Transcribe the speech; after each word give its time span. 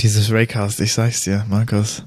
Dieses 0.00 0.30
Raycast, 0.30 0.80
ich 0.80 0.92
sag's 0.92 1.24
dir, 1.24 1.44
Markus. 1.48 2.04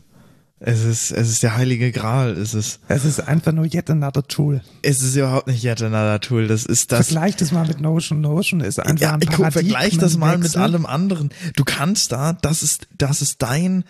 Es 0.63 0.83
ist, 0.83 1.09
es 1.09 1.27
ist 1.27 1.41
der 1.41 1.57
heilige 1.57 1.91
Gral, 1.91 2.37
es 2.37 2.53
ist. 2.53 2.79
Es 2.87 3.03
ist 3.03 3.19
einfach 3.19 3.51
nur 3.51 3.65
yet 3.65 3.89
another 3.89 4.21
tool. 4.21 4.61
Es 4.83 5.01
ist 5.01 5.15
überhaupt 5.15 5.47
nicht 5.47 5.63
yet 5.63 5.81
another 5.81 6.19
tool, 6.19 6.47
das 6.47 6.65
ist 6.65 6.91
das. 6.91 7.07
Vergleich 7.07 7.35
das 7.35 7.51
mal 7.51 7.67
mit 7.67 7.81
Notion. 7.81 8.21
Notion 8.21 8.61
ist 8.61 8.79
einfach 8.79 9.01
ja, 9.01 9.13
ein 9.15 9.21
guck, 9.21 9.51
vergleich 9.51 9.97
das 9.97 10.17
mal 10.17 10.37
mit 10.37 10.55
allem 10.55 10.85
anderen. 10.85 11.31
Du 11.55 11.63
kannst 11.63 12.11
da, 12.11 12.33
das 12.33 12.61
ist, 12.61 12.87
das 12.95 13.23
ist 13.23 13.41
dein, 13.41 13.83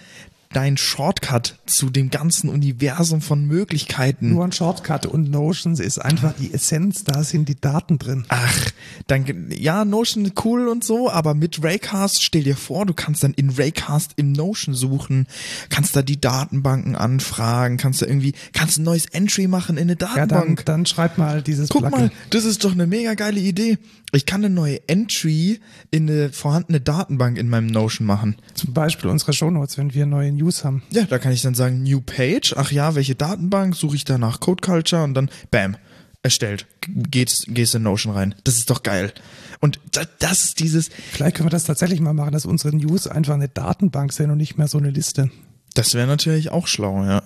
dein 0.54 0.78
Shortcut 0.78 1.58
zu 1.66 1.90
dem 1.90 2.10
ganzen 2.10 2.50
Universum 2.50 3.22
von 3.22 3.46
Möglichkeiten. 3.46 4.32
Nur 4.34 4.44
ein 4.46 4.52
Shortcut 4.52 5.06
und 5.06 5.30
Notions 5.32 5.80
ist 5.80 6.00
einfach 6.00 6.34
die 6.40 6.54
Essenz, 6.54 7.04
da 7.04 7.24
sind 7.24 7.48
die 7.50 7.60
Daten 7.60 7.98
drin. 8.00 8.26
Ach, 8.30 8.70
dann, 9.08 9.26
ja, 9.50 9.86
Notion 9.86 10.32
cool 10.44 10.68
und 10.68 10.84
so, 10.84 11.10
aber 11.10 11.34
mit 11.34 11.64
Raycast, 11.64 12.24
stell 12.24 12.44
dir 12.44 12.56
vor, 12.56 12.86
du 12.86 12.94
kannst 12.94 13.24
dann 13.24 13.34
in 13.34 13.50
Raycast 13.50 14.14
im 14.18 14.32
Notion 14.32 14.76
suchen, 14.76 15.28
kannst 15.70 15.96
da 15.96 16.02
die 16.02 16.20
Datenbanken 16.20 16.96
anfragen, 16.96 17.78
kannst 17.78 18.02
da 18.02 18.06
irgendwie, 18.06 18.34
kannst 18.54 18.78
ein 18.80 18.84
neues 18.84 19.06
Entry 19.08 19.48
machen 19.48 19.78
in 19.78 19.84
eine 19.90 19.94
Ja, 19.94 19.98
dann, 19.98 20.28
Datenbank. 20.30 20.66
dann 20.66 20.86
schreib 20.86 21.18
mal 21.18 21.42
dieses 21.42 21.70
Guck 21.70 21.82
Plugin. 21.88 22.00
mal, 22.08 22.12
das 22.30 22.46
ist 22.46 22.64
doch 22.64 22.72
eine 22.74 22.88
mega 22.88 23.14
geile 23.14 23.40
Idee. 23.40 23.78
Ich 24.14 24.26
kann 24.26 24.44
eine 24.44 24.54
neue 24.54 24.88
Entry 24.90 25.60
in 25.90 26.10
eine 26.10 26.32
vorhandene 26.34 26.82
Datenbank 26.82 27.38
in 27.38 27.48
meinem 27.48 27.68
Notion 27.68 28.06
machen. 28.06 28.36
Zum 28.54 28.74
Beispiel 28.74 29.10
unsere 29.10 29.32
Shownotes, 29.32 29.78
wenn 29.78 29.94
wir 29.94 30.06
neue 30.06 30.32
News 30.34 30.66
haben. 30.66 30.84
Ja, 30.90 31.04
da 31.06 31.18
kann 31.18 31.32
ich 31.32 31.42
dann 31.42 31.56
sagen, 31.56 31.84
New 31.84 32.02
Page, 32.02 32.54
ach 32.58 32.72
ja, 32.72 32.96
welche 32.96 33.16
Datenbank, 33.16 33.76
suche 33.76 33.96
ich 33.96 34.04
da 34.04 34.18
nach 34.18 34.42
Code 34.42 34.62
Culture 34.62 35.04
und 35.04 35.14
dann, 35.14 35.30
bam, 35.50 35.78
erstellt. 36.24 36.68
Geht's, 36.88 37.46
gehst 37.48 37.74
in 37.76 37.84
Notion 37.84 38.14
rein. 38.14 38.36
Das 38.44 38.58
ist 38.58 38.70
doch 38.70 38.84
geil. 38.84 39.14
Und 39.62 39.80
das, 39.92 40.08
das 40.20 40.44
ist 40.44 40.60
dieses, 40.60 40.90
Vielleicht 40.90 41.38
können 41.38 41.48
wir 41.48 41.52
das 41.52 41.64
tatsächlich 41.64 42.02
mal 42.02 42.14
machen, 42.14 42.32
dass 42.32 42.46
unsere 42.46 42.76
News 42.76 43.08
einfach 43.08 43.36
eine 43.36 43.48
Datenbank 43.48 44.12
sind 44.12 44.30
und 44.32 44.38
nicht 44.38 44.58
mehr 44.58 44.68
so 44.68 44.78
eine 44.78 44.90
Liste. 44.90 45.32
das 45.74 45.94
wäre 45.94 46.08
natürlich 46.08 46.50
auch 46.50 46.68
schlau, 46.68 47.04
ja. 47.06 47.24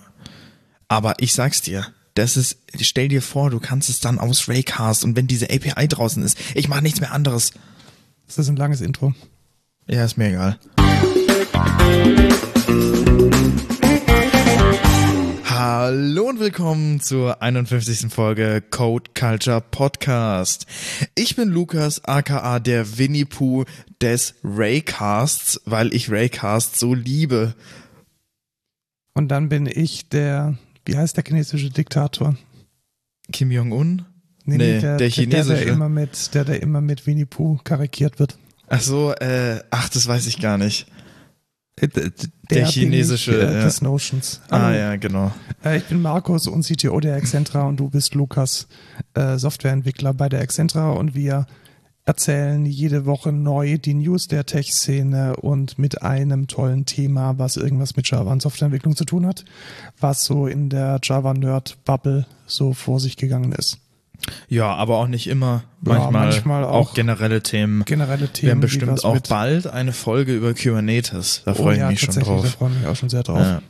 Aber 0.88 1.14
ich 1.18 1.34
sag's 1.34 1.62
dir, 1.62 1.86
das 2.16 2.38
ist, 2.38 2.58
stell 2.80 3.08
dir 3.08 3.20
vor, 3.20 3.50
du 3.50 3.60
kannst 3.60 3.90
es 3.90 4.00
dann 4.00 4.18
aus 4.18 4.48
Raycast 4.48 5.04
und 5.04 5.16
wenn 5.16 5.26
diese 5.26 5.50
API 5.50 5.86
draußen 5.86 6.22
ist, 6.22 6.38
ich 6.54 6.66
mache 6.66 6.82
nichts 6.82 7.00
mehr 7.00 7.12
anderes. 7.12 7.52
Das 8.26 8.38
ist 8.38 8.48
ein 8.48 8.56
langes 8.56 8.80
Intro. 8.80 9.14
Ja, 9.86 10.04
ist 10.04 10.16
mir 10.16 10.30
egal. 10.30 10.58
Hallo 15.44 16.30
und 16.30 16.40
willkommen 16.40 17.00
zur 17.00 17.42
51. 17.42 18.10
Folge 18.10 18.62
Code 18.62 19.10
Culture 19.14 19.60
Podcast. 19.60 20.66
Ich 21.14 21.36
bin 21.36 21.50
Lukas, 21.50 22.02
aka 22.04 22.60
der 22.60 22.96
Winnie 22.96 23.26
Pooh 23.26 23.66
des 24.00 24.34
Raycasts, 24.42 25.60
weil 25.66 25.92
ich 25.94 26.10
Raycast 26.10 26.78
so 26.78 26.94
liebe. 26.94 27.54
Und 29.12 29.28
dann 29.28 29.50
bin 29.50 29.66
ich 29.66 30.08
der, 30.08 30.56
wie 30.86 30.96
heißt 30.96 31.16
der 31.16 31.24
chinesische 31.24 31.70
Diktator? 31.70 32.36
Kim 33.32 33.50
Jong-un? 33.50 34.04
Nee, 34.44 34.56
Nee, 34.58 34.74
nee, 34.74 34.80
der, 34.80 34.96
der 34.96 35.10
chinesische. 35.10 35.54
Der, 35.56 35.64
der 35.64 35.72
immer 35.72 35.88
mit, 35.88 36.34
der, 36.34 36.44
der 36.44 36.62
immer 36.62 36.80
mit 36.80 37.06
Winnie 37.06 37.24
Pooh 37.26 37.58
karikiert 37.64 38.18
wird. 38.20 38.38
Ach 38.68 38.80
so, 38.80 39.12
äh, 39.14 39.60
ach, 39.70 39.88
das 39.88 40.06
weiß 40.06 40.26
ich 40.28 40.40
gar 40.40 40.56
nicht. 40.58 40.86
Der, 41.80 42.10
Der 42.50 42.66
chinesische, 42.66 43.32
ich, 43.32 43.36
äh, 43.38 43.54
ja. 43.54 43.64
des 43.64 43.82
Notions. 43.82 44.40
Ah 44.48 44.60
Hallo. 44.60 44.78
ja, 44.78 44.96
genau. 44.96 45.32
Äh, 45.62 45.78
ich 45.78 45.84
bin 45.84 46.00
Markus 46.00 46.46
und 46.46 46.64
CTO 46.64 47.00
der 47.00 47.16
Excentra 47.16 47.64
und 47.64 47.78
du 47.78 47.90
bist 47.90 48.14
Lukas, 48.14 48.66
äh, 49.14 49.36
Softwareentwickler 49.36 50.14
bei 50.14 50.28
der 50.30 50.40
Excentra 50.40 50.92
und 50.92 51.14
wir 51.14 51.46
erzählen 52.06 52.64
jede 52.64 53.04
Woche 53.04 53.32
neu 53.32 53.78
die 53.78 53.94
News 53.94 54.28
der 54.28 54.46
Tech-Szene 54.46 55.36
und 55.36 55.78
mit 55.78 56.02
einem 56.02 56.46
tollen 56.46 56.86
Thema, 56.86 57.38
was 57.38 57.56
irgendwas 57.56 57.96
mit 57.96 58.08
Java 58.08 58.32
und 58.32 58.40
Softwareentwicklung 58.40 58.96
zu 58.96 59.04
tun 59.04 59.26
hat, 59.26 59.44
was 60.00 60.24
so 60.24 60.46
in 60.46 60.70
der 60.70 61.00
Java-Nerd-Bubble 61.02 62.26
so 62.46 62.72
vor 62.72 63.00
sich 63.00 63.16
gegangen 63.16 63.52
ist. 63.52 63.78
Ja, 64.48 64.74
aber 64.74 64.96
auch 64.96 65.08
nicht 65.08 65.26
immer. 65.26 65.64
Ja, 65.84 65.92
Manchmal, 65.92 66.26
manchmal 66.28 66.64
auch 66.64 66.90
auch 66.90 66.94
generelle 66.94 67.42
Themen. 67.42 67.84
Generelle 67.84 68.22
Wir 68.22 68.32
Themen. 68.32 68.50
haben 68.52 68.58
wie 68.58 68.62
bestimmt 68.62 69.04
auch 69.04 69.18
bald 69.28 69.66
eine 69.66 69.92
Folge 69.92 70.34
über 70.34 70.54
Kubernetes. 70.54 71.42
Da 71.44 71.52
oh, 71.52 71.54
freue 71.54 71.74
ich 71.74 71.80
ja, 71.80 71.90
mich 71.90 72.00
schon 72.00 72.14
tatsächlich, 72.14 72.34
Da 72.36 72.42
drauf. 72.42 72.50
freue 72.52 72.70
ich 72.70 72.78
mich 72.78 72.86
auch 72.86 72.96
schon 72.96 73.08
sehr 73.08 73.22
drauf. 73.22 73.38
Ja. 73.38 73.62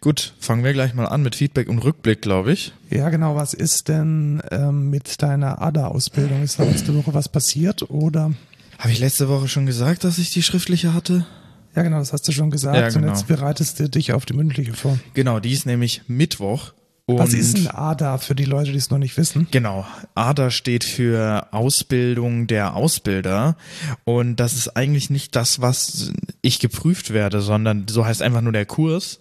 Gut, 0.00 0.32
fangen 0.38 0.62
wir 0.62 0.72
gleich 0.72 0.94
mal 0.94 1.06
an 1.06 1.22
mit 1.22 1.34
Feedback 1.34 1.68
und 1.68 1.80
Rückblick, 1.80 2.22
glaube 2.22 2.52
ich. 2.52 2.72
Ja, 2.88 3.08
genau. 3.10 3.34
Was 3.34 3.52
ist 3.52 3.88
denn 3.88 4.40
ähm, 4.52 4.90
mit 4.90 5.20
deiner 5.22 5.60
ADA-Ausbildung? 5.60 6.42
Ist 6.42 6.60
da 6.60 6.64
letzte 6.64 6.94
Woche 6.94 7.14
was 7.14 7.28
passiert 7.28 7.90
oder? 7.90 8.32
Habe 8.78 8.92
ich 8.92 9.00
letzte 9.00 9.28
Woche 9.28 9.48
schon 9.48 9.66
gesagt, 9.66 10.04
dass 10.04 10.18
ich 10.18 10.30
die 10.30 10.42
schriftliche 10.42 10.94
hatte? 10.94 11.26
Ja, 11.74 11.82
genau, 11.82 11.98
das 11.98 12.12
hast 12.12 12.26
du 12.28 12.32
schon 12.32 12.50
gesagt. 12.50 12.76
Ja, 12.76 12.86
Und 12.86 12.94
genau. 12.94 13.08
jetzt 13.08 13.26
bereitest 13.26 13.80
du 13.80 13.88
dich 13.88 14.12
auf 14.12 14.24
die 14.24 14.34
mündliche 14.34 14.72
vor. 14.72 14.98
Genau, 15.14 15.40
die 15.40 15.52
ist 15.52 15.66
nämlich 15.66 16.02
Mittwoch. 16.06 16.72
Und 17.08 17.20
Was 17.20 17.32
ist 17.32 17.56
ein 17.56 17.68
ADA 17.68 18.18
für 18.18 18.34
die 18.34 18.44
Leute, 18.44 18.70
die 18.70 18.76
es 18.76 18.90
noch 18.90 18.98
nicht 18.98 19.16
wissen? 19.16 19.48
Genau. 19.50 19.86
ADA 20.14 20.50
steht 20.50 20.84
für 20.84 21.46
Ausbildung 21.52 22.46
der 22.46 22.76
Ausbilder. 22.76 23.56
Und 24.04 24.36
das 24.36 24.52
ist 24.52 24.76
eigentlich 24.76 25.08
nicht 25.08 25.34
das, 25.34 25.62
was 25.62 26.12
ich 26.42 26.58
geprüft 26.58 27.14
werde, 27.14 27.40
sondern 27.40 27.88
so 27.88 28.04
heißt 28.04 28.20
einfach 28.20 28.42
nur 28.42 28.52
der 28.52 28.66
Kurs. 28.66 29.20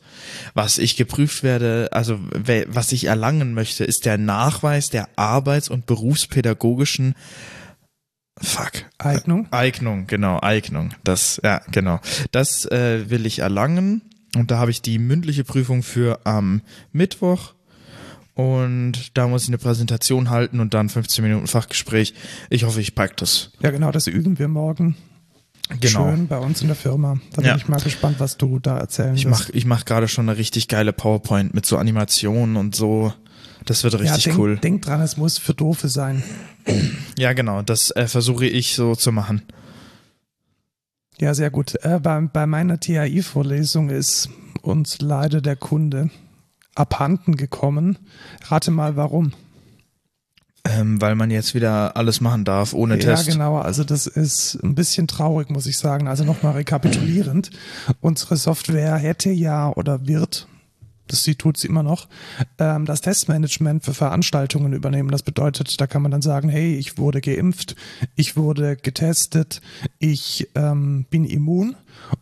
Was 0.54 0.80
ich 0.80 0.98
geprüft 0.98 1.44
werde, 1.44 1.88
also 1.94 2.20
was 2.68 2.92
ich 2.92 3.06
erlangen 3.06 3.54
möchte, 3.54 3.86
ist 3.86 4.06
der 4.06 4.18
Nachweis 4.18 4.90
der 4.90 5.08
arbeits- 5.16 5.70
und 5.70 5.86
berufspädagogischen 5.86 7.16
Fuck. 8.38 8.84
Eignung? 8.98 9.48
Eignung, 9.52 10.08
genau, 10.08 10.42
Eignung. 10.42 10.90
Das, 11.06 11.40
ja, 11.42 11.62
genau. 11.72 12.02
Das 12.32 12.66
äh, 12.66 13.10
will 13.10 13.26
ich 13.26 13.40
erlangen. 13.40 14.02
Und 14.36 14.52
da 14.52 14.58
habe 14.58 14.72
ich 14.72 14.82
die 14.82 15.00
mündliche 15.00 15.46
Prüfung 15.46 15.84
für 15.84 16.20
am 16.26 16.62
Mittwoch. 16.92 17.54
Und 18.38 19.18
da 19.18 19.28
muss 19.28 19.44
ich 19.44 19.48
eine 19.50 19.58
Präsentation 19.58 20.30
halten 20.30 20.60
und 20.60 20.76
dann 20.76 20.90
15 20.90 21.24
Minuten 21.24 21.48
Fachgespräch. 21.48 22.14
Ich 22.52 22.66
hoffe, 22.66 22.80
ich 22.80 22.94
pack 22.94 23.18
das. 23.18 23.50
Ja, 23.62 23.72
genau, 23.72 23.92
das 23.92 24.06
üben 24.06 24.38
wir 24.38 24.48
morgen. 24.48 24.96
Genau. 25.80 26.12
Schön 26.12 26.28
bei 26.28 26.38
uns 26.38 26.62
in 26.62 26.68
der 26.68 26.76
Firma. 26.76 27.18
Da 27.34 27.42
Ja. 27.42 27.54
bin 27.54 27.58
ich 27.58 27.68
mal 27.68 27.80
gespannt, 27.82 28.20
was 28.20 28.38
du 28.38 28.60
da 28.60 28.78
erzählen 28.78 29.16
Ich 29.16 29.26
wirst. 29.26 29.48
mach, 29.48 29.50
ich 29.56 29.66
mach 29.66 29.86
gerade 29.86 30.08
schon 30.08 30.30
eine 30.30 30.38
richtig 30.38 30.68
geile 30.68 30.94
PowerPoint 30.94 31.56
mit 31.56 31.66
so 31.66 31.78
Animationen 31.78 32.58
und 32.58 32.76
so. 32.76 33.12
Das 33.66 33.84
wird 33.84 33.96
richtig 34.00 34.26
ja, 34.26 34.32
denk, 34.32 34.40
cool. 34.40 34.58
denk 34.58 34.84
dran, 34.84 35.02
es 35.02 35.18
muss 35.18 35.40
für 35.40 35.56
Doofe 35.56 35.90
sein. 35.90 36.22
Ja, 37.18 37.34
genau. 37.34 37.64
Das 37.64 37.90
äh, 37.90 38.08
versuche 38.08 38.46
ich 38.46 38.76
so 38.76 38.96
zu 38.96 39.12
machen. 39.12 39.42
Ja, 41.20 41.34
sehr 41.34 41.50
gut. 41.50 41.74
Äh, 41.84 42.00
bei, 42.02 42.22
bei 42.22 42.46
meiner 42.46 42.80
TAI-Vorlesung 42.80 43.90
ist 43.90 44.30
uns 44.62 45.02
leider 45.02 45.42
der 45.42 45.56
Kunde 45.56 46.12
abhanden 46.78 47.36
gekommen. 47.36 47.98
Rate 48.48 48.72
mal, 48.72 48.96
warum. 48.96 49.34
Ähm, 50.64 51.00
weil 51.00 51.16
man 51.16 51.32
jetzt 51.32 51.56
wieder 51.56 51.96
alles 51.96 52.20
machen 52.20 52.44
darf 52.44 52.74
ohne 52.74 52.96
Ja, 52.96 53.16
Test. 53.16 53.28
genau. 53.28 53.58
Also 53.58 53.84
das 53.86 54.06
ist 54.06 54.56
ein 54.64 54.76
bisschen 54.76 55.08
traurig, 55.08 55.50
muss 55.50 55.66
ich 55.66 55.78
sagen. 55.78 56.08
Also 56.10 56.26
nochmal 56.26 56.54
rekapitulierend. 56.54 57.52
Unsere 58.02 58.36
Software 58.36 58.96
hätte 58.98 59.30
ja 59.30 59.70
oder 59.72 60.08
wird, 60.08 60.48
das 61.08 61.24
sie 61.24 61.36
tut 61.36 61.58
sie 61.58 61.68
immer 61.68 61.84
noch, 61.84 62.08
ähm, 62.58 62.86
das 62.86 63.02
Testmanagement 63.02 63.84
für 63.84 63.94
Veranstaltungen 63.94 64.74
übernehmen. 64.74 65.10
Das 65.10 65.24
bedeutet, 65.24 65.80
da 65.80 65.88
kann 65.88 66.02
man 66.02 66.12
dann 66.12 66.22
sagen, 66.22 66.50
hey, 66.50 66.76
ich 66.76 66.98
wurde 66.98 67.22
geimpft, 67.22 67.76
ich 68.16 68.36
wurde 68.38 68.76
getestet, 68.76 69.62
ich 70.00 70.50
ähm, 70.56 71.06
bin 71.10 71.26
immun 71.26 71.76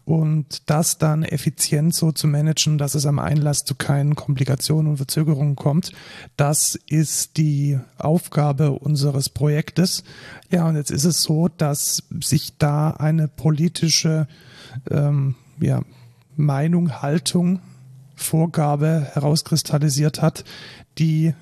und 0.06 0.70
das 0.70 0.98
dann 0.98 1.24
effizient 1.24 1.94
so 1.94 2.12
zu 2.12 2.28
managen, 2.28 2.78
dass 2.78 2.96
es 2.96 3.06
am 3.06 3.20
Einlass 3.20 3.66
zu 3.66 3.76
keinen 3.76 4.16
Komplikationen 4.16 4.92
und 4.92 4.98
Verzögerungen 4.98 5.56
kommt. 5.56 5.92
Das 6.38 6.80
ist 6.88 7.38
die 7.38 7.80
Aufgabe 7.98 8.72
unseres 8.72 9.30
Projektes. 9.30 10.04
Ja, 10.50 10.68
und 10.68 10.76
jetzt 10.76 10.92
ist 10.92 11.06
es 11.06 11.22
so, 11.22 11.48
dass 11.48 12.04
sich 12.22 12.58
da 12.58 12.92
eine 12.92 13.28
politische 13.28 14.28
ähm, 14.90 15.36
ja, 15.60 15.82
Meinung, 16.36 17.02
Haltung, 17.02 17.60
Vorgabe 18.16 19.08
herauskristallisiert 19.14 20.22
hat, 20.22 20.44
die 20.98 21.34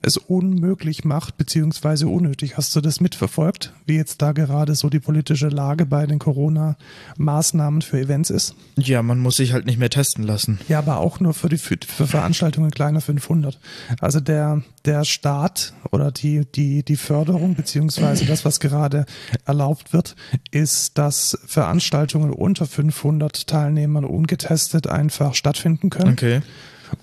es 0.00 0.16
unmöglich 0.16 1.04
macht, 1.04 1.36
beziehungsweise 1.36 2.06
unnötig. 2.06 2.56
Hast 2.56 2.74
du 2.76 2.80
das 2.80 3.00
mitverfolgt, 3.00 3.72
wie 3.84 3.96
jetzt 3.96 4.22
da 4.22 4.32
gerade 4.32 4.74
so 4.74 4.88
die 4.88 5.00
politische 5.00 5.48
Lage 5.48 5.86
bei 5.86 6.06
den 6.06 6.18
Corona-Maßnahmen 6.18 7.82
für 7.82 7.98
Events 7.98 8.30
ist? 8.30 8.54
Ja, 8.76 9.02
man 9.02 9.18
muss 9.18 9.36
sich 9.36 9.52
halt 9.52 9.66
nicht 9.66 9.78
mehr 9.78 9.90
testen 9.90 10.24
lassen. 10.24 10.60
Ja, 10.68 10.78
aber 10.78 10.98
auch 10.98 11.18
nur 11.20 11.34
für 11.34 11.48
die 11.48 11.58
für, 11.58 11.76
für 11.84 12.06
Veranstaltungen 12.06 12.70
kleiner 12.70 13.00
500. 13.00 13.58
Also 14.00 14.20
der 14.20 14.62
der 14.84 15.04
Staat 15.04 15.74
oder 15.90 16.12
die 16.12 16.46
die 16.54 16.84
die 16.84 16.96
Förderung 16.96 17.54
beziehungsweise 17.54 18.24
das, 18.24 18.44
was 18.44 18.60
gerade 18.60 19.04
erlaubt 19.44 19.92
wird, 19.92 20.14
ist, 20.50 20.96
dass 20.96 21.38
Veranstaltungen 21.46 22.30
unter 22.30 22.66
500 22.66 23.46
Teilnehmern 23.46 24.04
ungetestet 24.04 24.86
einfach 24.86 25.34
stattfinden 25.34 25.90
können 25.90 26.12
Okay. 26.12 26.40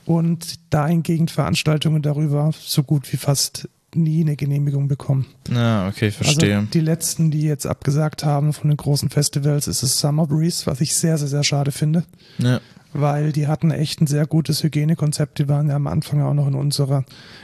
Und 0.06 0.56
dahingegen 0.70 1.28
Veranstaltungen 1.28 2.02
darüber 2.02 2.52
so 2.58 2.84
gut 2.84 3.12
wie 3.12 3.18
fast 3.18 3.70
nie 3.96 4.22
eine 4.22 4.36
Genehmigung 4.36 4.88
bekommen. 4.88 5.26
Ja, 5.50 5.88
okay, 5.88 6.12
verstehe. 6.12 6.58
Also 6.58 6.68
die 6.74 6.80
letzten, 6.82 7.32
die 7.32 7.44
jetzt 7.44 7.66
abgesagt 7.66 8.26
haben 8.26 8.54
von 8.54 8.70
den 8.70 8.78
großen 8.78 9.10
Festivals, 9.10 9.68
ist 9.68 9.84
es 9.84 9.98
Summer 9.98 10.28
Breeze, 10.28 10.66
was 10.66 10.82
ich 10.82 10.96
sehr, 10.96 11.18
sehr, 11.18 11.28
sehr 11.28 11.44
schade 11.44 11.72
finde. 11.72 12.04
Ja. 12.38 12.60
Weil 12.98 13.34
die 13.34 13.48
hatten 13.48 13.72
echt 13.72 14.00
ein 14.00 14.08
sehr 14.08 14.26
gutes 14.26 14.64
Hygienekonzept. 14.64 15.40
Die 15.40 15.50
waren 15.50 15.68
ja 15.68 15.76
am 15.76 15.88
Anfang 15.88 16.22
auch 16.22 16.34
noch 16.34 16.48
in 16.48 16.56
unserer, 16.56 17.04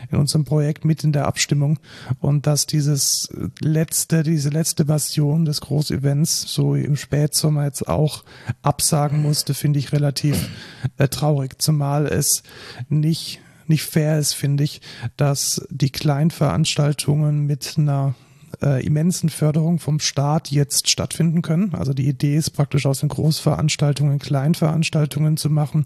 in 0.09 0.17
unserem 0.17 0.45
Projekt 0.45 0.85
mit 0.85 1.03
in 1.03 1.11
der 1.11 1.27
Abstimmung. 1.27 1.77
Und 2.19 2.47
dass 2.47 2.67
dieses 2.67 3.27
letzte, 3.59 4.23
diese 4.23 4.49
letzte 4.49 4.85
Version 4.85 5.43
des 5.43 5.59
Großevents 5.59 6.43
so 6.53 6.75
im 6.75 6.95
Spätsommer 6.95 7.65
jetzt 7.65 7.87
auch 7.87 8.23
absagen 8.61 9.21
musste, 9.21 9.53
finde 9.53 9.79
ich 9.79 9.91
relativ 9.91 10.49
äh, 10.97 11.09
traurig. 11.09 11.61
Zumal 11.61 12.07
es 12.07 12.43
nicht 12.87 13.41
nicht 13.67 13.83
fair 13.83 14.19
ist, 14.19 14.33
finde 14.33 14.65
ich, 14.65 14.81
dass 15.15 15.65
die 15.69 15.91
Kleinveranstaltungen 15.91 17.45
mit 17.45 17.75
einer 17.77 18.15
äh, 18.61 18.85
immensen 18.85 19.29
Förderung 19.29 19.79
vom 19.79 19.99
Staat 19.99 20.51
jetzt 20.51 20.89
stattfinden 20.89 21.41
können. 21.41 21.73
Also 21.75 21.93
die 21.93 22.07
Idee 22.07 22.35
ist 22.35 22.51
praktisch 22.51 22.85
aus 22.85 22.99
den 22.99 23.09
Großveranstaltungen 23.09 24.19
Kleinveranstaltungen 24.19 25.37
zu 25.37 25.49
machen 25.49 25.85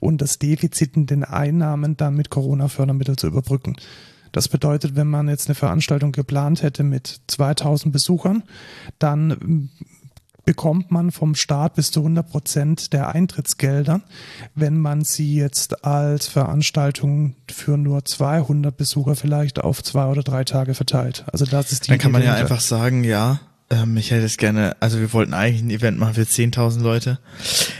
und 0.00 0.20
das 0.20 0.38
Defizit 0.38 0.96
in 0.96 1.06
den 1.06 1.24
Einnahmen 1.24 1.96
dann 1.96 2.14
mit 2.14 2.30
Corona-Fördermitteln 2.30 3.18
zu 3.18 3.26
überbrücken. 3.26 3.76
Das 4.32 4.48
bedeutet, 4.48 4.96
wenn 4.96 5.06
man 5.06 5.28
jetzt 5.28 5.48
eine 5.48 5.54
Veranstaltung 5.54 6.12
geplant 6.12 6.62
hätte 6.62 6.82
mit 6.82 7.20
2000 7.26 7.92
Besuchern, 7.92 8.42
dann 8.98 9.70
bekommt 10.46 10.90
man 10.90 11.10
vom 11.10 11.34
Staat 11.34 11.74
bis 11.74 11.90
zu 11.90 12.00
100 12.00 12.26
Prozent 12.30 12.92
der 12.94 13.08
Eintrittsgelder, 13.14 14.00
wenn 14.54 14.78
man 14.78 15.04
sie 15.04 15.34
jetzt 15.36 15.84
als 15.84 16.28
Veranstaltung 16.28 17.34
für 17.50 17.76
nur 17.76 18.04
200 18.06 18.74
Besucher 18.74 19.16
vielleicht 19.16 19.58
auf 19.62 19.82
zwei 19.82 20.06
oder 20.06 20.22
drei 20.22 20.44
Tage 20.44 20.72
verteilt. 20.74 21.24
Also 21.30 21.44
das 21.44 21.72
ist 21.72 21.84
die 21.86 21.90
Dann 21.90 21.98
kann 21.98 22.12
man 22.12 22.22
ja 22.22 22.32
dahinter. 22.32 22.52
einfach 22.54 22.64
sagen, 22.64 23.04
ja, 23.04 23.40
ähm, 23.68 23.96
ich 23.96 24.12
hätte 24.12 24.24
es 24.24 24.36
gerne, 24.36 24.76
also 24.78 25.00
wir 25.00 25.12
wollten 25.12 25.34
eigentlich 25.34 25.62
ein 25.62 25.70
Event 25.70 25.98
machen 25.98 26.14
für 26.14 26.22
10.000 26.22 26.80
Leute. 26.80 27.18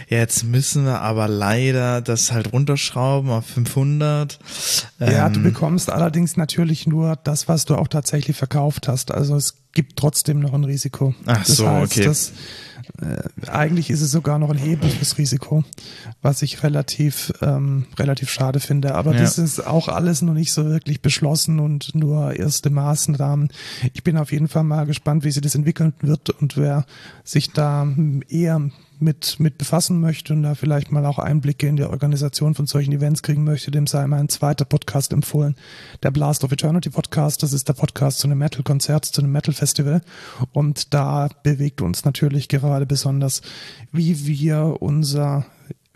Jetzt 0.08 0.42
müssen 0.42 0.84
wir 0.84 1.00
aber 1.00 1.28
leider 1.28 2.00
das 2.00 2.32
halt 2.32 2.52
runterschrauben 2.52 3.30
auf 3.30 3.46
500. 3.46 4.40
Ja, 4.98 5.28
du 5.28 5.36
Ähm, 5.38 5.42
bekommst 5.44 5.88
allerdings 5.90 6.36
natürlich 6.36 6.88
nur 6.88 7.14
das, 7.22 7.46
was 7.46 7.64
du 7.64 7.76
auch 7.76 7.86
tatsächlich 7.88 8.36
verkauft 8.36 8.88
hast. 8.88 9.12
Also 9.12 9.36
es 9.36 9.54
gibt 9.76 9.98
trotzdem 9.98 10.40
noch 10.40 10.54
ein 10.54 10.64
Risiko. 10.64 11.14
Ach 11.26 11.44
das 11.44 11.58
so, 11.58 11.68
heißt, 11.68 11.92
okay. 11.92 12.04
Das, 12.06 12.32
äh, 13.02 13.48
eigentlich 13.50 13.90
ist 13.90 14.00
es 14.00 14.10
sogar 14.10 14.38
noch 14.38 14.48
ein 14.48 14.56
erhebliches 14.56 15.18
Risiko, 15.18 15.64
was 16.22 16.40
ich 16.40 16.62
relativ, 16.62 17.30
ähm, 17.42 17.84
relativ 17.98 18.30
schade 18.30 18.58
finde. 18.58 18.94
Aber 18.94 19.12
Ja. 19.12 19.20
das 19.20 19.36
ist 19.36 19.60
auch 19.66 19.88
alles 19.88 20.22
noch 20.22 20.32
nicht 20.32 20.54
so 20.54 20.64
wirklich 20.64 21.02
beschlossen 21.02 21.60
und 21.60 21.94
nur 21.94 22.34
erste 22.34 22.70
Maßnahmen. 22.70 23.50
Ich 23.92 24.02
bin 24.02 24.16
auf 24.16 24.32
jeden 24.32 24.48
Fall 24.48 24.64
mal 24.64 24.86
gespannt, 24.86 25.24
wie 25.24 25.30
sich 25.30 25.42
das 25.42 25.54
entwickeln 25.54 25.92
wird 26.00 26.30
und 26.30 26.56
wer 26.56 26.86
sich 27.22 27.52
da 27.52 27.86
eher 28.30 28.70
mit, 29.00 29.38
mit 29.40 29.58
befassen 29.58 30.00
möchte 30.00 30.32
und 30.32 30.42
da 30.42 30.54
vielleicht 30.54 30.90
mal 30.92 31.04
auch 31.06 31.18
Einblicke 31.18 31.66
in 31.66 31.76
die 31.76 31.84
Organisation 31.84 32.54
von 32.54 32.66
solchen 32.66 32.92
Events 32.92 33.22
kriegen 33.22 33.44
möchte, 33.44 33.70
dem 33.70 33.86
sei 33.86 34.06
mein 34.06 34.28
zweiter 34.28 34.64
Podcast 34.64 35.12
empfohlen. 35.12 35.56
Der 36.02 36.10
Blast 36.10 36.44
of 36.44 36.52
Eternity 36.52 36.90
Podcast. 36.90 37.42
Das 37.42 37.52
ist 37.52 37.68
der 37.68 37.74
Podcast 37.74 38.18
zu 38.18 38.28
einem 38.28 38.38
Metal-Konzert, 38.38 39.04
zu 39.04 39.20
einem 39.20 39.32
Metal-Festival. 39.32 40.00
Und 40.52 40.94
da 40.94 41.28
bewegt 41.42 41.82
uns 41.82 42.04
natürlich 42.04 42.48
gerade 42.48 42.86
besonders, 42.86 43.42
wie 43.92 44.26
wir 44.26 44.76
unser 44.80 45.46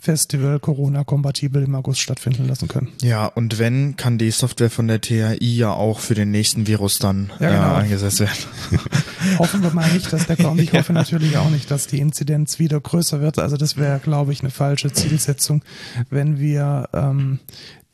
Festival 0.01 0.59
Corona-kompatibel 0.59 1.63
im 1.63 1.75
August 1.75 2.01
stattfinden 2.01 2.49
lassen 2.49 2.69
können. 2.69 2.89
Ja, 3.03 3.27
und 3.27 3.59
wenn, 3.59 3.97
kann 3.97 4.17
die 4.17 4.31
Software 4.31 4.71
von 4.71 4.89
der 4.89 5.01
THI 5.01 5.37
ja 5.41 5.73
auch 5.73 6.01
für 6.01 6.15
den 6.15 6.31
nächsten 6.31 6.67
Virus 6.67 6.99
dann 6.99 7.31
Ja, 7.39 7.51
genau. 7.51 7.73
äh, 7.75 7.83
eingesetzt 7.83 8.21
werden. 8.21 8.33
Hoffen 9.39 9.63
wir 9.63 9.71
mal 9.73 9.93
nicht, 9.93 10.11
dass 10.13 10.27
der 10.27 10.37
kommt. 10.37 10.61
Ich 10.61 10.73
hoffe 10.75 10.93
natürlich 10.95 11.37
auch 11.37 11.51
nicht, 11.51 11.71
dass 11.71 11.87
die 11.87 11.99
Inzidenz 12.01 12.59
wieder 12.59 12.81
größer 12.81 13.21
wird. 13.21 13.39
Also 13.39 13.57
das 13.59 13.77
wäre, 13.77 13.99
glaube 13.99 14.33
ich, 14.33 14.41
eine 14.41 14.51
falsche 14.51 14.91
Zielsetzung, 14.93 15.63
wenn 16.09 16.39
wir 16.39 16.89
ähm, 16.95 17.39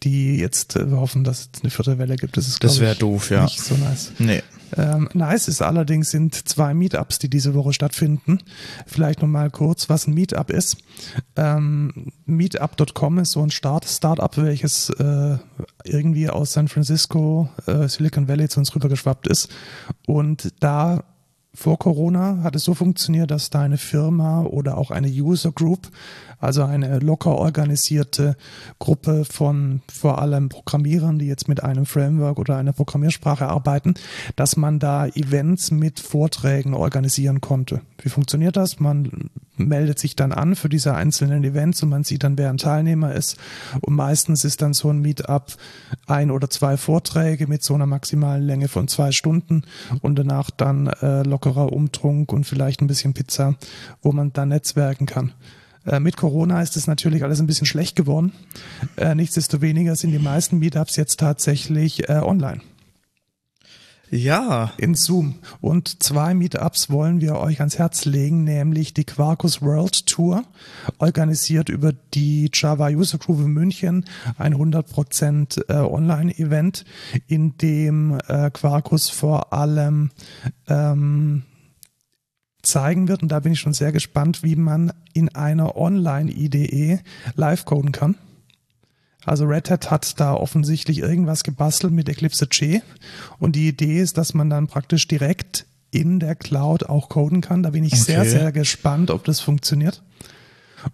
die 0.02 0.36
jetzt 0.36 0.76
äh, 0.76 0.86
hoffen, 0.92 1.24
dass 1.24 1.50
es 1.52 1.62
eine 1.62 1.70
vierte 1.70 1.98
Welle 1.98 2.16
gibt. 2.16 2.36
Das 2.36 2.46
ist, 2.46 2.62
Das 2.62 2.78
wäre 2.80 2.94
doof, 2.94 3.30
ja. 3.30 3.42
nicht 3.44 3.60
so 3.60 3.74
nice. 3.76 4.12
Nee. 4.18 4.42
Ähm, 4.76 5.08
nice 5.14 5.48
ist 5.48 5.62
allerdings 5.62 6.10
sind 6.10 6.34
zwei 6.48 6.74
Meetups, 6.74 7.18
die 7.18 7.30
diese 7.30 7.54
Woche 7.54 7.72
stattfinden. 7.72 8.38
Vielleicht 8.86 9.22
noch 9.22 9.28
mal 9.28 9.50
kurz, 9.50 9.88
was 9.88 10.06
ein 10.06 10.14
Meetup 10.14 10.50
ist. 10.50 10.78
Ähm, 11.36 12.12
Meetup.com 12.24 13.18
ist 13.18 13.32
so 13.32 13.42
ein 13.42 13.50
Start 13.50 13.84
Startup, 13.84 14.36
welches 14.36 14.90
äh, 14.90 15.38
irgendwie 15.84 16.28
aus 16.28 16.52
San 16.52 16.68
Francisco, 16.68 17.48
äh, 17.66 17.88
Silicon 17.88 18.28
Valley 18.28 18.48
zu 18.48 18.60
uns 18.60 18.74
rübergeschwappt 18.74 19.26
ist. 19.26 19.50
Und 20.06 20.52
da 20.60 21.04
vor 21.56 21.78
Corona 21.78 22.42
hat 22.42 22.54
es 22.54 22.64
so 22.64 22.74
funktioniert, 22.74 23.30
dass 23.30 23.50
da 23.50 23.62
eine 23.62 23.78
Firma 23.78 24.42
oder 24.42 24.76
auch 24.76 24.90
eine 24.90 25.08
User 25.08 25.52
Group, 25.52 25.88
also 26.38 26.62
eine 26.62 26.98
locker 26.98 27.34
organisierte 27.34 28.36
Gruppe 28.78 29.24
von 29.24 29.80
vor 29.90 30.20
allem 30.20 30.50
Programmierern, 30.50 31.18
die 31.18 31.26
jetzt 31.26 31.48
mit 31.48 31.62
einem 31.64 31.86
Framework 31.86 32.38
oder 32.38 32.56
einer 32.58 32.74
Programmiersprache 32.74 33.48
arbeiten, 33.48 33.94
dass 34.36 34.56
man 34.56 34.78
da 34.78 35.06
Events 35.06 35.70
mit 35.70 35.98
Vorträgen 35.98 36.74
organisieren 36.74 37.40
konnte. 37.40 37.80
Wie 38.02 38.10
funktioniert 38.10 38.56
das? 38.56 38.78
Man 38.78 39.30
meldet 39.56 39.98
sich 39.98 40.16
dann 40.16 40.32
an 40.32 40.56
für 40.56 40.68
diese 40.68 40.94
einzelnen 40.94 41.44
Events 41.44 41.82
und 41.82 41.88
man 41.88 42.04
sieht 42.04 42.24
dann, 42.24 42.38
wer 42.38 42.50
ein 42.50 42.58
Teilnehmer 42.58 43.14
ist. 43.14 43.36
Und 43.80 43.94
meistens 43.94 44.44
ist 44.44 44.62
dann 44.62 44.74
so 44.74 44.90
ein 44.90 45.00
Meetup 45.00 45.56
ein 46.06 46.30
oder 46.30 46.50
zwei 46.50 46.76
Vorträge 46.76 47.46
mit 47.46 47.62
so 47.62 47.74
einer 47.74 47.86
maximalen 47.86 48.42
Länge 48.42 48.68
von 48.68 48.88
zwei 48.88 49.12
Stunden 49.12 49.62
und 50.02 50.16
danach 50.18 50.50
dann 50.50 50.86
äh, 50.86 51.22
lockerer 51.22 51.72
Umtrunk 51.72 52.32
und 52.32 52.44
vielleicht 52.44 52.80
ein 52.80 52.86
bisschen 52.86 53.14
Pizza, 53.14 53.54
wo 54.02 54.12
man 54.12 54.32
dann 54.32 54.48
netzwerken 54.48 55.06
kann. 55.06 55.32
Äh, 55.84 56.00
Mit 56.00 56.16
Corona 56.16 56.62
ist 56.62 56.76
es 56.76 56.86
natürlich 56.86 57.24
alles 57.24 57.40
ein 57.40 57.46
bisschen 57.46 57.66
schlecht 57.66 57.96
geworden. 57.96 58.32
Äh, 58.96 59.14
Nichtsdestoweniger 59.14 59.96
sind 59.96 60.12
die 60.12 60.18
meisten 60.18 60.58
Meetups 60.58 60.96
jetzt 60.96 61.20
tatsächlich 61.20 62.08
äh, 62.08 62.14
online 62.14 62.60
Ja. 64.10 64.72
in 64.78 64.94
Zoom. 64.94 65.36
Und 65.60 66.02
zwei 66.02 66.34
Meetups 66.34 66.90
wollen 66.90 67.20
wir 67.20 67.36
euch 67.36 67.58
ans 67.60 67.78
Herz 67.78 68.04
legen, 68.04 68.44
nämlich 68.44 68.94
die 68.94 69.04
Quarkus 69.04 69.62
World 69.62 70.06
Tour, 70.06 70.44
organisiert 70.98 71.68
über 71.68 71.92
die 71.92 72.50
Java 72.52 72.88
User 72.88 73.18
Group 73.18 73.40
in 73.40 73.48
München, 73.48 74.04
ein 74.38 74.54
100% 74.54 75.68
äh, 75.68 75.74
Online-Event, 75.74 76.84
in 77.26 77.56
dem 77.58 78.18
äh, 78.28 78.50
Quarkus 78.50 79.08
vor 79.08 79.52
allem 79.52 80.10
ähm, 80.68 81.42
zeigen 82.62 83.08
wird, 83.08 83.22
und 83.22 83.28
da 83.30 83.40
bin 83.40 83.52
ich 83.52 83.60
schon 83.60 83.74
sehr 83.74 83.92
gespannt, 83.92 84.42
wie 84.42 84.56
man 84.56 84.92
in 85.12 85.34
einer 85.34 85.76
Online-IDE 85.76 87.00
live 87.34 87.64
coden 87.64 87.92
kann. 87.92 88.16
Also 89.26 89.44
Red 89.44 89.70
Hat 89.70 89.90
hat 89.90 90.18
da 90.20 90.32
offensichtlich 90.34 91.00
irgendwas 91.00 91.42
gebastelt 91.44 91.92
mit 91.92 92.08
Eclipse 92.08 92.46
J 92.50 92.82
und 93.38 93.56
die 93.56 93.68
Idee 93.68 94.00
ist, 94.00 94.16
dass 94.16 94.32
man 94.34 94.48
dann 94.48 94.68
praktisch 94.68 95.06
direkt 95.08 95.66
in 95.90 96.20
der 96.20 96.34
Cloud 96.36 96.84
auch 96.84 97.08
coden 97.08 97.40
kann. 97.40 97.62
Da 97.62 97.70
bin 97.70 97.84
ich 97.84 98.00
sehr, 98.00 98.20
Okay. 98.20 98.30
sehr 98.30 98.52
gespannt, 98.52 99.10
ob 99.10 99.24
das 99.24 99.40
funktioniert. 99.40 100.02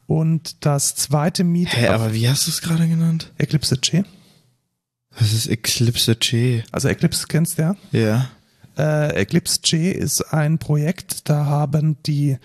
Und 0.06 0.64
das 0.64 0.94
zweite 0.94 1.44
Meetup, 1.44 1.76
Hä, 1.76 1.88
aber 1.88 2.14
wie 2.14 2.28
hast 2.28 2.46
du 2.46 2.50
es 2.50 2.62
gerade 2.62 2.88
genannt? 2.88 3.30
Eclipse 3.36 3.78
J, 3.82 4.04
Das 5.18 5.32
ist 5.32 5.46
Eclipse 5.48 6.16
J. 6.20 6.64
also 6.72 6.88
Eclipse 6.88 7.26
kennst 7.28 7.58
du 7.58 7.62
ja. 7.62 7.76
Ja. 7.92 8.30
Äh, 8.78 9.14
Eclipse 9.20 9.60
J 9.64 9.94
ist 9.94 10.22
ein 10.32 10.56
Projekt, 10.58 11.28
da 11.28 11.44
haben 11.44 11.98
die 12.06 12.38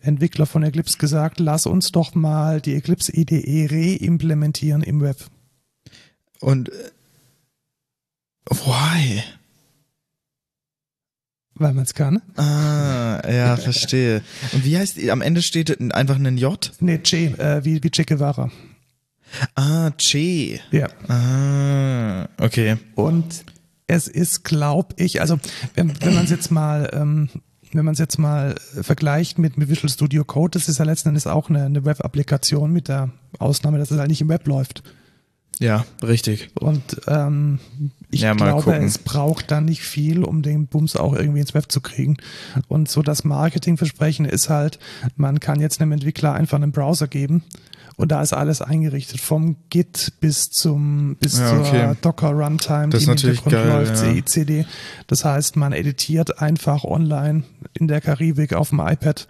Entwickler 0.00 0.46
von 0.46 0.62
Eclipse 0.62 0.96
gesagt, 0.98 1.40
lass 1.40 1.66
uns 1.66 1.90
doch 1.90 2.14
mal 2.14 2.60
die 2.60 2.74
Eclipse 2.76 3.10
IDE 3.16 3.68
reimplementieren 3.68 4.82
im 4.84 5.00
Web. 5.00 5.16
Und 6.42 6.70
äh, 6.70 6.90
why? 8.50 9.22
Weil 11.54 11.72
man 11.72 11.84
es 11.84 11.94
kann. 11.94 12.20
Ah, 12.36 13.22
ja, 13.30 13.56
verstehe. 13.68 14.22
Und 14.52 14.64
wie 14.64 14.76
heißt 14.76 14.98
am 15.08 15.22
Ende 15.22 15.42
steht 15.42 15.80
einfach 15.94 16.16
ein 16.16 16.36
J? 16.36 16.72
Nee, 16.80 17.00
J, 17.04 17.38
äh, 17.38 17.64
wie, 17.64 17.82
wie 17.82 17.90
Che 17.90 18.04
Guevara. 18.04 18.50
Ah, 19.54 19.92
J. 19.98 20.60
Ja. 20.72 20.88
Ah, 21.08 22.28
okay. 22.38 22.76
Und 22.96 23.44
es 23.86 24.08
ist, 24.08 24.42
glaub 24.44 24.94
ich, 24.96 25.20
also 25.20 25.38
wenn, 25.74 25.92
wenn 26.02 26.14
man 26.14 26.24
es 26.24 26.30
jetzt 26.30 26.50
mal, 26.50 26.90
ähm, 26.92 27.28
wenn 27.72 27.84
man 27.84 27.92
es 27.92 28.00
jetzt 28.00 28.18
mal 28.18 28.56
vergleicht 28.80 29.38
mit, 29.38 29.56
mit 29.56 29.68
Visual 29.68 29.88
Studio 29.88 30.24
Code, 30.24 30.58
das 30.58 30.68
ist 30.68 30.78
ja 30.78 30.84
letzten 30.84 31.10
Endes 31.10 31.28
auch 31.28 31.48
eine, 31.48 31.64
eine 31.64 31.84
Web-Applikation 31.84 32.72
mit 32.72 32.88
der 32.88 33.10
Ausnahme, 33.38 33.78
dass 33.78 33.92
es 33.92 33.98
halt 33.98 34.10
nicht 34.10 34.20
im 34.20 34.28
Web 34.28 34.46
läuft. 34.48 34.82
Ja, 35.62 35.84
richtig. 36.02 36.50
Und 36.58 36.82
ähm, 37.06 37.58
ich 38.10 38.20
Ja, 38.22 38.34
glaube, 38.34 38.62
gucken. 38.62 38.84
es 38.84 38.98
braucht 38.98 39.50
da 39.50 39.60
nicht 39.60 39.82
viel, 39.82 40.24
um 40.24 40.42
den 40.42 40.66
Bums 40.66 40.96
auch 40.96 41.14
irgendwie 41.14 41.40
ins 41.40 41.54
Web 41.54 41.70
zu 41.70 41.80
kriegen. 41.80 42.16
Und 42.68 42.90
so 42.90 43.02
das 43.02 43.24
Marketingversprechen 43.24 44.26
ist 44.26 44.48
halt, 44.50 44.78
man 45.16 45.40
kann 45.40 45.60
jetzt 45.60 45.80
einem 45.80 45.92
Entwickler 45.92 46.34
einfach 46.34 46.56
einen 46.56 46.72
Browser 46.72 47.06
geben 47.08 47.42
Und 47.96 48.10
da 48.10 48.22
ist 48.22 48.32
alles 48.32 48.60
eingerichtet, 48.62 49.20
vom 49.20 49.56
Git 49.70 50.14
bis 50.20 50.50
zum 50.50 51.16
bis 51.20 51.38
Ja, 51.38 51.48
zur 51.50 51.60
okay. 51.60 51.94
Docker 52.00 52.30
Runtime, 52.30 52.88
Das 52.88 53.00
die 53.00 53.04
im 53.06 53.10
natürlich 53.14 53.40
Hintergrund 53.40 53.70
geil, 53.70 53.86
läuft, 53.86 54.02
ja. 54.04 54.12
CICD. 54.14 54.66
Das 55.06 55.24
heißt, 55.24 55.56
man 55.56 55.72
editiert 55.72 56.40
einfach 56.40 56.84
online 56.84 57.44
in 57.78 57.88
der 57.88 58.00
Karibik 58.00 58.54
auf 58.54 58.70
dem 58.70 58.80
iPad 58.80 59.28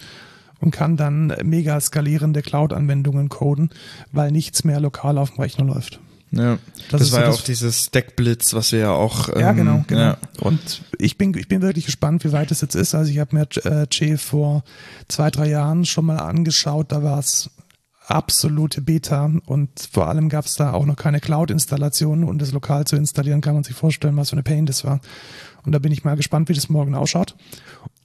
und 0.61 0.71
kann 0.71 0.97
dann 0.97 1.35
mega 1.43 1.81
skalierende 1.81 2.41
Cloud-Anwendungen 2.41 3.29
coden, 3.29 3.71
weil 4.13 4.31
nichts 4.31 4.63
mehr 4.63 4.79
lokal 4.79 5.19
auf 5.19 5.33
dem 5.33 5.41
Rechner 5.41 5.65
läuft. 5.65 5.99
Ja. 6.33 6.59
Das 6.91 7.01
Das, 7.01 7.01
ist 7.03 7.13
war 7.13 7.19
so 7.21 7.25
ja 7.25 7.31
das- 7.31 7.39
auch 7.41 7.45
dieses 7.45 7.91
Deckblitz, 7.91 8.55
was 8.55 8.73
wir 8.73 8.79
ja 8.81 8.91
auch. 8.93 9.29
Ähm, 9.29 9.41
Ja, 9.41 9.53
genau, 9.53 9.85
genau. 9.87 10.01
Ja. 10.01 10.19
Und 10.41 10.83
ich 10.99 11.19
bin, 11.19 11.37
ich 11.37 11.47
bin 11.49 11.61
wirklich 11.63 11.85
gespannt, 11.87 12.25
wie 12.25 12.33
weit 12.33 12.51
es 12.51 12.61
jetzt 12.63 12.75
ist. 12.75 12.95
Also 12.95 13.11
ich 13.13 13.19
habe 13.19 13.37
mir 13.37 13.47
äh, 13.65 13.87
Che 13.87 14.17
vor 14.17 14.65
zwei, 15.09 15.31
drei 15.31 15.49
Jahren 15.49 15.85
schon 15.85 16.07
mal 16.07 16.17
angeschaut, 16.19 16.91
da 16.91 17.03
war 17.03 17.19
es 17.19 17.51
absolute 18.07 18.81
Beta 18.81 19.31
und 19.47 19.71
vor 19.93 20.09
allem 20.09 20.29
gab 20.29 20.47
es 20.47 20.55
da 20.57 20.73
auch 20.73 20.85
noch 20.87 20.97
keine 20.97 21.21
Cloud-Installation 21.21 22.25
und 22.25 22.43
das 22.43 22.53
lokal 22.53 22.85
zu 22.85 22.97
installieren, 22.97 23.41
kann 23.41 23.55
man 23.55 23.63
sich 23.65 23.77
vorstellen, 23.77 24.17
was 24.17 24.31
für 24.31 24.35
eine 24.35 24.43
Pain 24.43 24.67
das 24.67 24.85
war. 24.85 25.01
Und 25.65 25.73
da 25.73 25.79
bin 25.79 25.93
ich 25.93 26.03
mal 26.03 26.17
gespannt, 26.17 26.49
wie 26.49 26.55
das 26.55 26.69
morgen 26.69 26.95
ausschaut. 26.97 27.37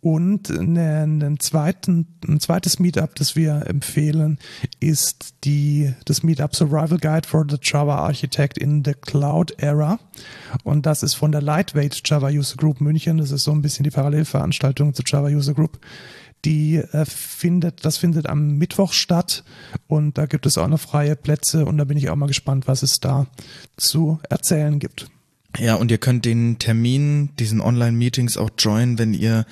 Und 0.07 0.49
einen 0.57 1.37
zweiten, 1.41 2.07
ein 2.25 2.39
zweites 2.39 2.79
Meetup, 2.79 3.13
das 3.15 3.35
wir 3.35 3.67
empfehlen, 3.67 4.39
ist 4.79 5.35
die, 5.43 5.93
das 6.05 6.23
Meetup 6.23 6.55
Survival 6.55 6.97
Guide 6.97 7.27
for 7.27 7.45
the 7.45 7.57
Java 7.61 7.97
Architect 7.97 8.57
in 8.57 8.85
the 8.85 8.93
Cloud 8.93 9.55
Era. 9.57 9.99
Und 10.63 10.85
das 10.85 11.03
ist 11.03 11.15
von 11.15 11.33
der 11.33 11.41
Lightweight 11.41 12.03
Java 12.05 12.29
User 12.29 12.55
Group 12.55 12.79
München. 12.79 13.17
Das 13.17 13.31
ist 13.31 13.43
so 13.43 13.51
ein 13.51 13.61
bisschen 13.61 13.83
die 13.83 13.89
Parallelveranstaltung 13.89 14.93
zur 14.93 15.03
Java 15.05 15.27
User 15.27 15.53
Group. 15.53 15.77
Die 16.45 16.77
äh, 16.77 17.03
findet, 17.03 17.83
das 17.83 17.97
findet 17.97 18.29
am 18.29 18.57
Mittwoch 18.57 18.93
statt 18.93 19.43
und 19.87 20.17
da 20.17 20.25
gibt 20.25 20.45
es 20.45 20.57
auch 20.57 20.69
noch 20.69 20.79
freie 20.79 21.17
Plätze 21.17 21.65
und 21.65 21.77
da 21.77 21.83
bin 21.83 21.97
ich 21.97 22.09
auch 22.09 22.15
mal 22.15 22.27
gespannt, 22.27 22.65
was 22.69 22.81
es 22.81 23.01
da 23.01 23.27
zu 23.75 24.21
erzählen 24.29 24.79
gibt. 24.79 25.09
Ja, 25.59 25.75
und 25.75 25.89
ihr 25.89 25.97
könnt 25.97 26.25
den 26.25 26.59
Termin, 26.59 27.29
diesen 27.37 27.61
Online-Meetings 27.61 28.37
auch 28.37 28.49
joinen, 28.57 28.99
wenn 28.99 29.13
ihr 29.13 29.45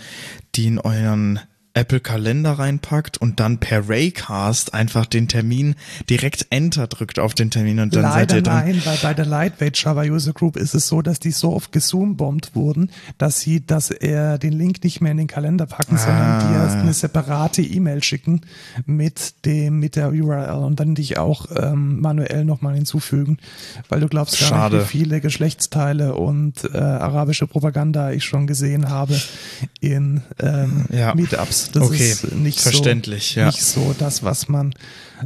die 0.56 0.68
in 0.68 0.80
euren 0.80 1.40
Apple-Kalender 1.76 2.54
reinpackt 2.54 3.18
und 3.20 3.40
dann 3.40 3.60
per 3.60 3.88
Raycast 3.88 4.74
einfach 4.74 5.06
den 5.06 5.28
Termin 5.28 5.76
direkt 6.10 6.48
Enter 6.50 6.88
drückt 6.88 7.20
auf 7.20 7.34
den 7.34 7.52
Termin 7.52 7.80
und 7.80 7.96
dann 7.96 8.04
seid 8.04 8.32
Leider 8.32 8.36
ihr 8.38 8.42
dran. 8.44 8.66
nein, 8.66 8.82
weil 8.86 8.98
bei 9.04 9.14
der 9.14 9.26
Lightweight 9.26 9.78
Java 9.78 10.04
User 10.04 10.34
Group 10.34 10.56
ist 10.58 10.74
es 10.74 10.88
so, 10.88 11.02
dass 11.02 11.20
die 11.20 11.32
so 11.32 11.54
oft 11.54 11.72
gezoombombt 11.72 12.56
wurden, 12.56 12.90
dass 13.18 13.40
sie, 13.42 13.66
dass 13.66 13.92
er 13.92 14.38
den 14.38 14.54
Link 14.54 14.84
nicht 14.84 15.02
mehr 15.02 15.12
in 15.12 15.18
den 15.18 15.28
Kalender 15.28 15.66
packen, 15.66 15.98
sondern 15.98 16.40
die 16.40 16.56
Ah. 16.56 16.64
erst 16.64 16.78
eine 16.78 16.94
separate 16.94 17.62
E-Mail 17.62 18.02
schicken 18.04 18.42
mit 18.86 19.46
dem, 19.46 19.80
mit 19.80 19.96
der 19.98 20.10
URL 20.14 20.64
und 20.64 20.80
dann 20.80 20.96
dich 20.96 21.18
auch 21.18 21.48
ähm, 21.56 22.00
manuell 22.00 22.46
nochmal 22.46 22.76
hinzufügen, 22.76 23.38
weil 23.90 24.00
du 24.00 24.08
glaubst 24.08 24.40
gar 24.40 24.48
Schade. 24.50 24.78
nicht, 24.78 24.94
wie 24.94 24.98
viele 25.00 25.20
Geschlechtsteile 25.22 26.16
und 26.16 26.64
äh, 26.74 26.78
arabische 26.78 27.48
Propaganda 27.48 28.12
ich 28.12 28.24
schon 28.24 28.48
gesehen 28.48 28.88
habe 28.90 29.20
in 29.82 30.22
ähm, 30.40 30.86
Ja. 30.90 31.14
Meetups. 31.14 31.65
Das 31.72 31.84
Okay, 31.84 32.12
ist 32.12 32.32
nicht 32.34 32.60
verständlich, 32.60 33.34
so, 33.34 33.40
ja. 33.40 33.46
nicht 33.48 33.64
so 33.64 33.96
das, 33.98 34.24
was 34.24 34.48
man, 34.48 34.74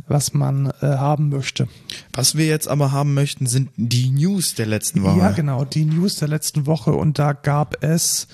was 0.07 0.33
man 0.33 0.67
äh, 0.81 0.85
haben 0.85 1.29
möchte. 1.29 1.67
Was 2.13 2.35
wir 2.35 2.45
jetzt 2.47 2.67
aber 2.67 2.91
haben 2.91 3.13
möchten, 3.13 3.45
sind 3.47 3.69
die 3.77 4.09
News 4.09 4.55
der 4.55 4.65
letzten 4.65 5.03
Woche. 5.03 5.19
Ja, 5.19 5.31
genau, 5.31 5.65
die 5.65 5.85
News 5.85 6.15
der 6.15 6.27
letzten 6.27 6.65
Woche 6.65 6.91
und 6.93 7.19
da 7.19 7.33
gab 7.33 7.83
es 7.83 8.27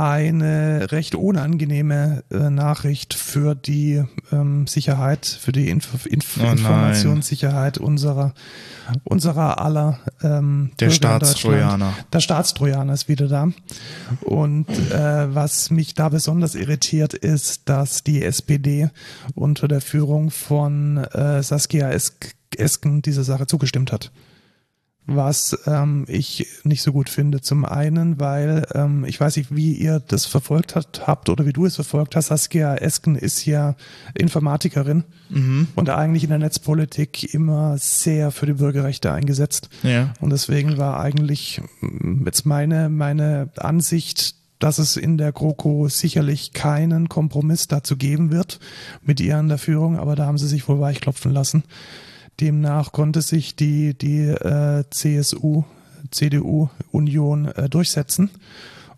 eine 0.00 0.90
recht 0.90 1.14
unangenehme 1.14 2.24
äh, 2.30 2.50
Nachricht 2.50 3.14
für 3.14 3.54
die 3.54 4.02
ähm, 4.32 4.66
Sicherheit, 4.66 5.26
für 5.26 5.52
die 5.52 5.68
Inf 5.68 6.06
Inf 6.06 6.38
Oh. 6.40 6.50
Informationssicherheit 6.50 7.78
unserer, 7.78 8.34
unserer 9.04 9.60
aller 9.60 9.98
ähm, 10.22 10.70
Der. 10.80 10.90
Staatstrojaner. 10.90 11.92
Der 12.12 12.20
Staatstrojaner 12.20 12.94
ist 12.94 13.08
wieder 13.08 13.28
da. 13.28 13.48
Und 14.22 14.68
äh, 14.68 15.34
was 15.34 15.70
mich 15.70 15.94
da 15.94 16.08
besonders 16.08 16.54
irritiert, 16.54 17.14
ist, 17.14 17.68
dass 17.68 18.02
die 18.02 18.22
SPD 18.22 18.90
unter 19.34 19.68
der 19.68 19.80
Führung 19.80 20.30
von 20.30 20.98
äh, 20.98 21.42
Saskia 21.42 21.90
Esk 21.90 22.34
Esken 22.56 23.00
dieser 23.00 23.22
Sache 23.22 23.46
zugestimmt 23.46 23.92
hat 23.92 24.10
was 25.06 25.58
ähm, 25.66 26.04
ich 26.06 26.46
nicht 26.62 26.82
so 26.82 26.92
gut 26.92 27.08
finde. 27.08 27.40
Zum 27.40 27.64
einen, 27.64 28.20
weil 28.20 28.66
ähm, 28.74 29.04
ich 29.04 29.20
weiß 29.20 29.36
nicht, 29.36 29.54
wie 29.54 29.72
ihr 29.72 30.00
das 30.00 30.26
verfolgt 30.26 30.76
hat, 30.76 31.06
habt 31.06 31.28
oder 31.28 31.46
wie 31.46 31.52
du 31.52 31.66
es 31.66 31.74
verfolgt 31.74 32.14
hast. 32.14 32.28
Saskia 32.28 32.76
Esken 32.76 33.16
ist 33.16 33.44
ja 33.44 33.74
Informatikerin 34.14 35.04
und 35.74 35.90
eigentlich 35.90 36.24
in 36.24 36.30
der 36.30 36.38
Netzpolitik 36.38 37.34
immer 37.34 37.76
sehr 37.78 38.30
für 38.30 38.46
die 38.46 38.54
Bürgerrechte 38.54 39.12
eingesetzt. 39.12 39.68
Ja. 39.82 40.12
Und 40.20 40.30
deswegen 40.30 40.78
war 40.78 41.00
eigentlich 41.00 41.60
mm, 41.80 42.24
jetzt 42.26 42.46
meine, 42.46 42.88
meine 42.88 43.50
Ansicht, 43.56 44.36
dass 44.60 44.78
es 44.78 44.96
in 44.96 45.18
der 45.18 45.32
GroKo 45.32 45.88
sicherlich 45.88 46.52
keinen 46.52 47.08
Kompromiss 47.08 47.66
dazu 47.66 47.96
geben 47.96 48.30
wird 48.30 48.60
mit 49.02 49.18
ihr 49.20 49.38
an 49.38 49.48
der 49.48 49.58
Führung, 49.58 49.98
aber 49.98 50.16
da 50.16 50.26
haben 50.26 50.38
sie 50.38 50.48
sich 50.48 50.68
wohl 50.68 50.80
weichklopfen 50.80 51.32
lassen. 51.32 51.64
Demnach 52.40 52.92
konnte 52.92 53.22
sich 53.22 53.56
die, 53.56 53.94
die 53.94 54.28
äh, 54.28 54.84
CSU, 54.90 55.64
CDU-Union 56.10 57.46
äh, 57.46 57.68
durchsetzen. 57.68 58.30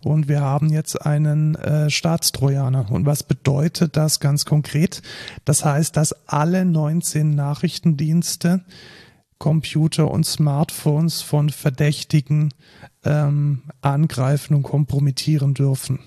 Und 0.02 0.28
wir 0.28 0.40
haben 0.40 0.68
jetzt 0.70 1.04
einen 1.06 1.54
äh, 1.54 1.88
Staatstrojaner. 1.88 2.90
Und 2.90 3.06
was 3.06 3.22
bedeutet 3.22 3.96
das 3.96 4.20
ganz 4.20 4.44
konkret? 4.44 5.02
Das 5.44 5.64
heißt, 5.64 5.96
dass 5.96 6.12
alle 6.28 6.64
19 6.64 7.34
Nachrichtendienste 7.34 8.62
Computer 9.38 10.10
und 10.10 10.24
Smartphones 10.24 11.20
von 11.22 11.50
Verdächtigen 11.50 12.54
ähm, 13.04 13.62
angreifen 13.80 14.54
und 14.54 14.62
kompromittieren 14.62 15.54
dürfen. 15.54 15.98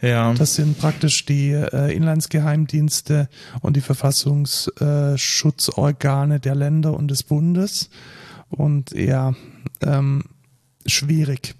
Ja. 0.00 0.32
Das 0.34 0.54
sind 0.54 0.78
praktisch 0.78 1.26
die 1.26 1.50
äh, 1.50 1.92
Inlandsgeheimdienste 1.94 3.28
und 3.60 3.76
die 3.76 3.80
Verfassungsschutzorgane 3.80 6.38
der 6.38 6.54
Länder 6.54 6.94
und 6.94 7.10
des 7.10 7.24
Bundes. 7.24 7.90
Und 8.48 8.92
ja, 8.92 9.34
ähm, 9.82 10.22
schwierig. 10.86 11.56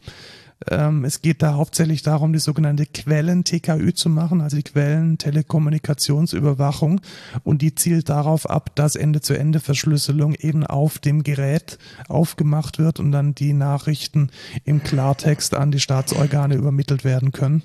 Ähm, 0.71 1.05
es 1.05 1.23
geht 1.23 1.43
da 1.43 1.55
hauptsächlich 1.55 2.03
darum, 2.03 2.33
die 2.33 2.39
sogenannte 2.39 2.87
Quellen-TKÜ 2.87 3.95
zu 3.95 4.09
machen, 4.09 4.41
also 4.41 4.57
die 4.57 4.63
Quellen-Telekommunikationsüberwachung. 4.63 7.01
Und 7.45 7.63
die 7.63 7.75
zielt 7.75 8.09
darauf 8.09 8.49
ab, 8.49 8.71
dass 8.75 8.97
Ende-zu-Ende-Verschlüsselung 8.97 10.35
eben 10.35 10.67
auf 10.67 10.99
dem 10.99 11.23
Gerät 11.23 11.79
aufgemacht 12.09 12.79
wird 12.79 13.01
und 13.01 13.13
dann 13.13 13.35
die 13.35 13.53
Nachrichten 13.53 14.31
im 14.65 14.83
Klartext 14.83 15.55
an 15.55 15.71
die 15.71 15.81
Staatsorgane 15.81 16.55
übermittelt 16.55 17.05
werden 17.05 17.33
können. 17.33 17.63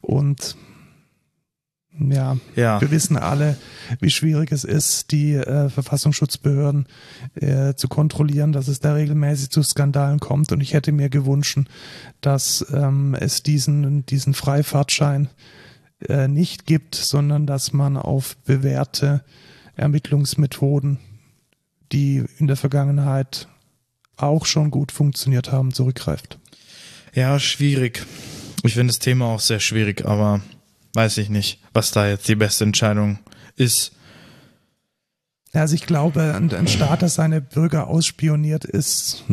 Und 0.00 0.56
ja, 1.98 2.36
Ja. 2.54 2.80
wir 2.80 2.90
wissen 2.90 3.16
alle, 3.16 3.56
wie 4.00 4.10
schwierig 4.10 4.52
es 4.52 4.64
ist, 4.64 5.10
die 5.12 5.34
äh, 5.34 5.68
Verfassungsschutzbehörden 5.68 6.86
äh, 7.34 7.74
zu 7.74 7.88
kontrollieren, 7.88 8.52
dass 8.52 8.68
es 8.68 8.80
da 8.80 8.94
regelmäßig 8.94 9.50
zu 9.50 9.62
Skandalen 9.62 10.20
kommt. 10.20 10.52
Und 10.52 10.60
ich 10.60 10.74
hätte 10.74 10.92
mir 10.92 11.08
gewünscht, 11.08 11.58
dass 12.20 12.66
ähm, 12.72 13.14
es 13.18 13.42
diesen, 13.42 14.04
diesen 14.06 14.34
Freifahrtschein 14.34 15.28
äh, 16.08 16.28
nicht 16.28 16.66
gibt, 16.66 16.94
sondern 16.94 17.46
dass 17.46 17.72
man 17.72 17.96
auf 17.96 18.36
bewährte 18.44 19.24
Ermittlungsmethoden, 19.76 20.98
die 21.92 22.24
in 22.38 22.46
der 22.46 22.56
Vergangenheit 22.56 23.48
auch 24.16 24.46
schon 24.46 24.70
gut 24.70 24.92
funktioniert 24.92 25.52
haben, 25.52 25.72
zurückgreift. 25.72 26.38
Ja, 27.14 27.38
schwierig. 27.38 28.04
Ich 28.62 28.74
finde 28.74 28.88
das 28.88 28.98
Thema 28.98 29.26
auch 29.26 29.40
sehr 29.40 29.60
schwierig, 29.60 30.04
aber 30.04 30.40
weiß 30.96 31.18
ich 31.18 31.28
nicht, 31.30 31.60
was 31.72 31.90
da 31.92 32.08
jetzt 32.08 32.26
die 32.26 32.34
beste 32.34 32.64
Entscheidung 32.64 33.18
ist. 33.54 33.92
Ja, 35.52 35.60
Also 35.62 35.74
ich 35.74 35.86
glaube, 35.86 36.34
ein, 36.34 36.52
ein 36.52 36.66
Staat, 36.66 37.02
der 37.02 37.08
seine 37.08 37.40
Bürger 37.40 37.86
ausspioniert, 37.86 38.64
ist 38.64 39.24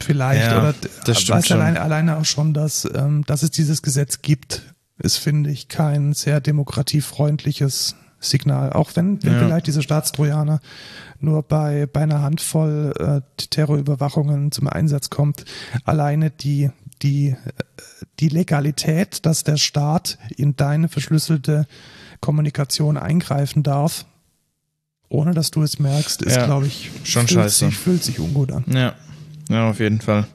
vielleicht 0.00 0.50
Ja, 0.50 0.58
oder 0.60 0.74
das 1.04 1.28
weiß 1.28 1.52
alleine, 1.52 1.80
alleine 1.80 2.16
auch 2.18 2.24
schon, 2.24 2.52
dass, 2.54 2.88
ähm, 2.94 3.24
dass 3.26 3.42
es 3.42 3.50
dieses 3.50 3.82
Gesetz 3.82 4.20
gibt, 4.22 4.74
ist, 4.98 5.16
finde 5.18 5.50
ich, 5.50 5.68
kein 5.68 6.12
sehr 6.12 6.40
demokratiefreundliches 6.40 7.96
Signal. 8.20 8.72
Auch 8.72 8.92
wenn, 8.94 9.22
wenn 9.22 9.32
Ja. 9.34 9.38
vielleicht 9.38 9.66
diese 9.66 9.82
Staatstrojaner 9.82 10.60
nur 11.20 11.42
bei, 11.42 11.86
bei 11.86 12.00
einer 12.02 12.22
Handvoll 12.22 12.94
äh, 12.98 13.46
Terrorüberwachungen 13.48 14.52
zum 14.52 14.68
Einsatz 14.68 15.10
kommt, 15.10 15.44
alleine 15.84 16.30
die, 16.30 16.70
die, 17.04 17.28
äh, 17.28 17.36
die 18.18 18.28
Legalität, 18.28 19.24
dass 19.26 19.44
der 19.44 19.56
Staat 19.56 20.18
in 20.36 20.56
deine 20.56 20.88
verschlüsselte 20.88 21.66
Kommunikation 22.20 22.96
eingreifen 22.96 23.62
darf, 23.62 24.06
ohne 25.08 25.34
dass 25.34 25.50
du 25.50 25.62
es 25.62 25.78
merkst, 25.78 26.22
ist, 26.22 26.36
Ja, 26.36 26.46
glaube 26.46 26.66
ich, 26.66 26.90
schon 27.04 27.28
fühlt 27.28 27.42
scheiße. 27.42 27.66
Sich, 27.66 27.76
fühlt 27.76 28.02
sich 28.02 28.18
ungut 28.18 28.50
an. 28.50 28.64
Ja, 28.68 28.94
ja, 29.48 29.70
auf 29.70 29.78
jeden 29.78 30.00
Fall. 30.00 30.26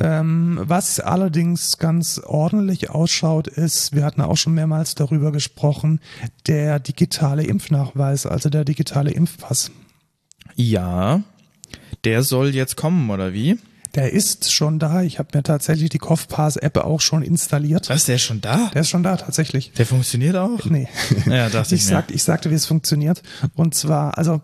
Ähm, 0.00 0.58
was 0.60 0.98
allerdings 0.98 1.78
ganz 1.78 2.18
ordentlich 2.18 2.90
ausschaut, 2.90 3.46
ist, 3.46 3.94
wir 3.94 4.04
hatten 4.04 4.22
auch 4.22 4.36
schon 4.36 4.54
mehrmals 4.54 4.96
darüber 4.96 5.30
gesprochen, 5.30 6.00
der 6.48 6.80
digitale 6.80 7.44
Impfnachweis, 7.44 8.26
also 8.26 8.48
der 8.48 8.64
digitale 8.64 9.12
Impfpass. 9.12 9.70
Ja, 10.56 11.22
der 12.04 12.22
soll 12.22 12.54
jetzt 12.54 12.76
kommen, 12.76 13.08
oder 13.10 13.32
wie? 13.32 13.58
Der 13.94 14.12
ist 14.12 14.52
schon 14.52 14.78
da. 14.78 15.02
Ich 15.02 15.18
habe 15.18 15.28
mir 15.34 15.42
tatsächlich 15.42 15.90
die 15.90 15.98
CoughPass-App 15.98 16.78
auch 16.78 17.00
schon 17.00 17.22
installiert. 17.22 17.88
Was, 17.88 18.04
der 18.04 18.16
ist 18.16 18.22
schon 18.22 18.40
da? 18.40 18.70
Der 18.74 18.80
ist 18.80 18.88
schon 18.88 19.02
da, 19.02 19.16
tatsächlich. 19.16 19.72
Der 19.72 19.86
funktioniert 19.86 20.36
auch? 20.36 20.64
Nee. 20.66 20.88
Ja, 21.26 21.48
dachte 21.48 21.74
ich, 21.74 21.82
ich, 21.82 21.88
mir. 21.88 21.96
sag, 21.96 22.10
ich 22.10 22.22
sagte, 22.22 22.50
wie 22.50 22.54
es 22.54 22.66
funktioniert. 22.66 23.22
Und 23.54 23.74
zwar, 23.74 24.18
also 24.18 24.42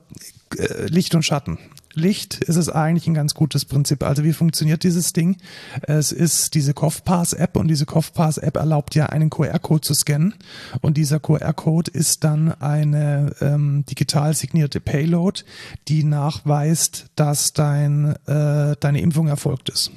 äh, 0.56 0.86
Licht 0.86 1.14
und 1.14 1.24
Schatten. 1.24 1.58
Licht 1.94 2.36
ist 2.36 2.56
es 2.56 2.68
eigentlich 2.68 3.06
ein 3.06 3.14
ganz 3.14 3.34
gutes 3.34 3.64
Prinzip. 3.64 4.02
Also 4.02 4.24
wie 4.24 4.32
funktioniert 4.32 4.84
dieses 4.84 5.12
Ding? 5.12 5.36
Es 5.82 6.12
ist 6.12 6.54
diese 6.54 6.72
CoughPass-App 6.72 7.56
und 7.56 7.68
diese 7.68 7.86
CoughPass-App 7.86 8.56
erlaubt 8.56 8.94
ja 8.94 9.06
einen 9.06 9.30
QR-Code 9.30 9.80
zu 9.80 9.94
scannen 9.94 10.34
und 10.80 10.96
dieser 10.96 11.18
QR-Code 11.18 11.90
ist 11.90 12.24
dann 12.24 12.52
eine 12.60 13.34
ähm, 13.40 13.84
digital 13.88 14.34
signierte 14.34 14.80
Payload, 14.80 15.42
die 15.88 16.04
nachweist, 16.04 17.06
dass 17.16 17.52
dein, 17.52 18.14
äh, 18.26 18.76
deine 18.78 19.00
Impfung 19.00 19.28
erfolgt 19.28 19.68
ist. 19.68 19.90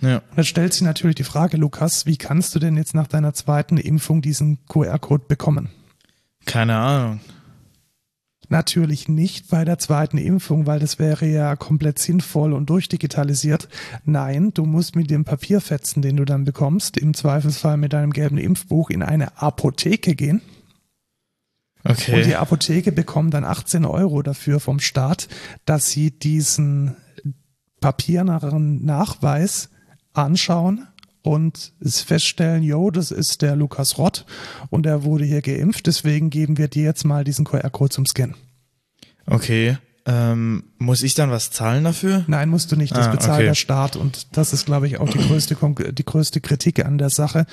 Ja. 0.00 0.22
Jetzt 0.36 0.48
stellt 0.48 0.72
sich 0.72 0.82
natürlich 0.82 1.16
die 1.16 1.24
Frage, 1.24 1.56
Lukas, 1.56 2.06
wie 2.06 2.16
kannst 2.16 2.54
du 2.54 2.58
denn 2.58 2.76
jetzt 2.76 2.94
nach 2.94 3.08
deiner 3.08 3.34
zweiten 3.34 3.76
Impfung 3.78 4.22
diesen 4.22 4.64
QR-Code 4.66 5.24
bekommen? 5.26 5.70
Keine 6.46 6.76
Ahnung. 6.76 7.20
Natürlich 8.50 9.08
nicht 9.08 9.50
bei 9.50 9.64
der 9.64 9.78
zweiten 9.78 10.16
Impfung, 10.16 10.66
weil 10.66 10.78
das 10.78 10.98
wäre 10.98 11.26
ja 11.26 11.54
komplett 11.54 11.98
sinnvoll 11.98 12.54
und 12.54 12.70
durchdigitalisiert. 12.70 13.68
Nein, 14.04 14.52
du 14.54 14.64
musst 14.64 14.96
mit 14.96 15.10
dem 15.10 15.24
Papierfetzen, 15.24 16.00
den 16.00 16.16
du 16.16 16.24
dann 16.24 16.44
bekommst, 16.44 16.96
im 16.96 17.12
Zweifelsfall 17.12 17.76
mit 17.76 17.92
deinem 17.92 18.12
gelben 18.12 18.38
Impfbuch 18.38 18.88
in 18.88 19.02
eine 19.02 19.40
Apotheke 19.40 20.14
gehen. 20.14 20.40
Okay. 21.84 22.16
Und 22.16 22.26
die 22.26 22.36
Apotheke 22.36 22.90
bekommt 22.90 23.34
dann 23.34 23.44
18 23.44 23.84
Euro 23.84 24.22
dafür 24.22 24.60
vom 24.60 24.80
Staat, 24.80 25.28
dass 25.66 25.90
sie 25.90 26.10
diesen 26.10 26.96
papiernaren 27.80 28.84
Nachweis 28.84 29.68
anschauen 30.12 30.86
und 31.22 31.72
es 31.80 32.00
feststellen, 32.00 32.62
yo, 32.62 32.90
das 32.90 33.10
ist 33.10 33.42
der 33.42 33.56
Lukas 33.56 33.98
Rott 33.98 34.24
und 34.70 34.86
er 34.86 35.04
wurde 35.04 35.24
hier 35.24 35.42
geimpft, 35.42 35.86
deswegen 35.86 36.30
geben 36.30 36.58
wir 36.58 36.68
dir 36.68 36.84
jetzt 36.84 37.04
mal 37.04 37.24
diesen 37.24 37.44
QR-Code 37.44 37.90
zum 37.90 38.06
Scannen. 38.06 38.36
Okay. 39.26 39.78
Ähm, 40.10 40.64
muss 40.78 41.02
ich 41.02 41.12
dann 41.14 41.30
was 41.30 41.50
zahlen 41.50 41.84
dafür? 41.84 42.24
Nein, 42.28 42.48
musst 42.48 42.72
du 42.72 42.76
nicht. 42.76 42.96
Das 42.96 43.08
Ah, 43.08 43.10
bezahlt 43.10 43.40
okay. 43.40 43.44
der 43.44 43.54
Staat. 43.54 43.94
Und 43.94 44.38
das 44.38 44.54
ist, 44.54 44.64
glaube 44.64 44.86
ich, 44.86 44.98
auch 45.00 45.08
die 45.10 45.18
größte, 45.28 45.54
die 45.92 46.04
größte 46.04 46.40
Kritik 46.40 46.82
an 46.86 46.96
der 46.96 47.10
Sache, 47.10 47.44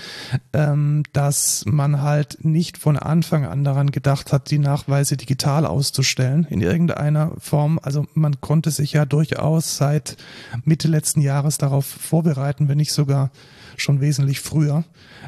ähm, 0.54 1.04
dass 1.12 1.66
man 1.66 2.02
halt 2.02 2.46
nicht 2.46 2.78
von 2.78 2.96
Anfang 2.98 3.46
an 3.46 3.66
daran 3.66 3.92
gedacht 3.92 4.32
hat, 4.32 4.52
die 4.52 4.60
Nachweise 4.60 5.18
digital 5.18 5.66
auszustellen 5.66 6.48
in 6.50 6.62
irgendeiner 6.62 7.34
Form. 7.40 7.78
Also 7.84 8.08
man 8.14 8.40
konnte 8.40 8.72
sich 8.72 8.94
ja 8.94 9.06
durchaus 9.06 9.76
seit 9.76 10.16
Mitte 10.64 10.88
letzten 10.88 11.20
Jahres 11.20 11.58
darauf 11.58 11.86
vorbereiten, 11.86 12.70
wenn 12.70 12.78
nicht 12.78 12.94
sogar 12.94 13.32
schon 13.78 14.02
wesentlich 14.02 14.40
früher, 14.40 14.84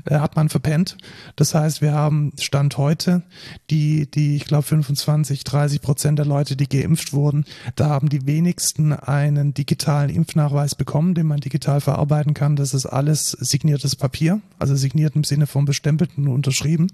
äh, 0.05 0.19
hat 0.19 0.35
man 0.35 0.49
verpennt. 0.49 0.97
Das 1.35 1.53
heißt, 1.53 1.81
wir 1.81 1.93
haben 1.93 2.31
Stand 2.39 2.77
heute 2.77 3.23
die, 3.69 4.09
die, 4.09 4.35
ich 4.35 4.45
glaube, 4.45 4.63
25, 4.63 5.43
30 5.43 5.81
Prozent 5.81 6.19
der 6.19 6.25
Leute, 6.25 6.55
die 6.55 6.67
geimpft 6.67 7.13
wurden, 7.13 7.45
da 7.75 7.89
haben 7.89 8.09
die 8.09 8.25
wenigsten 8.25 8.93
einen 8.93 9.53
digitalen 9.53 10.09
Impfnachweis 10.09 10.75
bekommen, 10.75 11.13
den 11.13 11.27
man 11.27 11.39
digital 11.39 11.81
verarbeiten 11.81 12.33
kann. 12.33 12.55
Das 12.55 12.73
ist 12.73 12.85
alles 12.85 13.31
signiertes 13.31 13.95
Papier, 13.95 14.41
also 14.59 14.75
signiert 14.75 15.15
im 15.15 15.23
Sinne 15.23 15.47
von 15.47 15.65
bestempelten 15.65 16.27
und 16.27 16.33
unterschrieben. 16.33 16.87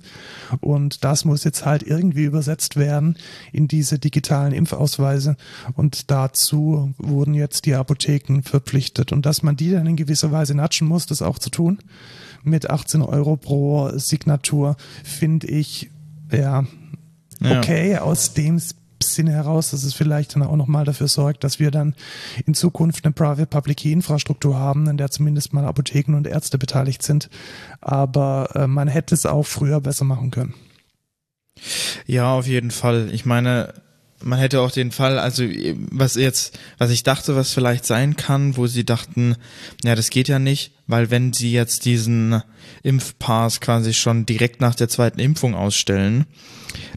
Und 0.62 1.04
das 1.04 1.26
muss 1.26 1.44
jetzt 1.44 1.66
halt 1.66 1.84
irgendwie 1.84 2.24
übersetzt 2.24 2.76
werden 2.76 3.18
in 3.52 3.68
diese 3.68 4.00
digitalen 4.00 4.54
Impfausweise. 4.54 5.38
Und 5.74 6.12
dazu 6.12 6.94
wurden 6.98 7.34
jetzt 7.34 7.66
die 7.66 7.76
Apotheken 7.76 8.42
verpflichtet. 8.44 9.12
Und 9.12 9.26
dass 9.26 9.44
man 9.44 9.56
die 9.56 9.72
dann 9.72 9.88
in 9.88 9.96
gewisser 9.96 10.32
Weise 10.32 10.56
natschen 10.56 10.88
muss, 10.88 11.06
das 11.06 11.22
auch 11.22 11.40
zu 11.44 11.50
tun, 11.52 11.78
mit 12.44 12.70
18 12.70 13.02
Euro 13.04 13.36
pro 13.38 13.92
Signatur, 13.98 14.76
finde 15.04 15.48
ich, 15.48 15.92
ja, 16.32 16.66
Ja. 17.40 17.60
okay, 17.60 17.98
aus 17.98 18.34
dem 18.34 18.60
Sinne 19.02 19.32
heraus, 19.32 19.72
dass 19.72 19.84
es 19.84 19.94
vielleicht 19.94 20.34
dann 20.36 20.44
auch 20.44 20.56
nochmal 20.56 20.86
dafür 20.86 21.10
sorgt, 21.10 21.44
dass 21.44 21.60
wir 21.60 21.72
dann 21.72 21.94
in 22.46 22.54
Zukunft 22.54 23.04
eine 23.06 23.12
Private-Public-Infrastruktur 23.14 24.58
haben, 24.58 24.88
in 24.88 24.96
der 24.98 25.12
zumindest 25.12 25.52
mal 25.54 25.66
Apotheken 25.66 26.16
und 26.16 26.26
Ärzte 26.26 26.58
beteiligt 26.58 27.04
sind. 27.04 27.30
Aber 27.82 28.50
äh, 28.56 28.66
man 28.68 28.88
hätte 28.88 29.14
es 29.14 29.26
auch 29.26 29.44
früher 29.44 29.82
besser 29.82 30.06
machen 30.06 30.32
können. 30.32 30.54
Ja, 32.08 32.34
auf 32.34 32.48
jeden 32.48 32.72
Fall. 32.72 33.10
Ich 33.12 33.26
meine, 33.26 33.74
man 34.24 34.40
hätte 34.40 34.62
auch 34.62 34.72
den 34.72 34.92
Fall, 34.92 35.20
also 35.20 35.44
was 35.92 36.16
jetzt, 36.16 36.58
was 36.78 36.90
ich 36.92 37.04
dachte, 37.04 37.36
was 37.36 37.54
vielleicht 37.54 37.86
sein 37.86 38.16
kann, 38.16 38.58
wo 38.58 38.68
sie 38.68 38.86
dachten, 38.86 39.36
ja, 39.84 39.96
das 39.96 40.10
geht 40.10 40.28
ja 40.28 40.40
nicht, 40.40 40.74
weil 40.88 41.12
wenn 41.12 41.34
sie 41.34 41.52
jetzt 41.52 41.86
diesen 41.86 42.42
Impfpass 42.84 43.62
quasi 43.62 43.94
schon 43.94 44.26
direkt 44.26 44.62
nach 44.62 44.76
der 44.76 44.90
zweiten 44.90 45.20
Impfung 45.20 45.56
ausstellen, 45.56 46.26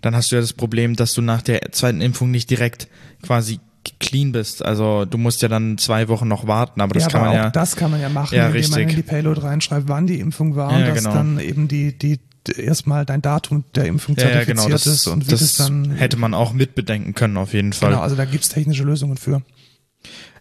dann 0.02 0.16
hast 0.16 0.30
du 0.30 0.36
ja 0.36 0.40
das 0.40 0.52
Problem, 0.52 0.96
dass 0.96 1.12
du 1.14 1.22
nach 1.22 1.42
der 1.42 1.72
zweiten 1.72 2.00
Impfung 2.00 2.30
nicht 2.30 2.50
direkt 2.50 2.88
quasi 3.22 3.60
clean 4.00 4.32
bist. 4.32 4.64
Also 4.64 5.04
du 5.04 5.18
musst 5.18 5.42
ja 5.42 5.48
dann 5.48 5.78
zwei 5.78 6.08
Wochen 6.08 6.26
noch 6.26 6.46
warten, 6.46 6.80
aber 6.80 6.94
das 6.94 7.04
ja, 7.04 7.08
kann 7.10 7.20
aber 7.20 7.30
man 7.30 7.38
auch 7.38 7.44
ja. 7.44 7.50
das 7.50 7.76
kann 7.76 7.90
man 7.90 8.00
ja 8.00 8.08
machen, 8.08 8.34
Ja, 8.34 8.48
indem 8.48 8.70
man 8.70 8.80
in 8.80 8.86
richtig. 8.86 9.04
die 9.04 9.10
Payload 9.10 9.40
reinschreibt, 9.40 9.88
wann 9.88 10.06
die 10.06 10.18
Impfung 10.18 10.56
war 10.56 10.72
Ja, 10.72 10.78
und 10.78 10.88
dass 10.88 11.04
genau. 11.04 11.14
dann 11.14 11.38
eben 11.38 11.68
die, 11.68 11.96
die 11.96 12.18
erstmal 12.48 13.04
dein 13.04 13.22
Datum 13.22 13.64
der 13.74 13.86
Impfung 13.86 14.16
Ja, 14.16 14.24
ja, 14.24 14.30
zertifiziert 14.30 14.64
genau. 14.64 14.72
Das, 14.72 14.86
ist 14.86 15.06
und 15.06 15.26
wie 15.26 15.30
das, 15.30 15.40
das, 15.40 15.54
dann 15.54 15.90
hätte 15.92 16.16
man 16.16 16.34
auch 16.34 16.52
mitbedenken 16.52 17.14
können, 17.14 17.36
auf 17.36 17.52
jeden 17.52 17.72
Fall. 17.72 17.90
Genau, 17.90 18.02
also 18.02 18.16
da 18.16 18.24
gibt's 18.24 18.48
technische 18.48 18.84
Lösungen 18.84 19.16
für. 19.16 19.42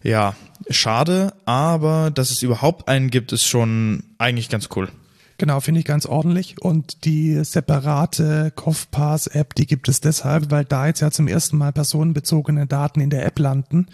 Ja, 0.02 0.36
schade, 0.70 1.32
aber 1.44 2.10
dass 2.10 2.30
es 2.30 2.42
überhaupt 2.42 2.88
einen 2.88 3.10
gibt, 3.10 3.32
ist 3.32 3.44
schon 3.44 4.04
eigentlich 4.18 4.48
ganz 4.48 4.68
cool. 4.76 4.88
Genau, 5.38 5.60
finde 5.60 5.80
ich 5.80 5.86
ganz 5.86 6.06
ordentlich. 6.06 6.62
Und 6.62 7.04
die 7.04 7.44
separate 7.44 8.52
CoughPass-App, 8.56 9.54
die 9.54 9.66
gibt 9.66 9.88
es 9.88 10.00
deshalb, 10.00 10.50
weil 10.50 10.64
da 10.64 10.86
jetzt 10.86 11.00
ja 11.00 11.10
zum 11.10 11.28
ersten 11.28 11.58
Mal 11.58 11.72
personenbezogene 11.72 12.66
Daten 12.66 13.00
in 13.00 13.10
der 13.10 13.26
App 13.26 13.38
landen 13.38 13.88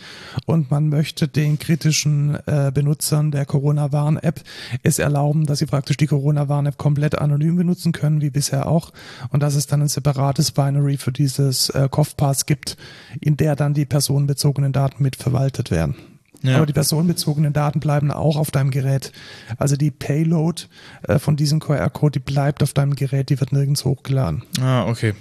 und 0.47 0.71
man 0.71 0.89
möchte 0.89 1.27
den 1.27 1.59
kritischen 1.59 2.39
äh, 2.47 2.71
Benutzern 2.73 3.33
der 3.33 3.45
Corona-Warn-App 3.45 4.41
es 4.85 5.01
erlauben, 5.01 5.47
dass 5.47 5.59
sie 5.59 5.67
praktisch 5.67 5.97
die 5.97 6.07
Corona-Warn-App 6.07 6.79
komplett 6.79 7.19
anonym 7.19 7.57
benutzen 7.57 7.91
können, 7.91 8.21
wie 8.21 8.31
bisher 8.31 8.69
auch. 8.69 8.93
Und 9.31 9.43
dass 9.43 9.57
es 9.57 9.67
dann 9.67 9.83
ein 9.83 9.89
separates 9.89 10.53
Binary 10.53 10.97
für 10.97 11.13
dieses 11.13 11.71
äh, 11.71 11.89
CoughPass 11.91 12.47
gibt, 12.47 12.77
in 13.21 13.37
der 13.37 13.57
dann 13.57 13.75
die 13.75 13.85
personenbezogenen 13.85 14.73
Daten 14.73 15.03
mit 15.03 15.17
verwaltet 15.17 15.73
werden. 15.73 15.97
Ja. 16.43 16.57
Aber 16.57 16.67
die 16.67 16.73
personenbezogenen 16.73 17.53
Daten 17.53 17.81
bleiben 17.81 18.11
auch 18.11 18.37
auf 18.37 18.51
deinem 18.51 18.71
Gerät. 18.71 19.13
Also 19.59 19.77
die 19.77 19.91
Payload 19.91 20.63
äh, 21.03 21.19
von 21.19 21.37
diesem 21.37 21.61
QR-Code, 21.61 22.19
die 22.19 22.33
bleibt 22.33 22.63
auf 22.63 22.73
deinem 22.73 22.95
Gerät, 22.95 23.31
die 23.31 23.41
wird 23.41 23.53
nirgends 23.53 23.85
hochgeladen. 23.85 24.43
Ah, 24.61 24.87
okay. 24.87 25.15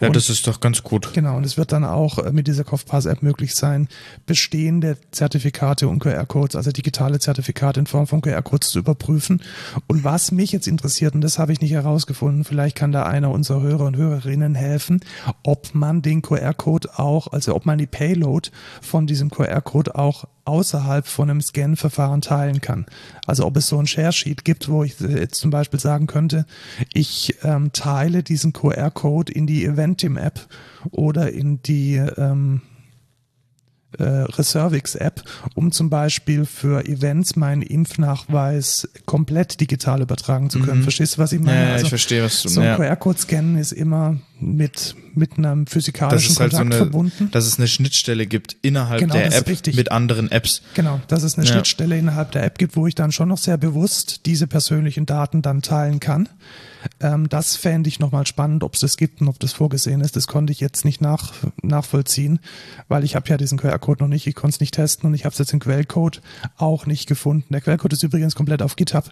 Ja, 0.00 0.08
Und- 0.08 0.16
das 0.16 0.28
ist 0.28 0.46
doch 0.46 0.60
ganz 0.60 0.82
gut. 0.82 1.12
Genau, 1.14 1.36
und 1.36 1.44
es 1.44 1.56
wird 1.56 1.72
dann 1.72 1.84
auch 1.84 2.18
äh, 2.18 2.32
mit 2.32 2.46
dieser 2.46 2.64
CoughPass-App 2.64 3.22
möglich 3.22 3.54
sein, 3.54 3.88
bestehende 4.26 4.96
Zertifikate 5.12 5.88
und 5.88 5.98
QR-Codes, 6.00 6.56
also 6.56 6.70
digitale 6.72 7.18
Zertifikate 7.18 7.80
in 7.80 7.86
Form 7.86 8.06
von 8.06 8.20
QR-Codes 8.20 8.70
zu 8.70 8.78
überprüfen. 8.78 9.42
Und 9.86 10.04
was 10.04 10.32
mich 10.32 10.52
jetzt 10.52 10.66
interessiert, 10.66 11.14
und 11.14 11.20
das 11.20 11.38
habe 11.38 11.52
ich 11.52 11.60
nicht 11.60 11.72
herausgefunden, 11.72 12.44
vielleicht 12.44 12.76
kann 12.76 12.92
da 12.92 13.04
einer 13.04 13.30
unserer 13.30 13.62
Hörer 13.62 13.84
und 13.86 13.96
Hörerinnen 13.96 14.54
helfen, 14.54 15.00
ob 15.42 15.74
man 15.74 16.02
den 16.02 16.22
QR-Code 16.22 16.98
auch, 16.98 17.28
also 17.32 17.54
ob 17.54 17.66
man 17.66 17.78
die 17.78 17.86
Payload 17.86 18.50
von 18.80 19.06
diesem 19.06 19.30
QR-Code 19.30 19.94
auch 19.94 20.24
außerhalb 20.44 21.06
von 21.06 21.30
einem 21.30 21.40
Scan-Verfahren 21.40 22.20
teilen 22.20 22.60
kann. 22.60 22.86
Also 23.26 23.46
ob 23.46 23.56
es 23.56 23.68
so 23.68 23.78
ein 23.78 23.86
Share-Sheet 23.86 24.44
gibt, 24.44 24.68
wo 24.68 24.84
ich 24.84 25.00
äh, 25.00 25.20
jetzt 25.20 25.40
zum 25.40 25.50
Beispiel 25.50 25.80
sagen 25.80 26.06
könnte, 26.06 26.46
ich 26.92 27.36
ähm, 27.42 27.72
teile 27.72 28.22
diesen 28.22 28.52
QR-Code 28.52 29.32
in 29.32 29.46
die 29.46 29.64
Eventim-App 29.64 30.46
oder 30.90 31.32
in 31.32 31.62
die 31.62 31.96
ähm, 31.96 32.62
äh, 33.98 34.02
Reservix-App, 34.02 35.22
um 35.54 35.72
zum 35.72 35.90
Beispiel 35.90 36.46
für 36.46 36.84
Events 36.86 37.36
meinen 37.36 37.62
Impfnachweis 37.62 38.88
komplett 39.06 39.60
digital 39.60 40.02
übertragen 40.02 40.50
zu 40.50 40.60
können. 40.60 40.82
Verstehst 40.82 41.16
du, 41.16 41.18
was 41.18 41.32
ich 41.32 41.40
meine? 41.40 41.58
Mhm. 41.58 41.66
Ja, 41.66 41.72
Also 41.74 41.84
ich 41.84 41.88
verstehe, 41.90 42.22
was 42.24 42.42
du 42.42 42.48
so 42.48 42.60
ein 42.60 42.66
ja. 42.66 42.76
QR-Code 42.76 43.18
scannen 43.18 43.56
ist 43.56 43.72
immer 43.72 44.18
mit, 44.44 44.94
mit 45.14 45.38
einem 45.38 45.66
physikalischen 45.66 46.32
es 46.32 46.40
halt 46.40 46.52
so 46.52 46.58
Kontakt 46.58 46.74
eine, 46.74 46.84
verbunden. 46.90 47.30
dass 47.30 47.46
es 47.46 47.58
eine 47.58 47.66
Schnittstelle 47.68 48.26
gibt 48.26 48.56
innerhalb 48.62 49.00
Genau, 49.00 49.14
der 49.14 49.34
App 49.34 49.48
richtig. 49.48 49.76
mit 49.76 49.90
anderen 49.90 50.30
Apps. 50.30 50.62
Genau, 50.74 51.00
dass 51.08 51.22
es 51.22 51.36
eine 51.38 51.46
Ja. 51.46 51.52
Schnittstelle 51.54 51.98
innerhalb 51.98 52.32
der 52.32 52.44
App 52.44 52.58
gibt, 52.58 52.76
wo 52.76 52.86
ich 52.86 52.94
dann 52.94 53.12
schon 53.12 53.28
noch 53.28 53.38
sehr 53.38 53.56
bewusst 53.56 54.26
diese 54.26 54.46
persönlichen 54.46 55.06
Daten 55.06 55.42
dann 55.42 55.62
teilen 55.62 56.00
kann. 56.00 56.28
Ähm, 57.00 57.28
das 57.30 57.56
fände 57.56 57.88
ich 57.88 57.98
nochmal 57.98 58.26
spannend, 58.26 58.62
ob 58.62 58.74
es 58.74 58.80
das 58.80 58.96
gibt 58.98 59.22
und 59.22 59.28
ob 59.28 59.38
das 59.40 59.52
vorgesehen 59.52 60.02
ist. 60.02 60.16
Das 60.16 60.26
konnte 60.26 60.52
ich 60.52 60.60
jetzt 60.60 60.84
nicht 60.84 61.00
nach, 61.00 61.32
nachvollziehen, 61.62 62.40
weil 62.88 63.04
ich 63.04 63.16
habe 63.16 63.28
ja 63.30 63.36
diesen 63.38 63.56
QR-Code 63.58 64.02
noch 64.04 64.08
nicht, 64.08 64.26
ich 64.26 64.34
konnte 64.34 64.56
es 64.56 64.60
nicht 64.60 64.74
testen 64.74 65.06
und 65.08 65.14
ich 65.14 65.24
habe 65.24 65.32
es 65.32 65.38
jetzt 65.38 65.52
im 65.54 65.60
Quellcode 65.60 66.20
auch 66.58 66.84
nicht 66.86 67.06
gefunden. 67.08 67.46
Der 67.50 67.62
Quellcode 67.62 67.94
ist 67.94 68.02
übrigens 68.02 68.34
komplett 68.34 68.60
auf 68.60 68.76
GitHub, 68.76 69.10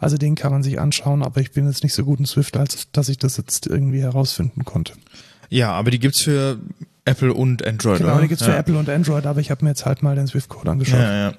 also 0.00 0.16
den 0.16 0.34
kann 0.34 0.50
man 0.50 0.62
sich 0.62 0.80
anschauen, 0.80 1.22
aber 1.22 1.40
ich 1.40 1.52
bin 1.52 1.66
jetzt 1.66 1.82
nicht 1.84 1.94
so 1.94 2.04
gut 2.04 2.18
in 2.18 2.26
Swift, 2.26 2.56
als 2.56 2.88
dass 2.92 3.08
ich 3.08 3.18
das 3.18 3.36
jetzt 3.36 3.66
irgendwie 3.66 4.00
herausfinden 4.00 4.64
konnte. 4.64 4.94
Ja, 5.50 5.70
aber 5.72 5.90
die 5.90 5.98
gibt's 5.98 6.20
für 6.22 6.58
Apple 7.04 7.32
und 7.34 7.66
Android, 7.66 7.98
Genau, 7.98 8.12
oder? 8.12 8.22
die 8.22 8.28
gibt's 8.28 8.44
ja. 8.46 8.52
für 8.52 8.58
Apple 8.58 8.78
und 8.78 8.88
Android, 8.88 9.26
aber 9.26 9.40
ich 9.40 9.50
habe 9.50 9.64
mir 9.64 9.70
jetzt 9.70 9.84
halt 9.84 10.02
mal 10.02 10.14
den 10.16 10.26
Swift-Code 10.26 10.70
angeschaut. 10.70 11.00
Ja, 11.00 11.28
ja. 11.30 11.34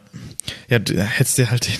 Ja, 0.69 0.79
du 0.79 1.01
hättest 1.01 1.37
dir 1.37 1.49
halt 1.51 1.67
den 1.67 1.73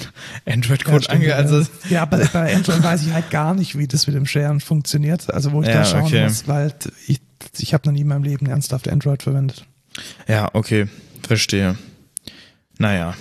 Ja, 0.46 0.54
Android-Code 0.54 1.04
stimmt, 1.04 1.24
ange... 1.24 1.36
Also, 1.36 1.66
ja, 1.90 2.04
aber 2.04 2.18
bei 2.34 2.56
Android 2.56 2.82
weiß 2.84 3.06
ich 3.06 3.12
halt 3.14 3.30
gar 3.32 3.54
nicht, 3.54 3.78
wie 3.78 3.88
das 3.88 4.08
mit 4.08 4.16
dem 4.16 4.26
Sharen 4.26 4.60
funktioniert. 4.60 5.34
Also 5.34 5.52
wo 5.52 5.62
ich 5.62 5.68
Ja, 5.68 5.74
da 5.76 5.86
schauen 5.86 6.04
okay. 6.04 6.24
muss, 6.24 6.48
weil 6.48 6.74
ich, 7.08 7.22
ich 7.60 7.74
habe 7.74 7.88
noch 7.88 7.94
nie 7.94 8.02
in 8.02 8.08
meinem 8.08 8.24
Leben 8.24 8.46
ernsthaft 8.46 8.88
Android 8.88 9.24
verwendet. 9.24 9.66
ja, 10.28 10.50
okay, 10.54 10.88
verstehe. 11.28 11.78
Naja, 12.78 13.16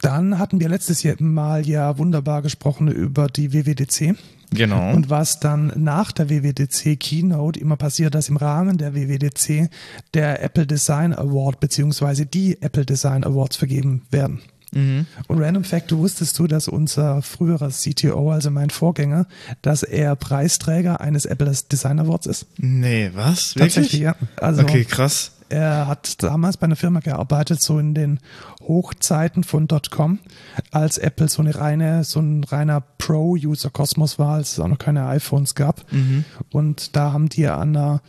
Dann 0.00 0.38
hatten 0.38 0.60
wir 0.60 0.68
letztes 0.68 1.02
Jahr 1.02 1.16
mal 1.20 1.66
ja 1.66 1.98
wunderbar 1.98 2.42
gesprochen 2.42 2.88
über 2.88 3.26
die 3.26 3.52
WWDC 3.52 4.16
genau. 4.50 4.92
und 4.92 5.10
was 5.10 5.40
dann 5.40 5.72
nach 5.76 6.12
der 6.12 6.30
WWDC 6.30 6.98
Keynote 6.98 7.60
immer 7.60 7.76
passiert, 7.76 8.14
dass 8.14 8.28
im 8.28 8.36
Rahmen 8.36 8.78
der 8.78 8.94
WWDC 8.94 9.68
der 10.14 10.42
Apple 10.42 10.66
Design 10.66 11.12
Award 11.12 11.60
beziehungsweise 11.60 12.26
die 12.26 12.60
Apple 12.62 12.86
Design 12.86 13.24
Awards 13.24 13.56
vergeben 13.56 14.02
werden. 14.10 14.40
mhm. 14.72 15.06
Und 15.28 15.38
Random 15.42 15.64
Fact, 15.64 15.90
du 15.90 15.98
wusstest 15.98 16.38
du, 16.38 16.46
dass 16.46 16.66
unser 16.66 17.20
früherer 17.20 17.68
CTO, 17.68 18.30
also 18.30 18.50
mein 18.50 18.70
Vorgänger, 18.70 19.26
dass 19.60 19.82
er 19.82 20.16
Preisträger 20.16 21.00
eines 21.02 21.26
Apple 21.26 21.52
Design 21.70 21.98
Awards 21.98 22.26
ist? 22.26 22.46
Nee, 22.56 23.10
was? 23.14 23.52
Tatsächlich, 23.52 24.00
Wirklich? 24.00 24.00
ja. 24.00 24.16
Also 24.36 24.62
Okay, 24.62 24.84
krass. 24.84 25.32
Er 25.50 25.86
hat 25.86 26.22
damals 26.22 26.56
bei 26.56 26.64
einer 26.64 26.76
Firma 26.76 27.00
gearbeitet, 27.00 27.60
so 27.60 27.78
in 27.78 27.92
den 27.94 28.20
Hochzeiten 28.66 29.44
von 29.44 29.68
.com, 29.90 30.18
als 30.70 30.96
Apple 30.98 31.28
so 31.28 31.42
eine 31.42 31.54
reine, 31.54 32.04
so 32.04 32.20
ein 32.20 32.44
reiner 32.44 32.80
Pro-User-Kosmos 32.80 34.18
war, 34.18 34.34
als 34.34 34.52
es 34.52 34.60
auch 34.60 34.68
noch 34.68 34.78
keine 34.78 35.06
iPhones 35.06 35.54
gab. 35.54 35.90
Mhm. 35.92 36.24
Und 36.50 36.96
da 36.96 37.12
haben 37.12 37.28
die 37.28 37.46
an 37.48 37.76
einer, 37.76 38.00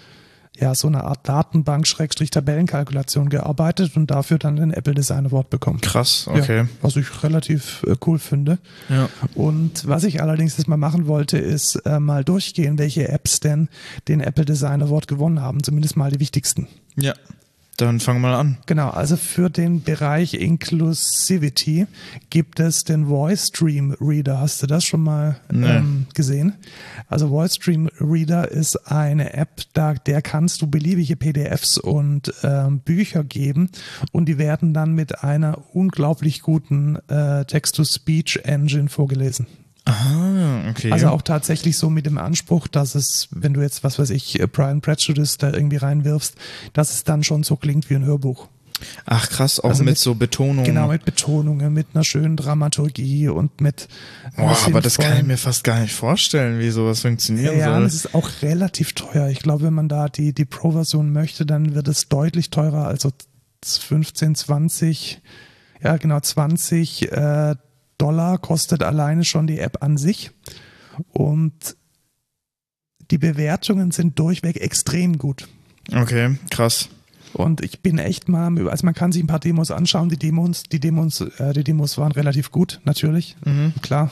ja, 0.56 0.76
so 0.76 0.88
einer 0.88 1.04
Art 1.06 1.28
Datenbank-Tabellenkalkulation 1.28 3.30
gearbeitet 3.30 3.98
und 3.98 4.12
dafür 4.12 4.38
dann 4.38 4.58
den 4.58 4.72
Apple 4.72 4.94
Design 4.94 5.26
Award 5.26 5.50
bekommen. 5.50 5.82
Krass, 5.82 6.28
okay. 6.28 6.58
Ja, 6.58 6.68
was 6.82 6.96
ich 6.96 7.24
relativ 7.24 7.84
äh, 7.88 7.96
cool 8.06 8.20
finde. 8.20 8.60
Ja. 8.90 9.10
Und 9.34 9.88
was 9.88 10.04
ich 10.04 10.22
allerdings 10.22 10.58
jetzt 10.58 10.68
mal 10.68 10.78
machen 10.78 11.08
wollte, 11.08 11.40
ist 11.40 11.78
äh, 11.86 12.00
mal 12.00 12.24
durchgehen, 12.24 12.78
welche 12.78 13.10
Apps 13.10 13.40
denn 13.40 13.70
den 14.08 14.22
Apple 14.22 14.46
Design 14.46 14.84
Award 14.84 15.08
gewonnen 15.08 15.42
haben. 15.42 15.64
Zumindest 15.64 15.98
mal 15.98 16.12
die 16.12 16.20
wichtigsten. 16.20 16.68
Ja. 16.96 17.14
Dann 17.78 18.00
fang 18.00 18.22
mal 18.22 18.36
an. 18.36 18.58
Genau, 18.68 18.90
also 18.90 19.16
für 19.18 19.50
den 19.50 19.82
Bereich 19.82 20.36
Inclusivity 20.36 21.88
gibt 22.30 22.60
es 22.60 22.84
den 22.84 23.08
Voice 23.08 23.48
Stream 23.48 23.96
Reader. 24.00 24.40
Hast 24.40 24.62
du 24.62 24.68
das 24.68 24.84
schon 24.84 25.02
mal 25.02 25.38
Nee. 25.52 25.68
ähm, 25.78 26.06
gesehen? 26.14 26.54
Also 27.08 27.30
Voice 27.30 27.56
Stream 27.56 27.90
Reader 28.00 28.52
ist 28.52 28.92
eine 28.92 29.34
App, 29.34 29.62
da 29.74 29.96
der 29.96 30.22
kannst 30.22 30.62
du 30.62 30.68
beliebige 30.68 31.16
PDFs 31.16 31.80
und 31.80 32.32
ähm, 32.44 32.82
Bücher 32.82 33.24
geben 33.24 33.70
und 34.12 34.26
die 34.26 34.38
werden 34.38 34.76
dann 34.76 34.94
mit 34.94 35.24
einer 35.24 35.58
unglaublich 35.74 36.42
guten 36.42 36.98
äh, 37.08 37.46
Text-to-Speech 37.46 38.42
Engine 38.44 38.90
vorgelesen. 38.90 39.48
Ah, 39.92 40.70
okay. 40.70 40.92
Also 40.92 41.08
auch 41.10 41.22
tatsächlich 41.22 41.78
so 41.78 41.90
mit 41.90 42.06
dem 42.06 42.18
Anspruch, 42.18 42.68
dass 42.68 42.96
es, 42.96 43.28
wenn 43.32 43.54
du 43.54 43.62
jetzt, 43.62 43.84
was 43.84 44.00
weiß 44.00 44.10
ich, 44.12 44.40
äh, 44.40 44.48
Pride 44.48 44.70
and 44.70 44.84
Prejudice 44.84 45.38
da 45.38 45.52
irgendwie 45.54 45.78
reinwirfst, 45.78 46.36
dass 46.74 46.94
es 46.94 47.04
dann 47.04 47.24
schon 47.24 47.44
so 47.44 47.56
klingt 47.56 47.90
wie 47.90 47.96
ein 47.96 48.06
Hörbuch. 48.06 48.48
Ach 49.06 49.30
krass, 49.30 49.60
auch 49.60 49.70
Also 49.70 49.84
mit, 49.84 49.92
mit- 49.92 49.98
so 50.00 50.16
Betonung. 50.16 50.66
Genau, 50.66 50.88
mit 50.88 51.06
Betonungen, 51.06 51.72
mit 51.72 51.88
einer 51.94 52.04
schönen 52.04 52.36
Dramaturgie 52.36 53.28
und 53.28 53.62
mit. 53.62 53.88
Boah, 54.36 54.58
aber 54.66 54.82
das 54.82 54.98
kann 54.98 55.18
ich 55.18 55.24
mir 55.24 55.38
fast 55.38 55.64
gar 55.64 55.80
nicht 55.80 55.94
vorstellen, 55.94 56.60
wie 56.60 56.72
sowas 56.72 57.02
funktionieren 57.02 57.60
Ja, 57.60 57.74
soll. 57.76 57.84
das 57.84 57.94
ist 57.94 58.16
auch 58.16 58.28
relativ 58.42 58.94
teuer. 58.94 59.28
Ich 59.30 59.40
glaube, 59.40 59.66
wenn 59.66 59.74
man 59.76 59.88
da 59.88 60.10
die, 60.10 60.34
die 60.34 60.46
Pro-Version 60.46 61.14
möchte, 61.14 61.46
dann 61.46 61.76
wird 61.76 61.88
es 61.88 62.10
deutlich 62.10 62.50
teurer, 62.50 62.88
also 62.88 63.12
15, 63.64 64.34
20, 64.36 65.22
ja 65.84 65.98
genau, 65.98 66.20
20 66.20 67.12
äh, 67.12 67.56
Dollar 68.02 68.38
kostet 68.40 68.84
alleine 68.84 69.24
schon 69.24 69.48
die 69.48 69.60
App 69.60 69.84
an 69.84 69.98
sich. 69.98 70.32
Und 71.12 71.76
die 73.12 73.18
Bewertungen 73.18 73.92
sind 73.92 74.18
durchweg 74.20 74.58
extrem 74.58 75.18
gut. 75.18 75.48
Okay, 75.94 76.38
krass. 76.50 76.90
Und 77.34 77.64
ich 77.64 77.82
bin 77.82 77.98
echt 77.98 78.28
mal, 78.28 78.68
also 78.70 78.86
man 78.86 78.94
kann 78.94 79.12
sich 79.14 79.24
ein 79.24 79.28
paar 79.28 79.40
Demos 79.40 79.72
anschauen. 79.72 80.10
Die 80.10 80.18
Demos, 80.18 80.64
die 80.64 80.80
Demos, 80.82 81.22
äh, 81.22 81.54
die 81.54 81.64
Demos 81.64 81.98
waren 81.98 82.12
relativ 82.12 82.52
gut, 82.52 82.82
natürlich, 82.84 83.38
Mhm. 83.46 83.74
klar. 83.82 84.12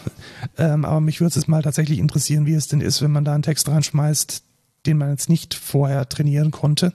Ähm, 0.58 0.86
aber 0.86 1.02
mich 1.02 1.19
würde 1.19 1.38
es 1.38 1.47
mal 1.47 1.62
tatsächlich 1.62 1.99
interessieren, 1.99 2.45
wie 2.45 2.54
es 2.54 2.69
denn 2.69 2.80
ist, 2.82 3.02
wenn 3.02 3.12
man 3.12 3.25
da 3.25 3.34
einen 3.34 3.43
Text 3.43 3.67
reinschmeißt, 3.67 4.43
den 4.86 4.97
man 4.97 5.10
jetzt 5.10 5.28
nicht 5.30 5.54
vorher 5.54 6.08
trainieren 6.08 6.52
konnte. 6.52 6.93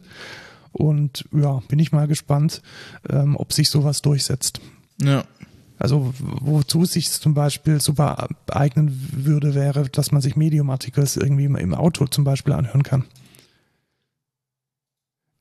Und 0.73 1.27
ja, 1.33 1.61
bin 1.69 1.79
ich 1.79 1.93
mal 1.93 2.09
gespannt, 2.09 2.63
ähm, 3.11 3.37
ob 3.37 3.53
sich 3.53 3.69
sowas 3.69 4.01
durchsetzt. 4.01 4.61
Ja. 5.03 5.25
Also 5.79 6.15
wozu 6.21 6.83
es 6.85 6.93
sich 6.93 7.11
zum 7.11 7.35
Beispiel 7.35 7.81
super 7.81 8.29
eignen 8.51 9.09
würde, 9.13 9.55
wäre, 9.55 9.89
dass 9.89 10.13
man 10.13 10.23
sich 10.23 10.37
Medium-Articles 10.37 11.17
irgendwie 11.17 11.45
im- 11.45 11.75
Auto 11.75 12.07
zum 12.07 12.25
Beispiel 12.25 12.53
anhören 12.53 12.83
kann. 12.85 13.05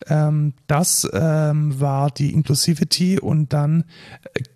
Ähm, 0.08 0.54
das 0.68 1.08
ähm, 1.14 1.80
war 1.80 2.12
die 2.12 2.34
Inclusivity 2.34 3.20
und 3.20 3.54
dann 3.54 3.86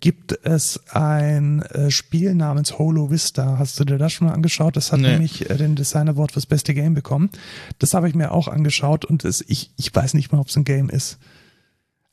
gibt 0.00 0.38
es 0.44 0.78
ein 0.90 1.62
äh, 1.62 1.90
Spiel 1.90 2.34
namens 2.34 2.78
Holo 2.78 3.10
Vista. 3.10 3.56
Hast 3.58 3.80
du 3.80 3.84
dir 3.84 3.96
das 3.96 4.12
schon 4.12 4.26
mal 4.26 4.34
angeschaut? 4.34 4.76
Das 4.76 4.92
hat 4.92 5.00
Nee. 5.00 5.12
nämlich 5.12 5.48
äh, 5.48 5.56
den 5.56 5.74
Design 5.74 6.08
Award 6.10 6.32
fürs 6.32 6.44
beste 6.44 6.74
Game 6.74 6.92
bekommen. 6.92 7.30
Das 7.78 7.94
habe 7.94 8.08
ich 8.10 8.14
mir 8.14 8.32
auch 8.32 8.48
angeschaut 8.48 9.06
und 9.06 9.24
es, 9.24 9.42
ich, 9.48 9.70
ich 9.78 9.94
weiß 9.94 10.12
nicht 10.14 10.32
mal, 10.32 10.38
ob 10.40 10.48
es 10.48 10.56
ein 10.56 10.64
Game 10.64 10.90
ist. 10.90 11.18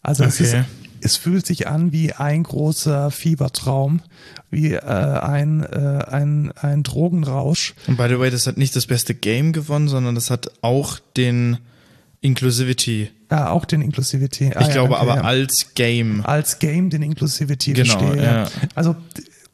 Also 0.06 0.24
es 0.24 0.40
ist 0.40 0.54
Okay. 0.54 0.64
es 1.02 1.18
fühlt 1.18 1.46
sich 1.46 1.68
an 1.68 1.92
wie 1.92 2.14
ein 2.14 2.44
großer 2.44 3.12
Fiebertraum, 3.12 4.02
wie 4.50 4.74
äh, 4.74 4.80
ein, 4.80 5.64
äh, 5.64 6.04
ein, 6.10 6.52
ein 6.54 6.84
Drogenrausch. 6.84 7.74
Und 7.88 7.98
by 7.98 8.08
the 8.10 8.20
way, 8.20 8.30
das 8.32 8.48
hat 8.48 8.58
nicht 8.58 8.76
das 8.76 8.86
beste 8.88 9.14
Game 9.14 9.52
gewonnen, 9.54 9.88
sondern 9.88 10.16
das 10.16 10.30
hat 10.30 10.50
auch 10.62 11.00
den 11.18 11.58
Inclusivity. 12.22 13.10
Äh, 13.30 13.36
auch 13.36 13.66
den 13.66 13.82
Inclusivity. 13.82 14.52
Ah, 14.56 14.62
ich 14.62 14.68
ja, 14.68 14.74
glaube 14.74 14.96
danke, 14.96 15.12
aber 15.12 15.16
ja. 15.18 15.22
als 15.24 15.74
Game. 15.76 16.26
als 16.26 16.60
Game 16.60 16.90
den 16.90 17.04
Inclusivity 17.04 17.74
Genau, 17.74 18.00
verstehe. 18.00 18.24
ja. 18.24 18.48
Also 18.74 18.96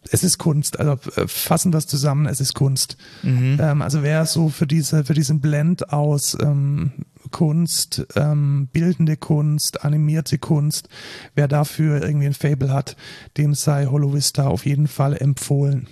es 0.09 0.23
ist 0.23 0.37
Kunst. 0.37 0.79
Also 0.79 0.93
äh, 1.15 1.27
fassen 1.27 1.73
wir 1.73 1.77
es 1.77 1.87
zusammen, 1.87 2.25
es 2.27 2.39
ist 2.39 2.53
Kunst. 2.53 2.97
Mhm. 3.23 3.57
Ähm, 3.61 3.81
also 3.81 4.03
wer 4.03 4.25
so 4.25 4.49
für 4.49 4.67
diese 4.67 5.03
für 5.03 5.13
diesen 5.13 5.41
Blend 5.41 5.91
aus 5.91 6.37
ähm, 6.41 6.91
Kunst, 7.31 8.05
ähm, 8.15 8.67
bildende 8.71 9.17
Kunst, 9.17 9.83
animierte 9.83 10.37
Kunst, 10.37 10.89
wer 11.35 11.47
dafür 11.47 12.01
irgendwie 12.03 12.27
ein 12.27 12.33
Fable 12.33 12.71
hat, 12.71 12.95
dem 13.37 13.53
sei 13.55 13.85
Hollow 13.87 14.13
Vista 14.13 14.47
auf 14.47 14.65
jeden 14.65 14.87
Fall 14.87 15.15
empfohlen. 15.17 15.87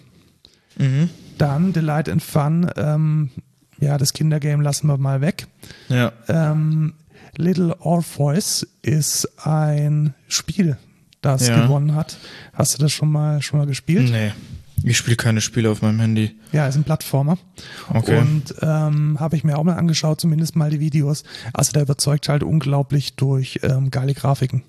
Mhm. 0.78 1.10
Dann 1.38 1.73
Delight 1.73 2.10
and 2.10 2.21
Fun, 2.21 2.69
ähm, 2.78 3.30
ja, 3.80 3.97
das 3.97 4.13
Kindergame 4.13 4.62
lassen 4.63 4.88
wir 4.88 4.97
mal 4.97 5.21
weg. 5.21 5.47
Ja. 5.88 6.12
Ähm, 6.28 6.93
Little 7.38 7.75
Orpheus 7.80 8.67
ist 8.82 9.28
ein 9.47 10.13
Spiel, 10.28 10.78
das 11.21 11.47
Ja. 11.47 11.62
gewonnen 11.62 11.95
hat. 11.95 12.17
Hast 12.54 12.73
du 12.73 12.82
das 12.82 12.91
schon 12.91 13.12
mal 13.12 13.41
schon 13.41 13.60
mal 13.60 13.65
gespielt? 13.67 14.12
Nee. 14.12 14.32
Ich 14.84 14.98
spiele 14.98 15.15
keine 15.15 15.42
Spiele 15.42 15.70
auf 15.70 15.82
meinem 15.82 16.00
Handy. 16.00 16.36
Ja, 16.52 16.68
ist 16.68 16.76
ein 16.76 16.84
Plattformer. 16.84 17.38
Okay. 17.94 18.18
Und 18.18 18.56
ähm, 18.62 19.20
habe 19.20 19.36
ich 19.36 19.44
mir 19.44 19.58
auch 19.58 19.63
mal 19.63 19.76
angeschaut, 19.76 20.22
zumindest 20.22 20.56
mal 20.56 20.70
die 20.70 20.80
Videos. 20.80 21.24
Also 21.54 21.72
der 21.72 21.84
überzeugt 21.84 22.30
halt 22.30 22.44
unglaublich 22.44 23.15
durch 23.15 23.60
ähm, 23.63 23.92
geile 23.92 24.13
Grafiken. 24.13 24.63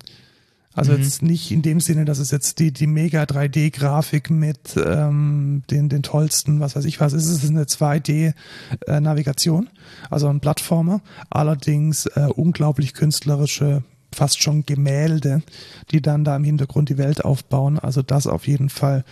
Also 0.73 0.93
jetzt 0.93 1.21
nicht 1.21 1.51
in 1.51 1.61
dem 1.61 1.81
Sinne, 1.81 2.05
dass 2.05 2.19
es 2.19 2.31
jetzt 2.31 2.59
die, 2.59 2.71
die 2.71 2.87
mega 2.87 3.23
3D-Grafik 3.23 4.29
mit 4.29 4.77
ähm, 4.77 5.63
den, 5.69 5.89
den 5.89 6.01
tollsten, 6.01 6.61
was 6.61 6.77
weiß 6.77 6.85
ich 6.85 7.01
was 7.01 7.11
ist. 7.11 7.25
Es 7.25 7.43
ist 7.43 7.49
eine 7.49 7.65
2D-Navigation, 7.65 9.69
also 10.09 10.29
ein 10.29 10.39
Plattformer. 10.39 11.01
Allerdings 11.29 12.05
äh, 12.05 12.29
unglaublich 12.33 12.93
künstlerische, 12.93 13.83
fast 14.13 14.41
schon 14.41 14.65
Gemälde, 14.65 15.43
die 15.91 16.01
dann 16.01 16.23
da 16.23 16.37
im 16.37 16.45
Hintergrund 16.45 16.87
die 16.87 16.97
Welt 16.97 17.25
aufbauen. 17.25 17.77
Also 17.77 18.01
das 18.01 18.25
auf 18.25 18.47
jeden 18.47 18.69
Fall 18.69 19.03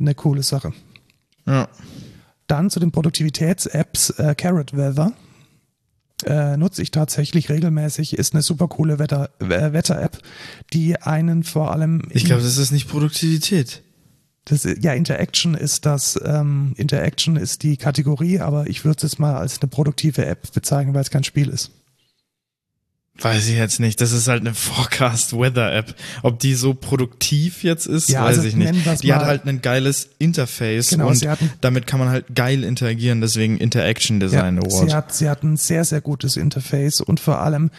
eine 0.00 0.14
coole 0.14 0.42
Sache. 0.42 0.72
Ja. 1.46 1.68
Dann 2.46 2.70
zu 2.70 2.80
den 2.80 2.90
Produktivitäts-Apps 2.90 4.10
äh, 4.10 4.34
Carrot 4.36 4.76
Weather. 4.76 5.12
äh, 6.26 6.56
nutze 6.56 6.82
ich 6.82 6.90
tatsächlich 6.90 7.48
regelmäßig, 7.48 8.18
ist 8.18 8.34
eine 8.34 8.42
super 8.42 8.68
coole 8.68 8.98
Wetter, 8.98 9.30
äh, 9.40 9.72
Wetter-App, 9.72 10.18
die 10.72 11.00
einen 11.00 11.44
vor 11.44 11.72
allem. 11.72 12.02
Ich 12.10 12.24
glaube, 12.24 12.42
das 12.42 12.58
ist 12.58 12.72
nicht 12.72 12.88
Produktivität. 12.88 13.82
Das, 14.46 14.64
ja, 14.80 14.94
Interaction 14.94 15.54
ist 15.54 15.86
das, 15.86 16.18
ähm, 16.24 16.72
Interaction 16.76 17.36
ist 17.36 17.62
die 17.62 17.76
Kategorie, 17.76 18.40
aber 18.40 18.66
ich 18.68 18.84
würde 18.84 19.06
es 19.06 19.18
mal 19.18 19.36
als 19.36 19.60
eine 19.60 19.68
produktive 19.68 20.24
App 20.26 20.52
bezeichnen, 20.52 20.94
weil 20.94 21.02
es 21.02 21.10
kein 21.10 21.24
Spiel 21.24 21.48
ist. 21.48 21.70
Weiß 23.20 23.48
ich 23.48 23.56
jetzt 23.56 23.80
nicht. 23.80 24.00
Das 24.00 24.12
ist 24.12 24.28
halt 24.28 24.40
eine 24.40 24.54
Forecast 24.54 25.34
Weather 25.34 25.74
App. 25.74 25.94
Ob 26.22 26.38
die 26.38 26.54
so 26.54 26.74
produktiv 26.74 27.62
jetzt 27.62 27.86
ist, 27.86 28.08
ja, 28.08 28.24
weiß 28.24 28.38
also 28.38 28.48
ich 28.48 28.56
nicht. 28.56 29.02
Die 29.02 29.12
hat 29.12 29.24
halt 29.24 29.46
ein 29.46 29.60
geiles 29.60 30.08
Interface 30.18 30.88
genau, 30.88 31.08
und 31.08 31.26
damit 31.60 31.86
kann 31.86 31.98
man 32.00 32.08
halt 32.08 32.34
geil 32.34 32.64
interagieren, 32.64 33.20
deswegen 33.20 33.58
Interaction 33.58 34.20
Design 34.20 34.56
ja, 34.56 34.62
Award. 34.62 34.88
Sie 34.88 34.94
hat, 34.94 35.14
sie 35.14 35.28
hat 35.28 35.42
ein 35.42 35.56
sehr, 35.56 35.84
sehr 35.84 36.00
gutes 36.00 36.36
Interface 36.36 37.00
und 37.00 37.20
vor 37.20 37.40
allem 37.40 37.70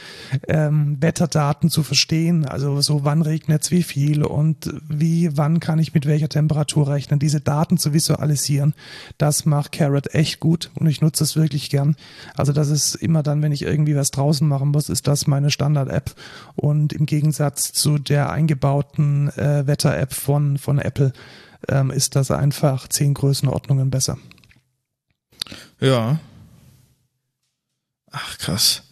ähm, 0.48 0.98
Wetterdaten 1.00 1.70
zu 1.70 1.84
verstehen. 1.84 2.46
Also 2.46 2.82
so 2.82 3.04
wann 3.04 3.22
regnet 3.22 3.64
es 3.64 3.72
wie 3.72 3.84
viel 3.84 4.24
und 4.24 4.72
wie, 4.88 5.36
wann 5.36 5.60
kann 5.60 5.80
ich 5.80 5.94
mit 5.94 6.06
welcher 6.06 6.30
Temperatur 6.30 6.88
rechnen. 6.88 7.20
Diese 7.20 7.42
Daten 7.42 7.78
zu 7.78 7.94
visualisieren, 7.94 8.74
das 9.18 9.46
macht 9.46 9.72
Carrot 9.72 10.14
echt 10.14 10.40
gut 10.40 10.70
und 10.76 10.88
ich 10.88 11.02
nutze 11.02 11.24
es 11.24 11.36
wirklich 11.36 11.70
gern. 11.70 11.96
Also 12.36 12.54
das 12.54 12.70
ist 12.70 12.96
immer 12.96 13.24
dann, 13.24 13.42
wenn 13.42 13.52
ich 13.52 13.64
irgendwie 13.64 13.96
was 13.96 14.12
draußen 14.12 14.48
machen 14.48 14.70
muss, 14.70 14.90
ist 14.90 15.08
das 15.08 15.28
meine 15.32 15.50
Standard-App. 15.50 16.14
Und 16.56 16.94
im 16.94 17.08
Gegensatz 17.08 17.74
zu 17.74 17.98
der 17.98 18.30
eingebauten 18.30 19.30
äh, 19.30 19.66
Wetter-App 19.66 20.14
von, 20.14 20.60
von 20.60 20.78
Apple 20.78 21.14
ähm, 21.68 21.90
ist 21.90 22.16
das 22.16 22.30
einfach 22.30 22.88
zehn 22.88 23.16
Größenordnungen 23.16 23.90
besser. 23.90 24.18
Ja. 25.80 26.20
Ach, 28.12 28.38
krass. 28.38 28.84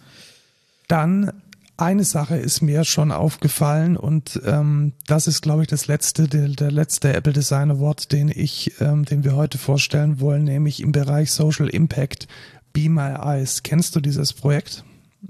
Dann 0.87 1.31
eine 1.77 2.03
Sache 2.03 2.35
ist 2.35 2.61
mir 2.61 2.83
schon 2.83 3.11
aufgefallen 3.11 3.95
und 3.95 4.41
ähm, 4.45 4.93
das 5.07 5.27
ist, 5.27 5.41
glaube 5.41 5.61
ich, 5.61 5.67
das 5.69 5.87
letzte, 5.87 6.27
der, 6.27 6.49
der 6.49 6.71
letzte 6.71 7.13
Apple 7.13 7.31
Design 7.31 7.71
Award, 7.71 8.11
den 8.11 8.29
ich, 8.29 8.73
ähm, 8.81 9.05
den 9.05 9.23
wir 9.23 9.35
heute 9.35 9.57
vorstellen 9.57 10.19
wollen, 10.19 10.43
nämlich 10.43 10.81
im 10.81 10.91
Bereich 10.91 11.31
Social 11.31 11.69
Impact 11.69 12.27
Be 12.73 12.89
My 12.89 13.13
Eyes. 13.13 13.63
Kennst 13.63 13.95
du 13.95 14.01
dieses 14.01 14.33
Projekt? 14.33 14.83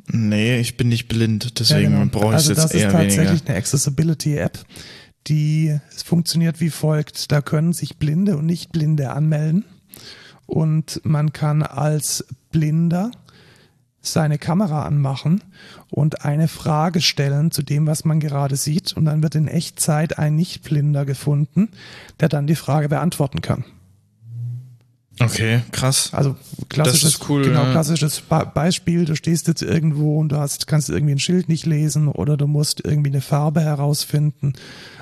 Nee, 0.07 0.59
ich 0.59 0.77
bin 0.77 0.89
nicht 0.89 1.07
blind, 1.07 1.59
deswegen 1.59 1.93
ja, 1.93 1.99
genau. 1.99 2.11
brauche 2.11 2.27
ich 2.27 2.33
also 2.33 2.53
es 2.53 2.57
jetzt 2.57 2.73
eher 2.75 2.93
weniger. 2.93 3.03
Das 3.03 3.07
ist 3.07 3.17
tatsächlich 3.17 3.49
eine 3.49 3.57
Accessibility-App, 3.57 4.59
die 5.27 5.79
funktioniert 6.05 6.59
wie 6.59 6.69
folgt. 6.69 7.31
Da 7.31 7.41
können 7.41 7.73
sich 7.73 7.97
Blinde 7.97 8.37
und 8.37 8.45
Nicht-Blinde 8.45 9.11
anmelden 9.11 9.65
und 10.45 11.01
man 11.03 11.33
kann 11.33 11.63
als 11.63 12.25
Blinder 12.51 13.11
seine 14.01 14.37
Kamera 14.37 14.85
anmachen 14.85 15.43
und 15.89 16.23
eine 16.23 16.47
Frage 16.47 17.01
stellen 17.01 17.51
zu 17.51 17.63
dem, 17.63 17.85
was 17.85 18.05
man 18.05 18.19
gerade 18.19 18.55
sieht 18.55 18.93
und 18.93 19.05
dann 19.05 19.21
wird 19.23 19.35
in 19.35 19.47
Echtzeit 19.47 20.17
ein 20.17 20.35
Nichtblinder 20.35 21.05
gefunden, 21.05 21.69
der 22.19 22.29
dann 22.29 22.47
die 22.47 22.55
Frage 22.55 22.89
beantworten 22.89 23.41
kann. 23.41 23.65
Okay, 25.21 25.61
krass. 25.71 26.13
Also 26.13 26.37
klassisches, 26.69 27.19
cool, 27.27 27.43
genau, 27.43 27.63
ja. 27.63 27.71
klassisches 27.71 28.21
Beispiel, 28.53 29.03
du 29.05 29.15
stehst 29.15 29.47
jetzt 29.47 29.61
irgendwo 29.61 30.17
und 30.19 30.31
du 30.31 30.37
hast, 30.37 30.67
kannst 30.67 30.89
irgendwie 30.89 31.13
ein 31.13 31.19
Schild 31.19 31.49
nicht 31.49 31.65
lesen 31.65 32.07
oder 32.07 32.37
du 32.37 32.47
musst 32.47 32.85
irgendwie 32.85 33.09
eine 33.09 33.21
Farbe 33.21 33.61
herausfinden 33.61 34.53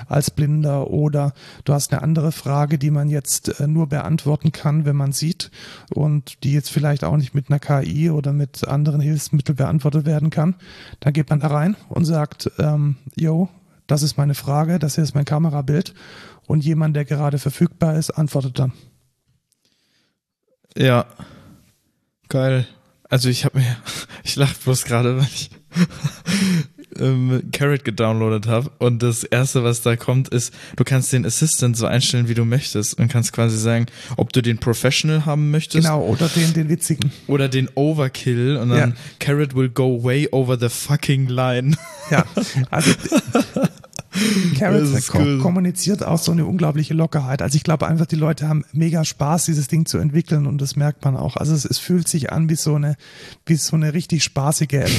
als 0.08 0.30
Blinder 0.30 0.90
oder 0.90 1.34
du 1.64 1.72
hast 1.72 1.92
eine 1.92 2.02
andere 2.02 2.32
Frage, 2.32 2.78
die 2.78 2.90
man 2.90 3.08
jetzt 3.08 3.60
äh, 3.60 3.68
nur 3.68 3.86
beantworten 3.88 4.50
kann, 4.50 4.84
wenn 4.84 4.96
man 4.96 5.12
sieht 5.12 5.50
und 5.94 6.42
die 6.42 6.52
jetzt 6.52 6.70
vielleicht 6.70 7.04
auch 7.04 7.16
nicht 7.16 7.34
mit 7.34 7.48
einer 7.48 7.60
KI 7.60 8.10
oder 8.10 8.32
mit 8.32 8.66
anderen 8.66 9.00
Hilfsmitteln 9.00 9.56
beantwortet 9.56 10.04
werden 10.04 10.30
kann. 10.30 10.56
Dann 11.00 11.12
geht 11.12 11.30
man 11.30 11.40
da 11.40 11.48
rein 11.48 11.76
und 11.88 12.04
sagt, 12.04 12.50
ähm, 12.58 12.96
yo, 13.14 13.48
das 13.86 14.02
ist 14.02 14.18
meine 14.18 14.34
Frage, 14.34 14.78
das 14.78 14.96
hier 14.96 15.04
ist 15.04 15.14
mein 15.14 15.24
Kamerabild 15.24 15.94
und 16.46 16.64
jemand, 16.64 16.96
der 16.96 17.04
gerade 17.04 17.38
verfügbar 17.38 17.96
ist, 17.96 18.10
antwortet 18.10 18.58
dann. 18.58 18.72
Ja. 20.78 21.06
Geil. 22.28 22.66
Also 23.08 23.28
ich 23.28 23.44
habe 23.44 23.58
mir, 23.58 23.76
ich 24.24 24.36
lache 24.36 24.54
bloß 24.64 24.84
gerade, 24.84 25.18
weil 25.18 25.26
ich 25.34 25.50
ähm, 27.00 27.42
Carrot 27.52 27.84
gedownloadet 27.84 28.46
habe 28.46 28.70
und 28.78 29.02
das 29.02 29.24
erste, 29.24 29.64
was 29.64 29.82
da 29.82 29.96
kommt, 29.96 30.28
ist, 30.28 30.52
du 30.76 30.84
kannst 30.84 31.12
den 31.12 31.24
Assistant 31.24 31.76
so 31.76 31.86
einstellen, 31.86 32.28
wie 32.28 32.34
du 32.34 32.44
möchtest 32.44 32.98
und 32.98 33.08
kannst 33.08 33.32
quasi 33.32 33.58
sagen, 33.58 33.86
ob 34.16 34.32
du 34.32 34.42
den 34.42 34.58
Professional 34.58 35.26
haben 35.26 35.50
möchtest. 35.50 35.84
Genau, 35.84 36.02
oder 36.02 36.28
den, 36.28 36.52
den 36.52 36.68
witzigen. 36.68 37.12
Oder 37.26 37.48
den 37.48 37.68
Overkill 37.74 38.56
und 38.56 38.70
dann 38.70 38.90
ja. 38.90 38.96
Carrot 39.18 39.54
will 39.54 39.68
go 39.68 40.02
way 40.02 40.28
over 40.30 40.58
the 40.58 40.68
fucking 40.68 41.28
line. 41.28 41.76
Ja, 42.10 42.24
also 42.70 42.92
Carrot 44.58 45.02
cool. 45.14 45.38
kommuniziert 45.38 46.02
auch 46.02 46.18
so 46.18 46.32
eine 46.32 46.46
unglaubliche 46.46 46.94
Lockerheit. 46.94 47.42
Also 47.42 47.56
ich 47.56 47.62
glaube 47.62 47.86
einfach, 47.86 48.06
die 48.06 48.16
Leute 48.16 48.48
haben 48.48 48.64
mega 48.72 49.04
Spaß, 49.04 49.44
dieses 49.44 49.68
Ding 49.68 49.86
zu 49.86 49.98
entwickeln 49.98 50.46
und 50.46 50.60
das 50.60 50.76
merkt 50.76 51.04
man 51.04 51.16
auch. 51.16 51.36
Also 51.36 51.54
es, 51.54 51.64
es 51.64 51.78
fühlt 51.78 52.08
sich 52.08 52.32
an 52.32 52.48
wie 52.48 52.56
so 52.56 52.74
eine, 52.74 52.96
wie 53.46 53.56
so 53.56 53.76
eine 53.76 53.92
richtig 53.92 54.24
spaßige 54.24 54.72
App. 54.72 54.90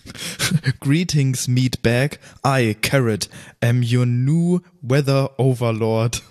Greetings, 0.80 1.48
Meatbag. 1.48 2.20
I, 2.46 2.74
Carrot, 2.74 3.28
am 3.60 3.82
your 3.82 4.06
new 4.06 4.60
weather 4.82 5.38
overlord. 5.38 6.22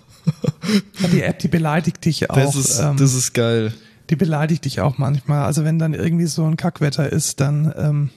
die 1.12 1.22
App, 1.22 1.38
die 1.38 1.48
beleidigt 1.48 2.04
dich 2.04 2.30
auch. 2.30 2.36
Das 2.36 2.56
ist, 2.56 2.78
ähm, 2.80 2.96
das 2.96 3.14
ist 3.14 3.34
geil. 3.34 3.72
Die 4.10 4.16
beleidigt 4.16 4.64
dich 4.64 4.80
auch 4.80 4.96
manchmal. 4.98 5.44
Also 5.44 5.64
wenn 5.64 5.78
dann 5.78 5.92
irgendwie 5.92 6.26
so 6.26 6.44
ein 6.46 6.56
Kackwetter 6.56 7.12
ist, 7.12 7.40
dann, 7.40 7.72
ähm, 7.76 8.10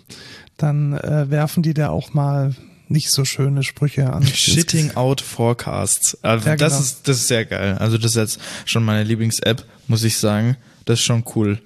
dann 0.58 0.94
äh, 0.94 1.30
werfen 1.30 1.64
die 1.64 1.74
da 1.74 1.90
auch 1.90 2.14
mal 2.14 2.56
nicht 2.92 3.12
so 3.12 3.26
schöne 3.26 3.64
Sprüche 3.64 4.12
an. 4.12 4.26
Shitting 4.34 4.96
out 4.96 5.22
Forecasts. 5.22 6.18
Also 6.22 6.50
ja, 6.50 6.56
das 6.56 6.74
genau. 6.74 6.84
ist 6.84 7.08
das 7.08 7.18
ist 7.18 7.28
sehr 7.28 7.46
geil. 7.46 7.78
Also 7.80 7.98
das 7.98 8.12
ist 8.12 8.18
jetzt 8.18 8.40
schon 8.66 8.84
meine 8.84 9.04
Lieblings-App, 9.04 9.66
muss 9.88 10.04
ich 10.04 10.18
sagen. 10.18 10.58
Das 10.86 11.00
ist 11.00 11.06
schon 11.06 11.24
cool. 11.36 11.60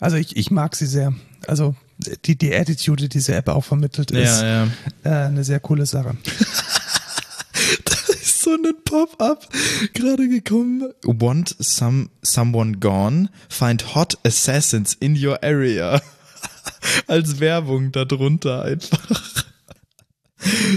Also 0.00 0.16
ich, 0.16 0.36
ich 0.36 0.50
mag 0.50 0.76
sie 0.76 0.86
sehr. 0.86 1.12
Also 1.46 1.74
die, 2.24 2.36
die 2.36 2.54
Attitude, 2.54 3.02
die 3.02 3.08
diese 3.08 3.34
App 3.34 3.48
auch 3.48 3.64
vermittelt, 3.64 4.10
ist 4.10 4.40
ja, 4.40 4.66
ja. 4.66 4.68
Äh, 5.04 5.26
eine 5.26 5.44
sehr 5.44 5.60
coole 5.60 5.86
Sache. 5.86 6.16
so 8.22 8.50
ein 8.50 8.74
Pop-up 8.84 9.48
gerade 9.94 10.28
gekommen. 10.28 10.92
Want 11.02 11.56
some 11.58 12.08
someone 12.22 12.78
gone? 12.78 13.30
Find 13.48 13.94
hot 13.94 14.18
assassins 14.24 14.94
in 14.94 15.16
your 15.16 15.42
area. 15.42 16.00
Als 17.06 17.40
Werbung 17.40 17.92
darunter 17.92 18.62
einfach. 18.62 19.44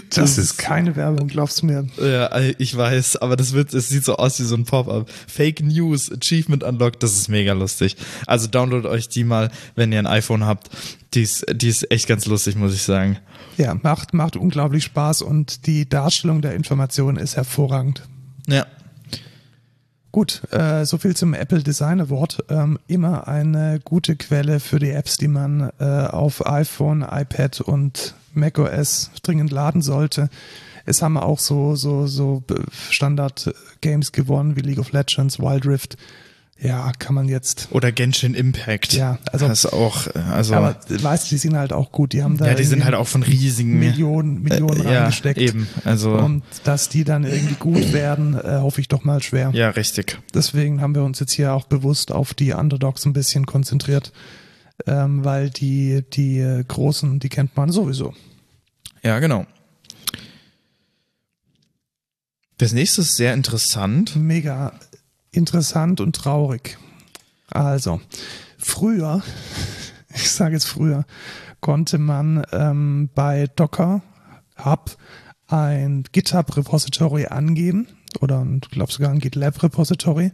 Das, 0.10 0.36
das 0.36 0.38
ist 0.40 0.58
keine 0.58 0.96
Werbung, 0.96 1.28
glaubst 1.28 1.62
du 1.62 1.68
mir? 1.68 1.88
Ja, 2.02 2.36
ich 2.58 2.76
weiß, 2.76 3.18
aber 3.18 3.36
das 3.36 3.54
wird, 3.54 3.74
es 3.74 3.90
sieht 3.90 4.04
so 4.04 4.16
aus 4.16 4.40
wie 4.40 4.44
so 4.44 4.56
ein 4.56 4.66
Pop-up. 4.66 5.08
Fake 5.28 5.62
News, 5.62 6.12
Achievement 6.12 6.64
Unlocked, 6.64 7.04
das 7.04 7.14
ist 7.14 7.30
mega 7.30 7.54
lustig. 7.54 7.96
Also 8.26 8.48
downloadet 8.48 8.90
euch 8.90 9.08
die 9.08 9.24
mal, 9.24 9.52
wenn 9.76 9.92
ihr 9.92 10.00
ein 10.00 10.08
iPhone 10.08 10.46
habt. 10.46 10.70
Die 11.14 11.22
ist, 11.22 11.46
die 11.54 11.68
ist 11.68 11.92
echt 11.92 12.08
ganz 12.08 12.26
lustig, 12.26 12.56
muss 12.56 12.74
ich 12.74 12.82
sagen. 12.82 13.18
Ja, 13.58 13.76
macht, 13.76 14.14
macht 14.14 14.36
unglaublich 14.36 14.84
Spaß 14.86 15.22
und 15.22 15.68
die 15.68 15.88
Darstellung 15.88 16.42
der 16.42 16.56
Informationen 16.56 17.18
ist 17.18 17.36
hervorragend. 17.36 18.02
Ja. 18.48 18.66
Gut, 20.12 20.42
äh, 20.52 20.86
so 20.86 20.98
viel 20.98 21.16
zum 21.16 21.34
Apple 21.34 21.64
Design 21.64 22.02
Award. 22.02 22.44
Ähm, 22.50 22.80
immer 22.88 23.30
eine 23.30 23.80
gute 23.84 24.18
Quelle 24.18 24.60
für 24.60 24.78
die 24.78 24.90
Apps, 24.90 25.18
die 25.18 25.30
man 25.30 25.72
äh, 25.80 25.86
auf 25.86 26.46
iPhone, 26.46 27.02
iPad 27.10 27.62
und 27.62 28.14
macOS 28.34 29.12
dringend 29.24 29.52
laden 29.52 29.82
sollte. 29.82 30.30
Es 30.86 31.02
haben 31.02 31.18
auch 31.18 31.40
so, 31.40 31.76
so, 31.76 32.08
so 32.08 32.44
Standard-Games 32.90 34.12
gewonnen 34.12 34.56
wie 34.58 34.62
League 34.62 34.80
of 34.80 34.92
Legends, 34.92 35.40
Wild 35.40 35.66
Rift. 35.66 35.98
Ja, 36.64 36.92
kann 37.00 37.16
man 37.16 37.28
jetzt. 37.28 37.70
Oder 37.72 37.92
Genshin 37.92 38.36
Impact. 38.36 38.94
Ja, 38.94 39.18
also. 39.32 39.48
Das 39.48 39.66
ist 39.66 39.74
auch, 39.74 40.06
also. 40.14 40.54
Aber 40.54 40.76
weißt 40.88 41.26
du, 41.26 41.30
die 41.36 41.40
sind 41.40 41.58
halt 41.58 41.74
auch 41.74 41.92
gut. 41.92 42.14
Die 42.14 42.22
haben 42.22 42.38
da. 42.38 42.46
Ja, 42.46 42.54
die 42.54 42.64
sind 42.66 42.86
halt 42.86 42.94
auch 42.94 43.08
von 43.08 43.24
riesigen. 43.24 43.80
Millionen, 43.80 44.44
Millionen 44.44 44.86
äh, 44.86 44.98
reingesteckt. 44.98 45.42
Ja, 45.42 45.48
eben. 45.48 45.68
Also. 45.86 46.12
Und 46.12 46.44
dass 46.64 46.88
die 46.88 47.04
dann 47.04 47.24
irgendwie 47.24 47.56
gut 47.56 47.94
werden, 47.94 48.36
äh, 48.36 48.60
hoffe 48.60 48.80
ich 48.80 48.88
doch 48.88 49.04
mal 49.04 49.24
schwer. 49.24 49.50
Ja, 49.56 49.72
richtig. 49.72 50.20
Deswegen 50.36 50.82
haben 50.82 50.94
wir 50.94 51.04
uns 51.04 51.20
jetzt 51.20 51.32
hier 51.32 51.54
auch 51.54 51.66
bewusst 51.66 52.12
auf 52.12 52.36
die 52.36 52.52
Underdogs 52.54 53.06
ein 53.06 53.14
bisschen 53.14 53.48
konzentriert. 53.48 54.12
Ähm, 54.86 55.24
weil 55.26 55.50
die, 55.50 56.04
die 56.14 56.40
äh, 56.40 56.64
Großen, 56.64 57.20
die 57.20 57.30
kennt 57.30 57.58
man 57.58 57.72
sowieso. 57.72 58.14
Ja, 59.04 59.20
genau. 59.20 59.46
Das 62.58 62.74
nächste 62.74 63.02
ist 63.02 63.16
sehr 63.16 63.34
interessant. 63.34 64.16
Mega 64.16 64.74
interessant 65.32 66.02
und 66.02 66.16
traurig. 66.16 66.78
Also, 67.50 68.02
früher, 68.58 69.22
ich 70.14 70.30
sage 70.32 70.54
jetzt 70.54 70.68
früher, 70.68 71.06
konnte 71.60 71.98
man 71.98 72.44
ähm, 72.52 73.10
bei 73.14 73.48
Docker 73.56 74.02
Hub 74.64 74.98
ein 75.48 76.04
GitHub-Repository 76.12 77.28
angeben 77.28 77.88
oder 78.20 78.46
ich 78.62 78.70
glaube 78.70 78.92
sogar 78.92 79.12
ein 79.12 79.20
GitLab-Repository. 79.20 80.32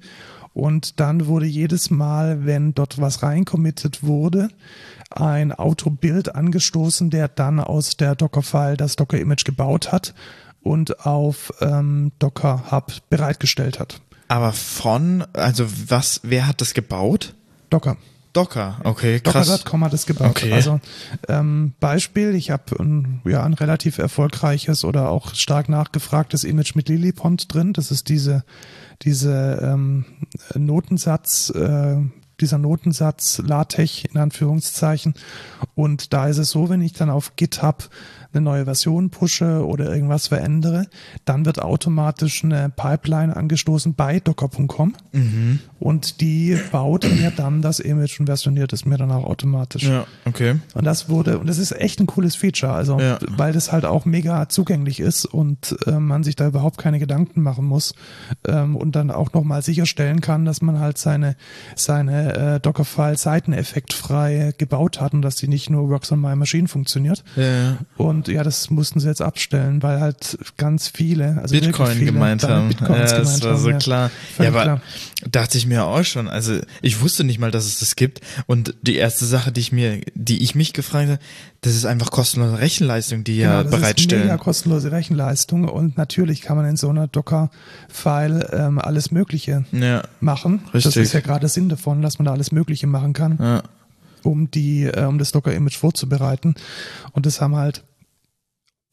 Und 0.53 0.99
dann 0.99 1.27
wurde 1.27 1.45
jedes 1.45 1.91
Mal, 1.91 2.45
wenn 2.45 2.73
dort 2.73 2.99
was 2.99 3.21
reinkommittet 3.21 4.03
wurde, 4.03 4.49
ein 5.11 5.51
Autobild 5.51 6.33
angestoßen, 6.33 7.11
der 7.11 7.27
dann 7.27 7.59
aus 7.59 7.95
der 7.97 8.15
Docker-File 8.15 8.75
das 8.75 8.95
Docker-Image 8.95 9.45
gebaut 9.45 9.91
hat 9.91 10.15
und 10.61 11.05
auf 11.05 11.53
ähm, 11.61 12.11
Docker 12.17 12.71
Hub 12.71 12.91
bereitgestellt 13.09 13.79
hat. 13.79 14.01
Aber 14.27 14.51
von, 14.53 15.25
also 15.33 15.65
was, 15.87 16.21
wer 16.23 16.47
hat 16.47 16.61
das 16.61 16.73
gebaut? 16.73 17.33
Docker. 17.69 17.97
Docker, 18.33 18.79
okay, 18.83 19.19
krass. 19.19 19.47
Docker.com 19.47 19.83
hat 19.83 19.93
es 19.93 20.05
gebaut. 20.05 20.29
Okay. 20.29 20.53
Also 20.53 20.79
ähm, 21.27 21.73
Beispiel, 21.79 22.35
ich 22.35 22.51
habe 22.51 22.79
ein, 22.79 23.19
ja, 23.25 23.43
ein 23.43 23.53
relativ 23.53 23.97
erfolgreiches 23.97 24.85
oder 24.85 25.09
auch 25.09 25.33
stark 25.33 25.69
nachgefragtes 25.69 26.43
Image 26.43 26.75
mit 26.75 26.87
Lillipond 26.87 27.51
drin. 27.51 27.73
Das 27.73 27.89
ist 27.89 28.09
diese, 28.09 28.43
diese 29.01 29.59
ähm, 29.63 30.05
Notensatz, 30.53 31.49
äh, 31.49 31.97
dieser 32.39 32.59
Notensatz 32.59 33.41
LaTeX 33.43 34.05
in 34.05 34.19
Anführungszeichen. 34.19 35.15
Und 35.73 36.13
da 36.13 36.27
ist 36.27 36.37
es 36.37 36.51
so, 36.51 36.69
wenn 36.69 36.81
ich 36.81 36.93
dann 36.93 37.09
auf 37.09 37.37
GitHub 37.37 37.89
eine 38.33 38.41
neue 38.41 38.65
Version 38.65 39.09
pushe 39.09 39.65
oder 39.65 39.93
irgendwas 39.93 40.27
verändere, 40.27 40.87
dann 41.25 41.45
wird 41.45 41.61
automatisch 41.61 42.43
eine 42.43 42.69
Pipeline 42.75 43.35
angestoßen 43.35 43.93
bei 43.95 44.19
docker.com 44.19 44.93
Mhm. 45.11 45.59
und 45.79 46.21
die 46.21 46.57
baut 46.71 47.05
mir 47.09 47.31
dann 47.31 47.61
das 47.61 47.79
Image 47.79 48.19
und 48.19 48.25
versioniert 48.27 48.73
es 48.73 48.85
mir 48.85 48.97
dann 48.97 49.11
auch 49.11 49.23
automatisch. 49.25 49.83
Ja, 49.83 50.05
okay. 50.25 50.55
Und 50.73 50.85
das 50.85 51.09
wurde, 51.09 51.39
und 51.39 51.47
das 51.47 51.57
ist 51.57 51.71
echt 51.71 51.99
ein 51.99 52.07
cooles 52.07 52.35
Feature, 52.35 52.73
also 52.73 52.99
Ja. 52.99 53.17
weil 53.27 53.53
das 53.53 53.71
halt 53.71 53.85
auch 53.85 54.05
mega 54.05 54.49
zugänglich 54.49 54.99
ist 54.99 55.25
und 55.25 55.75
äh, 55.85 55.91
man 55.99 56.23
sich 56.23 56.35
da 56.35 56.47
überhaupt 56.47 56.77
keine 56.77 56.99
Gedanken 56.99 57.41
machen 57.41 57.65
muss 57.65 57.93
ähm, 58.47 58.75
und 58.75 58.95
dann 58.95 59.11
auch 59.11 59.33
nochmal 59.33 59.61
sicherstellen 59.61 60.21
kann, 60.21 60.45
dass 60.45 60.61
man 60.61 60.79
halt 60.79 60.97
seine, 60.97 61.35
seine 61.75 62.55
äh, 62.55 62.59
Dockerfile 62.59 63.17
seiteneffektfrei 63.17 64.53
gebaut 64.57 64.99
hat 65.01 65.13
und 65.13 65.21
dass 65.21 65.35
die 65.35 65.47
nicht 65.47 65.69
nur 65.69 65.89
Works 65.89 66.11
on 66.11 66.21
My 66.21 66.35
Machine 66.35 66.67
funktioniert. 66.67 67.23
Ja, 67.35 67.43
ja. 67.43 67.77
Und 67.97 68.16
ja, 68.25 68.43
das 68.43 68.69
mussten 68.69 68.99
sie 68.99 69.07
jetzt 69.07 69.21
abstellen, 69.21 69.83
weil 69.83 69.99
halt 69.99 70.37
ganz 70.57 70.87
viele, 70.87 71.39
also 71.41 71.53
Bitcoin 71.59 71.97
viele, 71.97 72.11
gemeint 72.11 72.43
haben. 72.43 72.69
Bitcoins 72.69 73.11
ja, 73.11 73.19
das 73.19 73.43
war 73.43 73.51
haben, 73.51 73.61
so 73.61 73.69
ja. 73.69 73.77
klar. 73.77 74.03
Ja, 74.03 74.09
Völlig 74.35 74.51
aber 74.51 74.63
klar. 74.63 74.81
dachte 75.29 75.57
ich 75.57 75.65
mir 75.67 75.85
auch 75.85 76.03
schon. 76.03 76.27
Also 76.27 76.59
ich 76.81 77.01
wusste 77.01 77.23
nicht 77.23 77.39
mal, 77.39 77.51
dass 77.51 77.65
es 77.65 77.79
das 77.79 77.95
gibt. 77.95 78.21
Und 78.45 78.75
die 78.81 78.95
erste 78.95 79.25
Sache, 79.25 79.51
die 79.51 79.61
ich 79.61 79.71
mir, 79.71 80.01
die 80.15 80.43
ich 80.43 80.55
mich 80.55 80.73
gefragt 80.73 81.09
habe, 81.09 81.19
das 81.61 81.75
ist 81.75 81.85
einfach 81.85 82.11
kostenlose 82.11 82.59
Rechenleistung, 82.59 83.23
die 83.23 83.37
ja 83.37 83.61
Genau, 83.61 83.69
das 83.69 83.81
bereitstellen. 83.81 84.23
ist 84.23 84.27
mega 84.27 84.37
kostenlose 84.37 84.91
Rechenleistung 84.91 85.67
und 85.67 85.97
natürlich 85.97 86.41
kann 86.41 86.55
man 86.55 86.65
in 86.65 86.77
so 86.77 86.89
einer 86.89 87.07
Docker-File 87.07 88.49
ähm, 88.53 88.79
alles 88.79 89.11
Mögliche 89.11 89.65
ja, 89.71 90.03
machen. 90.19 90.61
Das 90.73 90.85
Richtig. 90.85 91.03
ist 91.03 91.13
ja 91.13 91.19
gerade 91.19 91.41
der 91.41 91.49
Sinn 91.49 91.69
davon, 91.69 92.01
dass 92.01 92.19
man 92.19 92.25
da 92.25 92.31
alles 92.31 92.51
Mögliche 92.51 92.87
machen 92.87 93.13
kann, 93.13 93.37
ja. 93.39 93.63
um 94.23 94.51
die, 94.51 94.83
äh, 94.83 95.05
um 95.05 95.17
das 95.17 95.31
Docker-Image 95.31 95.77
vorzubereiten. 95.77 96.55
Und 97.11 97.25
das 97.25 97.41
haben 97.41 97.55
halt 97.55 97.83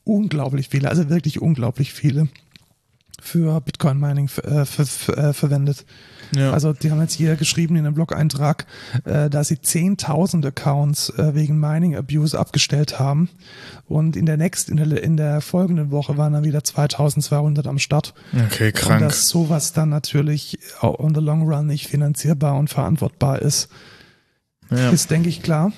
unglaublich 0.04 0.68
viele, 0.68 0.88
also 0.88 1.08
wirklich 1.08 1.40
unglaublich 1.40 1.92
viele 1.92 2.28
für 3.20 3.60
Bitcoin 3.60 3.98
Mining 3.98 4.28
äh, 4.42 4.64
ver 4.66 4.84
ver 4.84 5.18
äh, 5.18 5.32
verwendet. 5.32 5.86
ja. 6.36 6.52
Also 6.52 6.72
die 6.74 6.90
haben 6.90 7.00
jetzt 7.00 7.14
hier 7.14 7.36
geschrieben 7.36 7.76
in 7.76 7.86
einem 7.86 7.94
Blog-Eintrag, 7.94 8.66
äh, 9.04 9.30
dass 9.30 9.48
sie 9.48 9.56
10.000 9.56 10.46
Accounts 10.46 11.08
äh, 11.10 11.34
wegen 11.34 11.58
Mining 11.58 11.96
Abuse 11.96 12.38
abgestellt 12.38 12.98
haben 12.98 13.30
und 13.86 14.16
in 14.16 14.26
der 14.26 14.36
nächsten, 14.36 14.76
in 14.76 14.90
der, 14.90 15.02
in 15.02 15.16
der 15.16 15.40
folgenden 15.40 15.90
Woche 15.90 16.18
waren 16.18 16.34
dann 16.34 16.44
wieder 16.44 16.58
2.200 16.60 17.66
am 17.66 17.78
Start. 17.78 18.14
okay, 18.34 18.66
Und 18.66 18.74
krank. 18.74 19.00
dass 19.00 19.28
sowas 19.28 19.72
dann 19.72 19.88
natürlich 19.88 20.58
auch 20.80 20.98
on 20.98 21.14
the 21.14 21.20
long 21.20 21.48
run 21.48 21.66
nicht 21.66 21.86
finanzierbar 21.86 22.56
und 22.56 22.68
verantwortbar 22.68 23.40
ist, 23.40 23.68
ja. 24.70 24.90
ist 24.90 25.10
denke 25.10 25.30
ich 25.30 25.42
klar. 25.42 25.72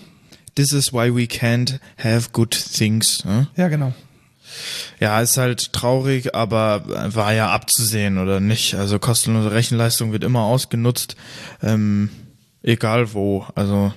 This 0.57 0.73
is 0.73 0.93
why 0.93 1.15
we 1.15 1.25
can't 1.25 1.79
have 1.99 2.31
good 2.33 2.51
things. 2.51 3.25
Ne? 3.25 3.47
Ja, 3.57 3.69
genau. 3.69 3.93
Ja, 5.01 5.21
ist 5.21 5.37
halt 5.37 5.73
traurig, 5.73 6.35
aber 6.35 6.83
war 7.15 7.33
ja 7.33 7.51
abzusehen 7.51 8.19
oder 8.19 8.41
nicht. 8.41 8.75
Also 8.75 8.99
kostenlose 8.99 9.53
Rechenleistung 9.53 10.13
wird 10.13 10.25
immer 10.25 10.43
ausgenutzt, 10.43 11.17
ähm, 11.63 12.11
egal 12.63 13.13
wo. 13.13 13.47
Also 13.55 13.93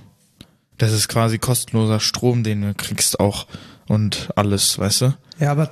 das 0.77 0.93
ist 0.93 1.07
quasi 1.07 1.37
kostenloser 1.37 1.99
Strom, 1.99 2.43
den 2.43 2.61
du 2.61 2.73
kriegst 2.73 3.19
auch 3.19 3.47
und 3.87 4.29
alles, 4.35 4.79
weißt 4.79 5.01
du? 5.01 5.13
Ja, 5.39 5.51
aber 5.51 5.71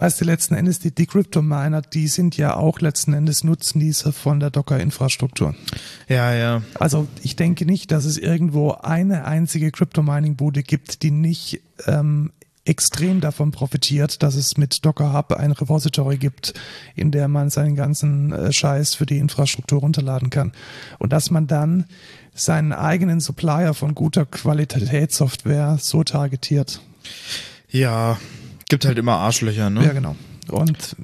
weißt 0.00 0.20
du, 0.20 0.24
letzten 0.24 0.54
Endes, 0.54 0.78
die, 0.78 0.94
die 0.94 1.06
Crypto-Miner, 1.06 1.82
die 1.82 2.08
sind 2.08 2.36
ja 2.36 2.56
auch 2.56 2.80
letzten 2.80 3.12
Endes 3.12 3.44
Nutznießer 3.44 4.12
von 4.12 4.40
der 4.40 4.50
Docker-Infrastruktur. 4.50 5.54
Ja, 6.08 6.34
ja. 6.34 6.62
Also 6.74 7.06
ich 7.22 7.36
denke 7.36 7.66
nicht, 7.66 7.92
dass 7.92 8.04
es 8.04 8.18
irgendwo 8.18 8.72
eine 8.72 9.24
einzige 9.24 9.70
Crypto-Mining-Bude 9.70 10.62
gibt, 10.62 11.02
die 11.02 11.10
nicht 11.10 11.60
ähm, 11.86 12.32
extrem 12.64 13.20
davon 13.20 13.50
profitiert, 13.50 14.22
dass 14.22 14.34
es 14.34 14.56
mit 14.56 14.84
Docker 14.84 15.12
Hub 15.12 15.32
ein 15.32 15.52
Repository 15.52 16.18
gibt, 16.18 16.54
in 16.94 17.10
der 17.10 17.28
man 17.28 17.50
seinen 17.50 17.74
ganzen 17.74 18.32
äh, 18.32 18.52
Scheiß 18.52 18.94
für 18.94 19.06
die 19.06 19.18
Infrastruktur 19.18 19.80
runterladen 19.80 20.30
kann. 20.30 20.52
Und 20.98 21.12
dass 21.12 21.30
man 21.30 21.46
dann 21.46 21.86
seinen 22.34 22.72
eigenen 22.72 23.20
Supplier 23.20 23.74
von 23.74 23.94
guter 23.94 24.26
Qualitätssoftware 24.26 25.78
so 25.80 26.04
targetiert. 26.04 26.80
Ja, 27.70 28.18
gibt 28.68 28.84
halt 28.84 28.98
immer 28.98 29.14
Arschlöcher, 29.14 29.70
ne? 29.70 29.84
Ja, 29.84 29.92
genau. 29.92 30.16
Und 30.50 30.96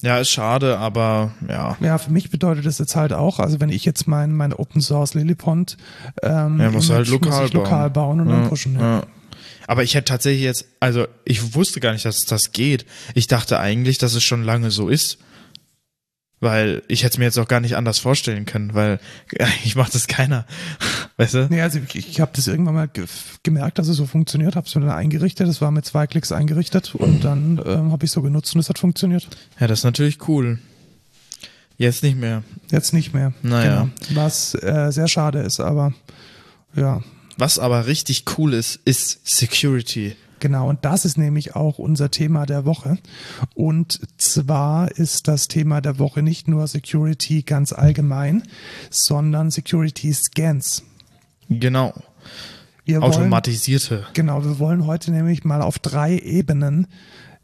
Ja, 0.00 0.18
ist 0.18 0.30
schade, 0.30 0.78
aber 0.78 1.32
ja. 1.48 1.76
ja, 1.80 1.98
für 1.98 2.12
mich 2.12 2.30
bedeutet 2.30 2.66
das 2.66 2.78
jetzt 2.78 2.94
halt 2.94 3.12
auch, 3.12 3.40
also 3.40 3.60
wenn 3.60 3.68
ich 3.68 3.84
jetzt 3.84 4.06
mein, 4.06 4.32
mein 4.32 4.52
Open 4.52 4.80
Source 4.80 5.14
Lillipond 5.14 5.76
ähm, 6.22 6.60
Ja, 6.60 6.70
musst 6.70 6.88
du 6.88 6.94
halt 6.94 7.08
lokal 7.08 7.42
muss 7.42 7.52
lokal 7.52 7.90
bauen 7.90 8.20
und 8.20 8.28
dann 8.28 8.48
pushen. 8.48 8.74
Ja. 8.74 8.98
Ja. 8.98 9.02
Aber 9.68 9.84
ich 9.84 9.94
hätte 9.94 10.06
tatsächlich 10.06 10.42
jetzt, 10.42 10.64
also 10.80 11.06
ich 11.26 11.54
wusste 11.54 11.78
gar 11.78 11.92
nicht, 11.92 12.06
dass 12.06 12.24
das 12.24 12.52
geht. 12.52 12.86
Ich 13.14 13.26
dachte 13.26 13.60
eigentlich, 13.60 13.98
dass 13.98 14.14
es 14.14 14.24
schon 14.24 14.42
lange 14.42 14.70
so 14.70 14.88
ist. 14.88 15.18
Weil 16.40 16.82
ich 16.88 17.02
hätte 17.02 17.14
es 17.14 17.18
mir 17.18 17.24
jetzt 17.24 17.38
auch 17.38 17.48
gar 17.48 17.60
nicht 17.60 17.76
anders 17.76 17.98
vorstellen 17.98 18.46
können, 18.46 18.72
weil 18.72 18.98
ich 19.64 19.76
macht 19.76 19.94
das 19.94 20.06
keiner. 20.06 20.46
Weißt 21.18 21.34
du? 21.34 21.48
Nee, 21.50 21.60
also 21.60 21.80
ich, 21.86 21.96
ich 21.96 22.20
habe 22.20 22.30
das 22.34 22.46
irgendwann 22.46 22.76
mal 22.76 22.88
ge 22.88 23.04
gemerkt, 23.42 23.78
dass 23.78 23.88
es 23.88 23.96
so 23.96 24.06
funktioniert, 24.06 24.56
habe 24.56 24.66
es 24.66 24.74
mir 24.74 24.80
dann 24.82 24.90
eingerichtet, 24.90 25.46
das 25.46 25.60
war 25.60 25.70
mit 25.70 25.84
zwei 25.84 26.06
Klicks 26.06 26.32
eingerichtet 26.32 26.94
und 26.94 27.24
dann 27.24 27.60
ähm, 27.66 27.92
habe 27.92 28.06
ich 28.06 28.10
so 28.10 28.22
genutzt 28.22 28.54
und 28.54 28.60
es 28.60 28.70
hat 28.70 28.78
funktioniert. 28.78 29.28
Ja, 29.60 29.66
das 29.66 29.80
ist 29.80 29.84
natürlich 29.84 30.28
cool. 30.28 30.60
Jetzt 31.76 32.02
nicht 32.02 32.16
mehr. 32.16 32.42
Jetzt 32.70 32.94
nicht 32.94 33.12
mehr. 33.12 33.34
Naja. 33.42 33.88
Genau. 34.08 34.20
Was 34.20 34.54
äh, 34.54 34.90
sehr 34.92 35.08
schade 35.08 35.40
ist, 35.40 35.60
aber 35.60 35.92
ja, 36.74 37.02
Was 37.38 37.60
aber 37.60 37.86
richtig 37.86 38.24
cool 38.36 38.52
ist, 38.52 38.80
ist 38.84 39.20
Security. 39.24 40.16
Genau, 40.40 40.68
und 40.68 40.84
das 40.84 41.04
ist 41.04 41.16
nämlich 41.16 41.54
auch 41.54 41.78
unser 41.78 42.10
Thema 42.10 42.46
der 42.46 42.64
Woche. 42.64 42.98
Und 43.54 44.00
zwar 44.18 44.90
ist 44.90 45.28
das 45.28 45.46
Thema 45.46 45.80
der 45.80 46.00
Woche 46.00 46.22
nicht 46.22 46.48
nur 46.48 46.66
Security 46.66 47.42
ganz 47.42 47.72
allgemein, 47.72 48.42
sondern 48.90 49.52
Security 49.52 50.12
Scans. 50.12 50.82
Genau. 51.48 51.94
Wir 52.84 53.02
wollen, 53.02 53.12
Automatisierte. 53.12 54.06
genau, 54.14 54.44
wir 54.44 54.58
wollen 54.58 54.86
heute 54.86 55.12
nämlich 55.12 55.44
mal 55.44 55.62
auf 55.62 55.78
drei 55.78 56.18
Ebenen 56.18 56.88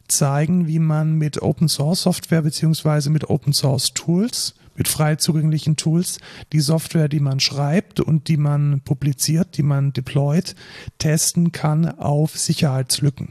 zeigen, 0.07 0.67
wie 0.67 0.79
man 0.79 1.13
mit 1.13 1.41
Open 1.41 1.69
Source 1.69 2.01
Software 2.01 2.41
beziehungsweise 2.41 3.09
mit 3.09 3.29
Open 3.29 3.53
Source 3.53 3.93
Tools, 3.93 4.55
mit 4.75 4.87
frei 4.87 5.15
zugänglichen 5.15 5.75
Tools, 5.75 6.19
die 6.53 6.59
Software, 6.59 7.09
die 7.09 7.19
man 7.19 7.39
schreibt 7.39 7.99
und 7.99 8.27
die 8.27 8.37
man 8.37 8.81
publiziert, 8.81 9.57
die 9.57 9.63
man 9.63 9.93
deployt, 9.93 10.55
testen 10.97 11.51
kann 11.51 11.87
auf 11.99 12.37
Sicherheitslücken. 12.37 13.29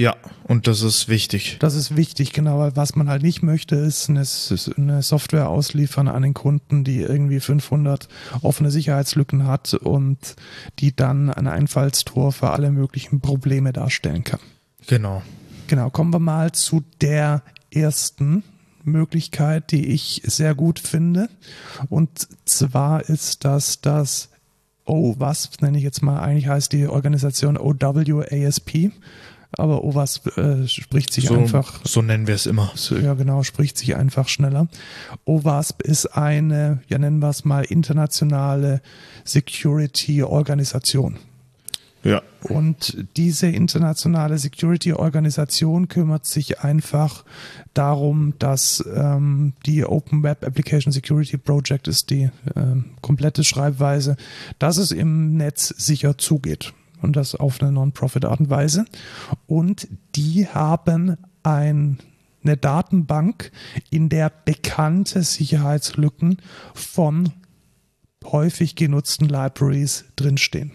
Ja, 0.00 0.16
und 0.44 0.66
das 0.66 0.80
ist 0.80 1.10
wichtig. 1.10 1.58
Das 1.60 1.74
ist 1.74 1.94
wichtig, 1.94 2.32
genau, 2.32 2.58
weil 2.58 2.74
was 2.74 2.96
man 2.96 3.10
halt 3.10 3.22
nicht 3.22 3.42
möchte, 3.42 3.76
ist 3.76 4.08
eine, 4.08 4.24
eine 4.78 5.02
Software 5.02 5.50
ausliefern 5.50 6.08
an 6.08 6.22
den 6.22 6.32
Kunden, 6.32 6.84
die 6.84 7.00
irgendwie 7.00 7.38
500 7.38 8.08
offene 8.40 8.70
Sicherheitslücken 8.70 9.46
hat 9.46 9.74
und 9.74 10.36
die 10.78 10.96
dann 10.96 11.28
ein 11.28 11.46
Einfallstor 11.46 12.32
für 12.32 12.48
alle 12.48 12.70
möglichen 12.70 13.20
Probleme 13.20 13.74
darstellen 13.74 14.24
kann. 14.24 14.40
Genau. 14.86 15.20
Genau, 15.66 15.90
kommen 15.90 16.14
wir 16.14 16.18
mal 16.18 16.52
zu 16.52 16.82
der 17.02 17.42
ersten 17.70 18.42
Möglichkeit, 18.84 19.70
die 19.70 19.88
ich 19.88 20.22
sehr 20.24 20.54
gut 20.54 20.78
finde. 20.78 21.28
Und 21.88 22.28
zwar 22.44 23.08
ist 23.08 23.44
das 23.44 23.80
das 23.80 24.30
OWASP, 24.84 25.62
nenne 25.62 25.78
ich 25.78 25.84
jetzt 25.84 26.02
mal, 26.02 26.20
eigentlich 26.20 26.48
heißt 26.48 26.72
die 26.72 26.88
Organisation 26.88 27.56
OWASP. 27.56 28.90
Aber 29.58 29.82
OWASP 29.82 30.38
äh, 30.38 30.68
spricht 30.68 31.12
sich 31.12 31.26
So, 31.26 31.34
einfach 31.34 31.80
so 31.84 32.02
nennen 32.02 32.28
wir 32.28 32.36
es 32.36 32.46
immer. 32.46 32.70
so, 32.76 32.96
ja, 32.96 33.14
genau, 33.14 33.42
spricht 33.42 33.78
sich 33.78 33.96
einfach 33.96 34.28
schneller. 34.28 34.68
OWASP 35.24 35.82
ist 35.82 36.06
eine, 36.06 36.82
ja, 36.88 36.98
nennen 36.98 37.18
wir 37.18 37.30
es 37.30 37.44
mal, 37.44 37.64
internationale 37.64 38.80
Security-Organisation. 39.24 41.18
Ja. 42.02 42.22
Und 42.42 43.06
diese 43.16 43.48
internationale 43.48 44.38
Security-Organisation 44.38 45.88
kümmert 45.88 46.24
sich 46.24 46.60
einfach 46.60 47.24
darum, 47.74 48.34
dass 48.38 48.82
ähm, 48.94 49.52
die 49.66 49.84
Open 49.84 50.22
Web 50.22 50.46
Application 50.46 50.92
Security 50.92 51.36
Project 51.36 51.88
ist 51.88 52.10
die 52.10 52.22
äh, 52.22 52.30
komplette 53.02 53.44
Schreibweise, 53.44 54.16
dass 54.58 54.78
es 54.78 54.92
im 54.92 55.36
Netz 55.36 55.68
sicher 55.68 56.16
zugeht 56.16 56.72
und 57.02 57.16
das 57.16 57.34
auf 57.34 57.60
eine 57.60 57.72
Non-Profit-Art 57.72 58.40
und 58.40 58.50
Weise. 58.50 58.86
Und 59.46 59.88
die 60.14 60.46
haben 60.48 61.16
ein 61.42 61.98
eine 62.42 62.56
Datenbank, 62.56 63.52
in 63.90 64.08
der 64.08 64.30
bekannte 64.30 65.22
Sicherheitslücken 65.22 66.38
von 66.74 67.32
häufig 68.24 68.76
genutzten 68.76 69.28
Libraries 69.28 70.06
drinstehen. 70.16 70.72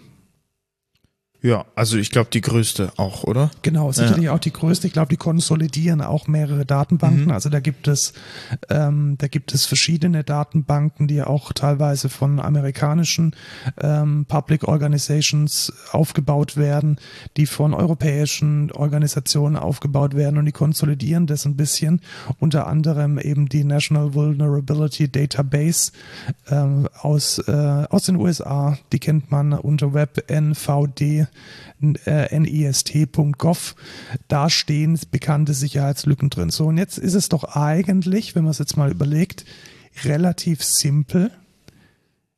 Ja, 1.42 1.66
also 1.74 1.98
ich 1.98 2.10
glaube 2.10 2.30
die 2.32 2.40
größte 2.40 2.92
auch, 2.96 3.22
oder? 3.24 3.50
Genau, 3.62 3.92
sicherlich 3.92 4.24
ja. 4.24 4.34
auch 4.34 4.38
die 4.38 4.52
größte. 4.52 4.86
Ich 4.86 4.92
glaube, 4.92 5.10
die 5.10 5.16
konsolidieren 5.16 6.00
auch 6.00 6.26
mehrere 6.26 6.64
Datenbanken. 6.64 7.26
Mhm. 7.26 7.30
Also 7.30 7.50
da 7.50 7.60
gibt 7.60 7.88
es, 7.88 8.14
ähm, 8.70 9.16
da 9.18 9.28
gibt 9.28 9.54
es 9.54 9.66
verschiedene 9.66 10.24
Datenbanken, 10.24 11.08
die 11.08 11.22
auch 11.22 11.52
teilweise 11.52 12.08
von 12.08 12.40
amerikanischen 12.40 13.36
ähm, 13.80 14.24
Public 14.26 14.66
Organizations 14.66 15.72
aufgebaut 15.92 16.56
werden, 16.56 16.98
die 17.36 17.46
von 17.46 17.74
europäischen 17.74 18.72
Organisationen 18.72 19.56
aufgebaut 19.56 20.16
werden 20.16 20.38
und 20.38 20.46
die 20.46 20.52
konsolidieren 20.52 21.26
das 21.26 21.44
ein 21.44 21.56
bisschen. 21.56 22.00
Unter 22.40 22.66
anderem 22.66 23.18
eben 23.18 23.48
die 23.48 23.62
National 23.62 24.14
Vulnerability 24.14 25.08
Database 25.08 25.92
ähm, 26.48 26.88
aus, 27.00 27.38
äh, 27.46 27.52
aus 27.52 28.04
den 28.04 28.16
USA. 28.16 28.78
Die 28.92 28.98
kennt 28.98 29.30
man 29.30 29.52
unter 29.52 29.92
WebNVD 29.94 31.20
äh, 31.20 31.25
nist.gov, 31.78 33.74
da 34.28 34.50
stehen 34.50 34.98
bekannte 35.10 35.54
Sicherheitslücken 35.54 36.30
drin. 36.30 36.50
So, 36.50 36.66
und 36.66 36.78
jetzt 36.78 36.98
ist 36.98 37.14
es 37.14 37.28
doch 37.28 37.44
eigentlich, 37.56 38.34
wenn 38.34 38.44
man 38.44 38.50
es 38.52 38.58
jetzt 38.58 38.76
mal 38.76 38.90
überlegt, 38.90 39.44
relativ 40.04 40.62
simpel 40.62 41.30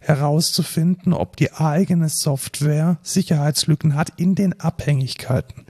herauszufinden, 0.00 1.12
ob 1.12 1.36
die 1.36 1.52
eigene 1.52 2.08
Software 2.08 2.98
Sicherheitslücken 3.02 3.94
hat 3.94 4.12
in 4.16 4.34
den 4.34 4.58
Abhängigkeiten. 4.60 5.66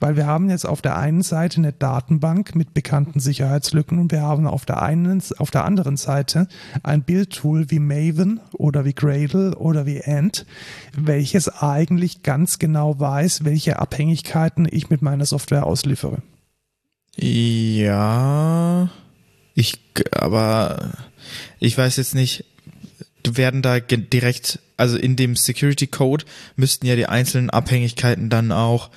Weil 0.00 0.16
wir 0.16 0.26
haben 0.26 0.50
jetzt 0.50 0.66
auf 0.66 0.82
der 0.82 0.96
einen 0.96 1.22
Seite 1.22 1.58
eine 1.58 1.72
Datenbank 1.72 2.54
mit 2.54 2.74
bekannten 2.74 3.20
Sicherheitslücken 3.20 3.98
und 3.98 4.12
wir 4.12 4.22
haben 4.22 4.46
auf 4.46 4.66
der 4.66 4.82
einen, 4.82 5.22
auf 5.38 5.50
der 5.50 5.64
anderen 5.64 5.96
Seite 5.96 6.48
ein 6.82 7.02
Bildtool 7.02 7.70
wie 7.70 7.78
Maven 7.78 8.40
oder 8.52 8.84
wie 8.84 8.92
Gradle 8.92 9.56
oder 9.56 9.86
wie 9.86 10.02
Ant, 10.04 10.46
welches 10.96 11.48
eigentlich 11.48 12.22
ganz 12.22 12.58
genau 12.58 12.98
weiß, 12.98 13.44
welche 13.44 13.78
Abhängigkeiten 13.78 14.66
ich 14.70 14.90
mit 14.90 15.00
meiner 15.00 15.26
Software 15.26 15.64
ausliefere. 15.64 16.22
Ja, 17.16 18.90
ich, 19.54 19.78
aber 20.10 20.90
ich 21.60 21.78
weiß 21.78 21.96
jetzt 21.96 22.14
nicht, 22.14 22.44
werden 23.26 23.62
da 23.62 23.80
direkt, 23.80 24.58
also 24.76 24.98
in 24.98 25.16
dem 25.16 25.36
Security 25.36 25.86
Code 25.86 26.24
müssten 26.56 26.86
ja 26.86 26.96
die 26.96 27.06
einzelnen 27.06 27.50
Abhängigkeiten 27.50 28.28
dann 28.28 28.52
auch 28.52 28.90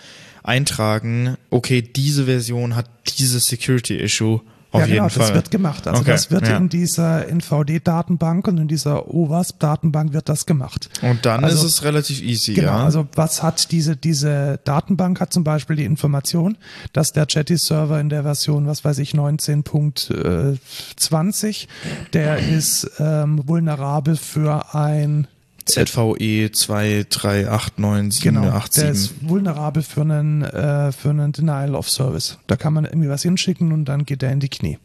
eintragen, 0.47 1.37
okay, 1.49 1.81
diese 1.81 2.25
Version 2.25 2.75
hat 2.75 2.89
dieses 3.17 3.45
Security 3.45 3.97
Issue. 3.97 4.41
Auf 4.71 4.81
ja, 4.81 4.87
genau, 4.87 5.07
Fall. 5.07 5.27
das 5.27 5.33
wird 5.33 5.49
gemacht. 5.49 5.87
Also 5.87 6.01
okay, 6.01 6.11
das 6.11 6.29
wird 6.29 6.45
ja. 6.47 6.57
in 6.57 6.67
dieser 6.67 7.29
NVD-Datenbank 7.29 8.49
und 8.49 8.57
in 8.57 8.67
dieser 8.67 9.07
OWASP-Datenbank 9.07 10.11
wird 10.11 10.27
das 10.27 10.45
gemacht. 10.45 10.89
Und 11.01 11.25
dann 11.25 11.45
also, 11.45 11.65
ist 11.65 11.73
es 11.73 11.83
relativ 11.83 12.21
easy, 12.21 12.53
genau, 12.53 12.67
ja. 12.67 12.83
Also 12.83 13.07
was 13.15 13.43
hat 13.43 13.71
diese, 13.71 13.95
diese 13.95 14.59
Datenbank 14.65 15.21
hat 15.21 15.31
zum 15.31 15.45
Beispiel 15.45 15.77
die 15.77 15.85
Information, 15.85 16.57
dass 16.91 17.13
der 17.13 17.27
Chatty-Server 17.27 17.97
in 17.99 18.09
der 18.09 18.23
Version, 18.23 18.67
was 18.67 18.83
weiß 18.83 18.97
ich, 18.99 19.13
19.20, 19.13 21.67
der 22.11 22.39
ist 22.39 22.91
ähm, 22.99 23.47
vulnerabel 23.47 24.17
für 24.17 24.75
ein 24.75 25.27
ZVE 25.67 26.49
2389787. 26.53 28.23
Genau, 28.23 28.59
der 28.75 28.89
ist 28.91 29.13
vulnerabel 29.27 29.83
für 29.83 30.01
einen, 30.01 30.43
äh, 30.43 30.91
für 30.91 31.09
einen 31.09 31.31
Denial 31.31 31.75
of 31.75 31.89
Service. 31.89 32.37
Da 32.47 32.55
kann 32.55 32.73
man 32.73 32.85
irgendwie 32.85 33.09
was 33.09 33.23
hinschicken 33.23 33.71
und 33.71 33.85
dann 33.85 34.05
geht 34.05 34.23
er 34.23 34.31
in 34.31 34.39
die 34.39 34.49
Knie. 34.49 34.79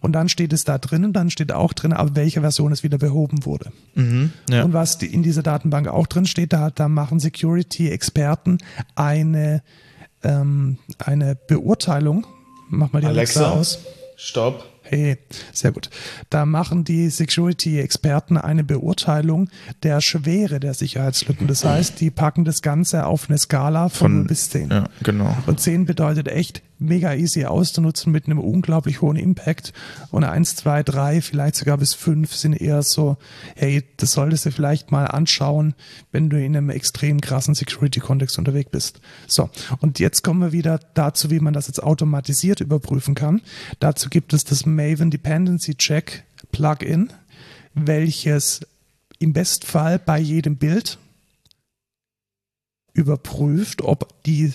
Und 0.00 0.12
dann 0.12 0.28
steht 0.28 0.52
es 0.52 0.64
da 0.64 0.78
drin 0.78 1.04
und 1.04 1.14
dann 1.14 1.30
steht 1.30 1.50
auch 1.52 1.72
drin, 1.72 1.92
ab 1.92 2.10
welcher 2.14 2.42
Version 2.42 2.70
es 2.70 2.84
wieder 2.84 2.98
behoben 2.98 3.44
wurde. 3.44 3.72
Mhm, 3.94 4.32
ja. 4.48 4.62
Und 4.62 4.72
was 4.72 5.02
in 5.02 5.22
dieser 5.22 5.42
Datenbank 5.42 5.88
auch 5.88 6.06
drin 6.06 6.26
steht, 6.26 6.52
da, 6.52 6.70
da 6.70 6.88
machen 6.88 7.18
Security-Experten 7.18 8.58
eine, 8.94 9.62
ähm, 10.22 10.78
eine 10.98 11.34
Beurteilung. 11.34 12.26
Mach 12.68 12.92
mal 12.92 13.00
die 13.00 13.08
Alexa, 13.08 13.40
Alexa 13.40 13.58
aus. 13.58 13.78
Stopp. 14.16 14.69
Hey, 14.90 15.18
sehr 15.52 15.70
gut. 15.70 15.88
Da 16.30 16.44
machen 16.44 16.82
die 16.82 17.10
Security-Experten 17.10 18.36
eine 18.36 18.64
Beurteilung 18.64 19.48
der 19.84 20.00
Schwere 20.00 20.58
der 20.58 20.74
Sicherheitslücken. 20.74 21.46
Das 21.46 21.64
heißt, 21.64 22.00
die 22.00 22.10
packen 22.10 22.44
das 22.44 22.60
Ganze 22.60 23.06
auf 23.06 23.28
eine 23.28 23.38
Skala 23.38 23.88
von, 23.88 24.12
von 24.12 24.26
bis 24.26 24.50
10. 24.50 24.70
Ja, 24.70 24.88
genau. 25.04 25.36
Und 25.46 25.60
10 25.60 25.86
bedeutet 25.86 26.26
echt 26.26 26.62
mega 26.80 27.14
easy 27.14 27.44
auszunutzen 27.44 28.10
mit 28.10 28.26
einem 28.26 28.38
unglaublich 28.38 29.00
hohen 29.00 29.16
Impact. 29.16 29.72
Und 30.10 30.24
1, 30.24 30.56
2, 30.56 30.82
3, 30.82 31.20
vielleicht 31.20 31.56
sogar 31.56 31.76
bis 31.76 31.94
5 31.94 32.34
sind 32.34 32.54
eher 32.54 32.82
so, 32.82 33.18
hey, 33.54 33.84
das 33.98 34.12
solltest 34.12 34.46
du 34.46 34.50
vielleicht 34.50 34.90
mal 34.90 35.04
anschauen, 35.04 35.74
wenn 36.10 36.30
du 36.30 36.42
in 36.42 36.56
einem 36.56 36.70
extrem 36.70 37.20
krassen 37.20 37.54
Security-Kontext 37.54 38.38
unterwegs 38.38 38.70
bist. 38.70 39.00
So, 39.26 39.50
und 39.80 39.98
jetzt 39.98 40.22
kommen 40.22 40.40
wir 40.40 40.52
wieder 40.52 40.80
dazu, 40.94 41.30
wie 41.30 41.40
man 41.40 41.52
das 41.52 41.66
jetzt 41.66 41.82
automatisiert 41.82 42.60
überprüfen 42.60 43.14
kann. 43.14 43.42
Dazu 43.78 44.08
gibt 44.08 44.32
es 44.32 44.44
das 44.44 44.66
Maven 44.80 45.10
Dependency 45.10 45.74
Check 45.74 46.24
Plugin, 46.52 47.12
welches 47.74 48.60
im 49.18 49.34
Bestfall 49.34 49.98
bei 49.98 50.18
jedem 50.18 50.56
Bild 50.56 50.98
überprüft, 52.94 53.82
ob 53.82 54.22
die 54.24 54.54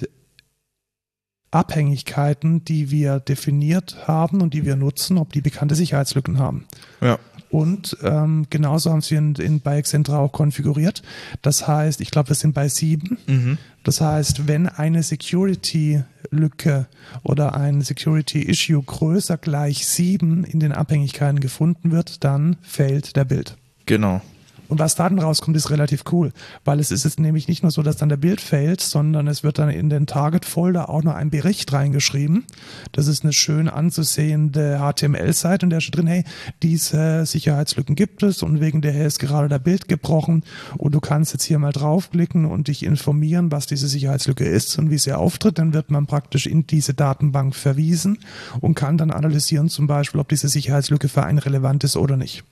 Abhängigkeiten, 1.51 2.65
die 2.65 2.89
wir 2.89 3.19
definiert 3.19 4.07
haben 4.07 4.41
und 4.41 4.55
die 4.55 4.65
wir 4.65 4.75
nutzen, 4.75 5.19
ob 5.19 5.31
die 5.31 5.41
bekannte 5.41 5.75
Sicherheitslücken 5.75 6.39
haben. 6.39 6.65
Ja. 7.01 7.19
Und 7.55 7.95
ähm, 8.03 8.47
genauso 8.49 8.91
haben 8.91 8.99
sie 8.99 9.15
in, 9.15 9.33
in 9.35 9.61
bei 9.61 9.77
Excentra 9.77 10.19
auch 10.19 10.33
konfiguriert. 10.33 11.03
Das 11.41 11.65
heißt, 11.65 12.01
ich 12.01 12.11
glaube, 12.11 12.27
wir 12.27 12.35
sind 12.35 12.53
bei 12.53 12.67
sieben. 12.67 13.17
Mhm. 13.27 13.57
Das 13.85 14.01
heißt, 14.01 14.45
wenn 14.49 14.67
eine 14.67 15.03
Security-Lücke 15.03 16.87
oder 17.23 17.55
ein 17.55 17.79
Security-Issue 17.79 18.83
größer 18.83 19.37
gleich 19.37 19.87
sieben 19.87 20.43
in 20.43 20.59
den 20.59 20.73
Abhängigkeiten 20.73 21.39
gefunden 21.39 21.91
wird, 21.91 22.25
dann 22.25 22.57
fällt 22.61 23.15
der 23.15 23.23
Bild. 23.23 23.55
Genau. 23.85 24.21
Und 24.67 24.79
was 24.79 24.95
da 24.95 25.09
dann 25.09 25.19
rauskommt, 25.19 25.55
ist 25.57 25.69
relativ 25.69 26.03
cool, 26.11 26.31
weil 26.63 26.79
es 26.79 26.91
ist 26.91 27.03
jetzt 27.03 27.19
nämlich 27.19 27.47
nicht 27.47 27.63
nur 27.63 27.71
so, 27.71 27.83
dass 27.83 27.97
dann 27.97 28.09
der 28.09 28.17
Bild 28.17 28.41
fällt, 28.41 28.81
sondern 28.81 29.27
es 29.27 29.43
wird 29.43 29.59
dann 29.59 29.69
in 29.69 29.89
den 29.89 30.07
Target-Folder 30.07 30.89
auch 30.89 31.03
noch 31.03 31.15
ein 31.15 31.29
Bericht 31.29 31.71
reingeschrieben. 31.71 32.45
Das 32.91 33.07
ist 33.07 33.23
eine 33.23 33.33
schön 33.33 33.67
anzusehende 33.67 34.79
HTML-Seite 34.79 35.65
und 35.65 35.69
da 35.69 35.81
steht 35.81 35.97
drin, 35.97 36.07
hey, 36.07 36.23
diese 36.63 37.25
Sicherheitslücken 37.25 37.95
gibt 37.95 38.23
es 38.23 38.43
und 38.43 38.59
wegen 38.59 38.81
der 38.81 39.05
ist 39.05 39.19
gerade 39.19 39.49
der 39.49 39.59
Bild 39.59 39.87
gebrochen 39.87 40.43
und 40.77 40.93
du 40.95 40.99
kannst 40.99 41.33
jetzt 41.33 41.43
hier 41.43 41.59
mal 41.59 41.71
draufklicken 41.71 42.45
und 42.45 42.67
dich 42.67 42.83
informieren, 42.83 43.51
was 43.51 43.67
diese 43.67 43.87
Sicherheitslücke 43.87 44.45
ist 44.45 44.77
und 44.79 44.89
wie 44.89 44.97
sie 44.97 45.13
auftritt. 45.13 45.59
Dann 45.59 45.73
wird 45.73 45.91
man 45.91 46.07
praktisch 46.07 46.47
in 46.47 46.65
diese 46.67 46.93
Datenbank 46.93 47.55
verwiesen 47.55 48.19
und 48.61 48.75
kann 48.75 48.97
dann 48.97 49.11
analysieren 49.11 49.69
zum 49.69 49.87
Beispiel, 49.87 50.19
ob 50.19 50.29
diese 50.29 50.49
Sicherheitslücke 50.49 51.09
für 51.09 51.23
einen 51.23 51.39
relevant 51.39 51.83
ist 51.83 51.97
oder 51.97 52.17
nicht. 52.17 52.43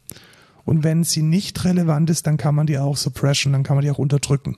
Und 0.66 0.84
wenn 0.84 1.04
sie 1.04 1.22
nicht 1.22 1.66
relevant 1.66 2.10
ist, 2.10 2.26
dann 2.26 2.38
kann 2.38 2.56
man 2.56 2.68
die 2.68 2.78
auch 2.78 2.98
suppressen, 2.98 3.52
dann 3.52 3.64
kann 3.64 3.76
man 3.76 3.84
die 3.84 3.92
auch 3.92 3.98
unterdrücken. 3.98 4.56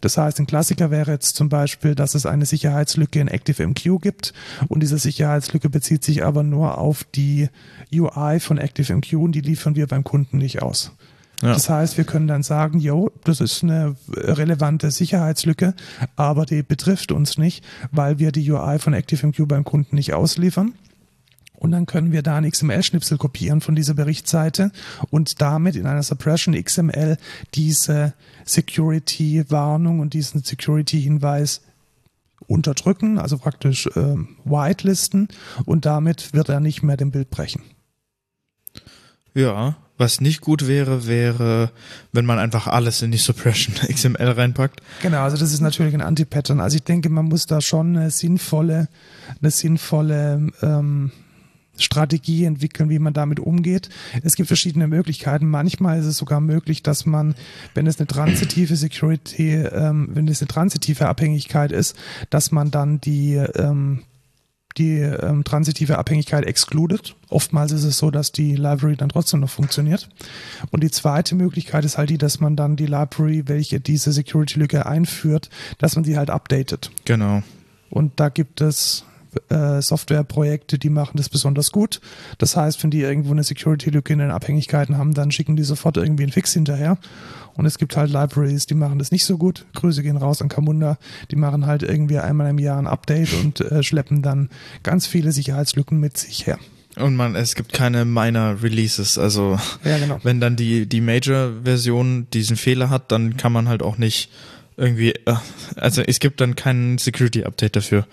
Das 0.00 0.16
heißt, 0.16 0.38
ein 0.38 0.46
Klassiker 0.46 0.90
wäre 0.90 1.10
jetzt 1.10 1.34
zum 1.34 1.48
Beispiel, 1.48 1.94
dass 1.94 2.14
es 2.14 2.26
eine 2.26 2.46
Sicherheitslücke 2.46 3.20
in 3.20 3.28
ActiveMQ 3.28 4.00
gibt 4.00 4.32
und 4.68 4.80
diese 4.80 4.98
Sicherheitslücke 4.98 5.68
bezieht 5.68 6.04
sich 6.04 6.24
aber 6.24 6.44
nur 6.44 6.78
auf 6.78 7.04
die 7.04 7.48
UI 7.92 8.38
von 8.38 8.58
ActiveMQ 8.58 9.14
und 9.14 9.32
die 9.32 9.40
liefern 9.40 9.74
wir 9.74 9.88
beim 9.88 10.04
Kunden 10.04 10.38
nicht 10.38 10.62
aus. 10.62 10.92
Ja. 11.42 11.52
Das 11.52 11.68
heißt, 11.68 11.96
wir 11.96 12.04
können 12.04 12.26
dann 12.26 12.42
sagen, 12.42 12.80
jo, 12.80 13.10
das 13.24 13.40
ist 13.40 13.62
eine 13.62 13.94
relevante 14.08 14.90
Sicherheitslücke, 14.90 15.74
aber 16.16 16.46
die 16.46 16.62
betrifft 16.62 17.12
uns 17.12 17.38
nicht, 17.38 17.64
weil 17.92 18.18
wir 18.18 18.32
die 18.32 18.50
UI 18.50 18.78
von 18.78 18.94
ActiveMQ 18.94 19.46
beim 19.46 19.64
Kunden 19.64 19.96
nicht 19.96 20.14
ausliefern. 20.14 20.74
Und 21.58 21.72
dann 21.72 21.86
können 21.86 22.12
wir 22.12 22.22
da 22.22 22.36
ein 22.36 22.48
XML-Schnipsel 22.48 23.18
kopieren 23.18 23.60
von 23.60 23.74
dieser 23.74 23.94
Berichtsseite 23.94 24.70
und 25.10 25.40
damit 25.42 25.74
in 25.74 25.86
einer 25.86 26.04
Suppression 26.04 26.54
XML 26.54 27.16
diese 27.54 28.14
Security-Warnung 28.44 29.98
und 29.98 30.14
diesen 30.14 30.44
Security-Hinweis 30.44 31.62
unterdrücken, 32.46 33.18
also 33.18 33.38
praktisch 33.38 33.88
ähm, 33.96 34.36
whitelisten 34.44 35.28
und 35.64 35.84
damit 35.84 36.32
wird 36.32 36.48
er 36.48 36.60
nicht 36.60 36.84
mehr 36.84 36.96
dem 36.96 37.10
Bild 37.10 37.30
brechen. 37.30 37.62
Ja, 39.34 39.76
Was 40.00 40.20
nicht 40.20 40.40
gut 40.40 40.68
wäre, 40.68 41.08
wäre, 41.08 41.72
wenn 42.12 42.24
man 42.24 42.38
einfach 42.38 42.68
alles 42.68 43.02
in 43.02 43.10
die 43.10 43.18
Suppression 43.18 43.74
XML 43.92 44.30
reinpackt. 44.30 44.80
Genau, 45.02 45.22
also 45.22 45.36
das 45.36 45.52
ist 45.52 45.60
natürlich 45.60 45.94
ein 45.94 46.02
Anti-Pattern. 46.02 46.60
Also 46.60 46.76
ich 46.76 46.84
denke, 46.84 47.08
man 47.08 47.24
muss 47.24 47.46
da 47.46 47.60
schon 47.60 47.96
eine 47.96 48.10
sinnvolle, 48.12 48.86
eine 49.40 49.50
sinnvolle 49.50 50.52
ähm, 50.62 51.10
Strategie 51.78 52.44
entwickeln, 52.44 52.90
wie 52.90 52.98
man 52.98 53.12
damit 53.12 53.40
umgeht. 53.40 53.88
Es 54.22 54.34
gibt 54.34 54.48
verschiedene 54.48 54.86
Möglichkeiten. 54.86 55.48
Manchmal 55.48 55.98
ist 55.98 56.06
es 56.06 56.16
sogar 56.16 56.40
möglich, 56.40 56.82
dass 56.82 57.06
man, 57.06 57.34
wenn 57.74 57.86
es 57.86 57.98
eine 57.98 58.06
transitive 58.06 58.76
Security, 58.76 59.52
ähm, 59.52 60.08
wenn 60.12 60.28
es 60.28 60.40
eine 60.40 60.48
transitive 60.48 61.08
Abhängigkeit 61.08 61.72
ist, 61.72 61.96
dass 62.30 62.52
man 62.52 62.70
dann 62.70 63.00
die 63.00 63.34
ähm, 63.34 64.00
die 64.78 65.00
ähm, 65.00 65.44
transitive 65.44 65.98
Abhängigkeit 65.98 66.44
excluded. 66.44 67.16
Oftmals 67.28 67.72
ist 67.72 67.84
es 67.84 67.98
so, 67.98 68.10
dass 68.10 68.32
die 68.32 68.54
Library 68.54 68.96
dann 68.96 69.08
trotzdem 69.08 69.40
noch 69.40 69.50
funktioniert. 69.50 70.08
Und 70.70 70.82
die 70.84 70.90
zweite 70.90 71.34
Möglichkeit 71.34 71.84
ist 71.84 71.98
halt 71.98 72.10
die, 72.10 72.18
dass 72.18 72.40
man 72.40 72.56
dann 72.56 72.76
die 72.76 72.86
Library, 72.86 73.44
welche 73.46 73.80
diese 73.80 74.12
Security-Lücke 74.12 74.86
einführt, 74.86 75.50
dass 75.78 75.96
man 75.96 76.04
die 76.04 76.16
halt 76.16 76.30
updatet. 76.30 76.90
Genau. 77.04 77.42
Und 77.90 78.20
da 78.20 78.28
gibt 78.28 78.60
es 78.60 79.04
äh, 79.48 79.80
Softwareprojekte, 79.80 80.78
die 80.78 80.90
machen 80.90 81.16
das 81.16 81.28
besonders 81.28 81.72
gut. 81.72 82.00
Das 82.38 82.56
heißt, 82.56 82.82
wenn 82.82 82.90
die 82.90 83.00
irgendwo 83.00 83.32
eine 83.32 83.44
Security-Lücke 83.44 84.12
in 84.12 84.18
den 84.18 84.30
Abhängigkeiten 84.30 84.98
haben, 84.98 85.14
dann 85.14 85.30
schicken 85.30 85.56
die 85.56 85.64
sofort 85.64 85.96
irgendwie 85.96 86.24
einen 86.24 86.32
Fix 86.32 86.52
hinterher. 86.52 86.98
Und 87.54 87.66
es 87.66 87.78
gibt 87.78 87.96
halt 87.96 88.10
Libraries, 88.10 88.66
die 88.66 88.74
machen 88.74 88.98
das 88.98 89.10
nicht 89.10 89.24
so 89.24 89.36
gut. 89.36 89.66
Grüße 89.74 90.02
gehen 90.02 90.16
raus 90.16 90.40
an 90.40 90.48
Camunda. 90.48 90.96
Die 91.30 91.36
machen 91.36 91.66
halt 91.66 91.82
irgendwie 91.82 92.18
einmal 92.18 92.48
im 92.50 92.58
Jahr 92.58 92.78
ein 92.78 92.86
Update 92.86 93.32
und 93.34 93.60
äh, 93.60 93.82
schleppen 93.82 94.22
dann 94.22 94.48
ganz 94.82 95.06
viele 95.06 95.32
Sicherheitslücken 95.32 95.98
mit 95.98 96.16
sich 96.16 96.46
her. 96.46 96.58
Und 96.96 97.16
man, 97.16 97.34
es 97.36 97.54
gibt 97.54 97.72
keine 97.72 98.04
Minor 98.04 98.62
Releases. 98.62 99.18
Also 99.18 99.58
Ja, 99.84 99.98
genau. 99.98 100.18
wenn 100.22 100.40
dann 100.40 100.56
die, 100.56 100.86
die 100.86 101.00
Major-Version 101.00 102.28
diesen 102.32 102.56
Fehler 102.56 102.90
hat, 102.90 103.12
dann 103.12 103.36
kann 103.36 103.52
man 103.52 103.68
halt 103.68 103.82
auch 103.82 103.98
nicht 103.98 104.30
irgendwie, 104.76 105.10
äh, 105.10 105.34
also 105.76 106.02
es 106.02 106.20
gibt 106.20 106.40
dann 106.40 106.56
kein 106.56 106.98
Security-Update 106.98 107.76
dafür. 107.76 108.06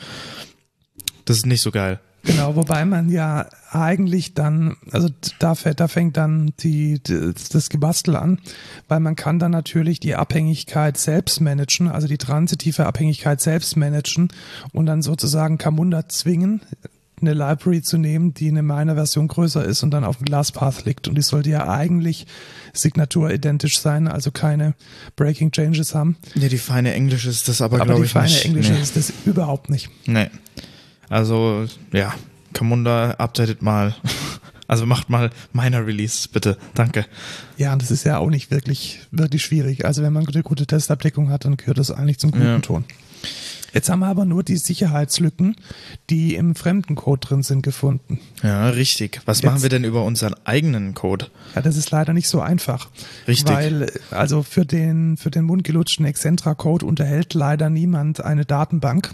Das 1.26 1.38
ist 1.38 1.46
nicht 1.46 1.62
so 1.62 1.72
geil. 1.72 2.00
Genau, 2.26 2.56
wobei 2.56 2.86
man 2.86 3.10
ja 3.10 3.46
eigentlich 3.70 4.34
dann, 4.34 4.78
also 4.92 5.10
da, 5.38 5.54
da 5.54 5.88
fängt 5.88 6.18
dann 6.18 6.54
die, 6.60 7.00
die, 7.00 7.34
das 7.52 7.70
Gebastel 7.70 8.16
an, 8.16 8.40
weil 8.88 9.00
man 9.00 9.16
kann 9.16 9.38
dann 9.38 9.52
natürlich 9.52 10.00
die 10.00 10.16
Abhängigkeit 10.16 10.98
selbst 10.98 11.40
managen, 11.40 11.88
also 11.88 12.08
die 12.08 12.18
transitive 12.18 12.88
Abhängigkeit 12.88 13.42
selbst 13.42 13.78
managen 13.78 14.30
und 14.74 14.88
dann 14.88 15.04
sozusagen 15.04 15.60
Camunda 15.60 16.10
zwingen, 16.10 16.62
eine 17.22 17.34
Library 17.34 17.82
zu 17.82 17.98
nehmen, 17.98 18.34
die 18.34 18.50
eine 18.50 18.64
Minor-Version 18.64 19.28
größer 19.28 19.64
ist 19.64 19.84
und 19.84 19.92
dann 19.92 20.04
auf 20.04 20.18
dem 20.18 20.26
Glasspath 20.26 20.84
liegt. 20.86 21.08
Und 21.08 21.16
die 21.16 21.22
sollte 21.22 21.50
ja 21.50 21.70
eigentlich 21.70 22.26
signaturidentisch 22.74 23.80
sein, 23.80 24.08
also 24.08 24.32
keine 24.32 24.74
Breaking 25.16 25.52
Changes 25.52 25.96
haben. 25.96 26.18
Nee, 26.34 26.50
die 26.50 26.58
feine 26.58 26.94
Englische 26.94 27.30
ist 27.30 27.48
das 27.48 27.62
aber, 27.62 27.78
Aber 27.78 27.86
glaube 27.86 28.02
die 28.02 28.06
ich 28.08 28.12
feine 28.12 28.28
nicht. 28.28 28.46
Englische 28.46 28.74
nee. 28.74 28.82
ist 28.82 28.98
das 28.98 29.14
überhaupt 29.26 29.70
nicht. 29.70 29.90
Nee. 30.06 30.30
Also, 31.16 31.66
ja, 31.94 32.14
Camunda 32.54 33.12
updatet 33.12 33.62
mal. 33.62 33.96
Also 34.68 34.88
macht 34.88 35.12
mal 35.12 35.30
Minor 35.54 35.86
Release, 35.86 36.28
bitte. 36.28 36.58
Danke. 36.74 37.06
Ja, 37.56 37.72
und 37.74 37.84
das 37.84 37.92
ist 37.92 38.04
ja 38.04 38.18
auch 38.18 38.32
nicht 38.32 38.50
wirklich, 38.50 39.00
wirklich 39.12 39.44
schwierig. 39.46 39.86
Also 39.86 40.02
wenn 40.02 40.12
man 40.12 40.28
eine 40.28 40.42
gute 40.42 40.66
Testabdeckung 40.66 41.30
hat, 41.30 41.46
dann 41.46 41.56
gehört 41.56 41.78
das 41.78 41.92
eigentlich 41.92 42.18
zum 42.18 42.32
guten 42.32 42.44
Ja. 42.46 42.58
Ton. 42.58 42.84
Jetzt 43.76 43.90
haben 43.92 44.00
wir 44.00 44.08
aber 44.08 44.26
nur 44.26 44.42
die 44.42 44.58
Sicherheitslücken, 44.58 45.56
die 46.10 46.34
im 46.34 46.56
Fremdencode 46.56 47.30
drin 47.30 47.44
sind, 47.44 47.62
gefunden. 47.62 48.20
Ja, 48.42 48.70
richtig. 48.70 49.22
Was 49.26 49.44
Jetzt- 49.44 49.52
machen 49.52 49.62
wir 49.62 49.70
denn 49.70 49.84
über 49.84 50.04
unseren 50.04 50.34
eigenen 50.46 50.96
Code? 50.96 51.28
Ja, 51.54 51.62
das 51.62 51.78
ist 51.78 51.92
leider 51.92 52.14
nicht 52.14 52.28
so 52.28 52.42
einfach. 52.42 52.90
Richtig. 53.28 53.56
Weil, 53.56 53.92
also 54.10 54.42
für 54.42 54.66
den, 54.66 55.16
für 55.18 55.30
den 55.30 55.44
mundgelutschten 55.44 56.08
Excentra-Code 56.08 56.88
unterhält 56.88 57.36
leider 57.36 57.70
niemand 57.70 58.20
eine 58.26 58.46
Datenbank. 58.46 59.14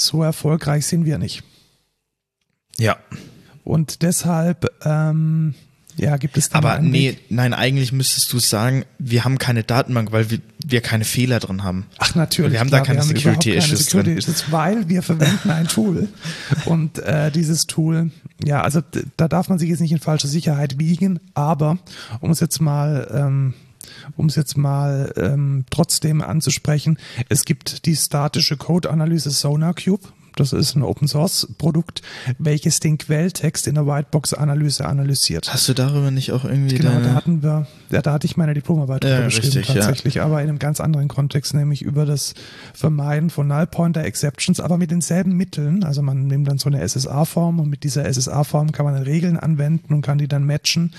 So 0.00 0.22
erfolgreich 0.22 0.86
sind 0.86 1.04
wir 1.04 1.18
nicht. 1.18 1.42
Ja. 2.78 2.96
Und 3.64 4.00
deshalb, 4.02 4.66
ähm, 4.84 5.54
ja, 5.96 6.16
gibt 6.16 6.38
es 6.38 6.48
dann 6.48 6.64
Aber 6.64 6.80
nee, 6.80 7.18
nein, 7.28 7.52
eigentlich 7.52 7.92
müsstest 7.92 8.32
du 8.32 8.38
sagen, 8.38 8.86
wir 8.98 9.24
haben 9.24 9.36
keine 9.36 9.62
Datenbank, 9.62 10.12
weil 10.12 10.30
wir, 10.30 10.38
wir 10.64 10.80
keine 10.80 11.04
Fehler 11.04 11.38
drin 11.38 11.62
haben. 11.62 11.86
Ach 11.98 12.14
natürlich. 12.14 12.52
Wir 12.52 12.60
haben 12.60 12.70
da 12.70 12.80
klar, 12.80 12.96
überhaupt 13.04 13.44
keine 13.44 13.56
Issues 13.56 13.84
Security 13.84 14.10
drin. 14.10 14.18
Issues, 14.18 14.50
weil 14.50 14.88
wir 14.88 15.02
verwenden 15.02 15.50
ein 15.50 15.68
Tool. 15.68 16.08
Und 16.64 16.98
äh, 17.00 17.30
dieses 17.30 17.66
Tool, 17.66 18.10
ja, 18.42 18.62
also 18.62 18.80
da 19.18 19.28
darf 19.28 19.50
man 19.50 19.58
sich 19.58 19.68
jetzt 19.68 19.80
nicht 19.80 19.92
in 19.92 19.98
falsche 19.98 20.28
Sicherheit 20.28 20.78
wiegen, 20.78 21.20
aber 21.34 21.78
um 22.20 22.30
es 22.30 22.40
jetzt 22.40 22.60
mal, 22.60 23.06
ähm, 23.12 23.54
um 24.16 24.26
es 24.26 24.36
jetzt 24.36 24.56
mal 24.56 25.12
ähm, 25.16 25.64
trotzdem 25.70 26.22
anzusprechen, 26.22 26.98
es 27.28 27.44
gibt 27.44 27.86
die 27.86 27.96
statische 27.96 28.56
Code-Analyse 28.56 29.30
SonarCube. 29.30 30.08
Das 30.36 30.52
ist 30.52 30.76
ein 30.76 30.82
Open 30.82 31.08
Source 31.08 31.48
Produkt, 31.58 32.02
welches 32.38 32.80
den 32.80 32.98
Quelltext 32.98 33.66
in 33.66 33.74
der 33.74 33.86
Whitebox-Analyse 33.86 34.86
analysiert. 34.86 35.52
Hast 35.52 35.68
du 35.68 35.74
darüber 35.74 36.10
nicht 36.10 36.32
auch 36.32 36.44
irgendwie 36.44 36.76
Genau, 36.76 36.90
deine... 36.90 37.04
da 37.04 37.14
hatten 37.14 37.42
wir, 37.42 37.66
ja, 37.90 38.02
da 38.02 38.12
hatte 38.12 38.26
ich 38.26 38.36
meine 38.36 38.54
Diplomarbeit 38.54 39.04
Ja, 39.04 39.24
geschrieben 39.24 39.46
richtig, 39.46 39.68
ja. 39.68 39.74
tatsächlich, 39.74 40.20
aber 40.20 40.42
in 40.42 40.48
einem 40.48 40.58
ganz 40.58 40.80
anderen 40.80 41.08
Kontext, 41.08 41.54
nämlich 41.54 41.82
über 41.82 42.06
das 42.06 42.34
Vermeiden 42.74 43.30
von 43.30 43.48
Null 43.48 43.66
Pointer 43.66 44.04
Exceptions, 44.04 44.60
aber 44.60 44.78
mit 44.78 44.90
denselben 44.90 45.32
Mitteln. 45.36 45.84
Also 45.84 46.02
man 46.02 46.26
nimmt 46.26 46.48
dann 46.48 46.58
so 46.58 46.68
eine 46.68 46.86
SSA-Form 46.86 47.60
und 47.60 47.68
mit 47.68 47.84
dieser 47.84 48.10
SSA-Form 48.12 48.72
kann 48.72 48.84
man 48.84 48.94
dann 48.94 49.02
Regeln 49.04 49.36
anwenden 49.36 49.94
und 49.94 50.02
kann 50.02 50.18
die 50.18 50.28
dann 50.28 50.44
matchen 50.44 50.92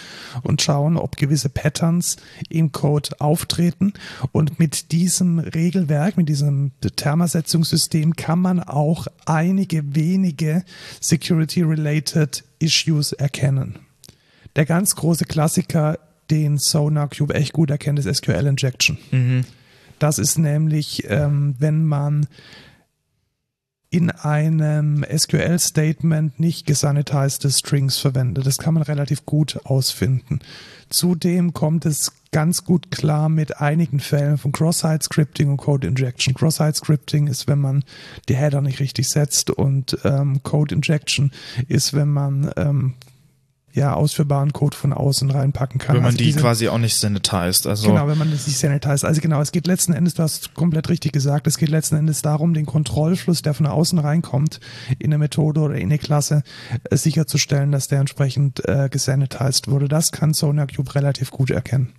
und 0.43 0.61
schauen, 0.61 0.97
ob 0.97 1.17
gewisse 1.17 1.49
Patterns 1.49 2.17
im 2.49 2.71
Code 2.71 3.09
auftreten. 3.19 3.93
Und 4.31 4.59
mit 4.59 4.91
diesem 4.91 5.39
Regelwerk, 5.39 6.17
mit 6.17 6.29
diesem 6.29 6.71
Termersetzungssystem 6.95 8.15
kann 8.15 8.39
man 8.39 8.59
auch 8.61 9.07
einige 9.25 9.95
wenige 9.95 10.63
Security-related 10.99 12.43
Issues 12.59 13.13
erkennen. 13.13 13.79
Der 14.55 14.65
ganz 14.65 14.95
große 14.95 15.25
Klassiker, 15.25 15.99
den 16.29 16.57
SonarCube 16.57 17.33
echt 17.33 17.53
gut 17.53 17.69
erkennt, 17.69 17.99
ist 17.99 18.13
SQL 18.17 18.47
Injection. 18.47 18.97
Das 19.99 20.17
ist 20.17 20.37
nämlich, 20.37 21.03
ähm, 21.09 21.55
wenn 21.59 21.85
man 21.85 22.27
in 23.91 24.09
einem 24.09 25.03
SQL-Statement 25.03 26.39
nicht 26.39 26.65
gesanitized 26.65 27.45
Strings 27.51 27.97
verwendet. 27.97 28.47
Das 28.47 28.57
kann 28.57 28.73
man 28.73 28.83
relativ 28.83 29.25
gut 29.25 29.59
ausfinden. 29.65 30.39
Zudem 30.89 31.53
kommt 31.53 31.85
es 31.85 32.13
ganz 32.31 32.63
gut 32.63 32.91
klar 32.91 33.29
mit 33.29 33.59
einigen 33.59 33.99
Fällen 33.99 34.37
von 34.37 34.51
Cross-Site-Scripting 34.51 35.49
und 35.49 35.57
Code-Injection. 35.57 36.33
Cross-Site-Scripting 36.33 37.27
ist, 37.27 37.47
wenn 37.47 37.59
man 37.59 37.83
die 38.29 38.35
Header 38.35 38.61
nicht 38.61 38.79
richtig 38.79 39.09
setzt 39.09 39.49
und 39.49 39.97
ähm, 40.05 40.41
Code-Injection 40.41 41.31
ist, 41.67 41.93
wenn 41.93 42.09
man 42.09 42.51
ähm, 42.55 42.93
ja 43.73 43.93
ausführbaren 43.93 44.53
Code 44.53 44.75
von 44.75 44.93
außen 44.93 45.29
reinpacken 45.31 45.79
kann. 45.79 45.95
wenn 45.95 46.01
man 46.03 46.07
Also 46.07 46.17
die 46.17 46.25
diese- 46.25 46.39
quasi 46.39 46.67
auch 46.67 46.77
nicht 46.77 46.95
sanitized. 46.95 47.67
Also 47.67 47.87
Genau, 47.87 48.07
wenn 48.07 48.17
man 48.17 48.31
das 48.31 48.47
nicht 48.47 48.57
sanitized. 48.59 49.05
Also 49.05 49.21
genau, 49.21 49.41
es 49.41 49.51
geht 49.51 49.67
letzten 49.67 49.93
Endes, 49.93 50.13
du 50.15 50.23
hast 50.23 50.53
komplett 50.53 50.89
richtig 50.89 51.13
gesagt, 51.13 51.47
es 51.47 51.57
geht 51.57 51.69
letzten 51.69 51.95
Endes 51.95 52.21
darum, 52.21 52.53
den 52.53 52.65
Kontrollfluss, 52.65 53.41
der 53.41 53.53
von 53.53 53.65
außen 53.65 53.99
reinkommt, 53.99 54.59
in 54.99 55.07
eine 55.07 55.17
Methode 55.17 55.61
oder 55.61 55.75
in 55.75 55.83
eine 55.83 55.97
Klasse, 55.99 56.43
äh, 56.89 56.97
sicherzustellen, 56.97 57.71
dass 57.71 57.87
der 57.87 57.99
entsprechend 57.99 58.67
äh, 58.67 58.89
gesanitized 58.91 59.67
wurde. 59.69 59.87
Das 59.87 60.11
kann 60.11 60.33
SonarCube 60.33 60.95
relativ 60.95 61.31
gut 61.31 61.49
erkennen. 61.51 61.93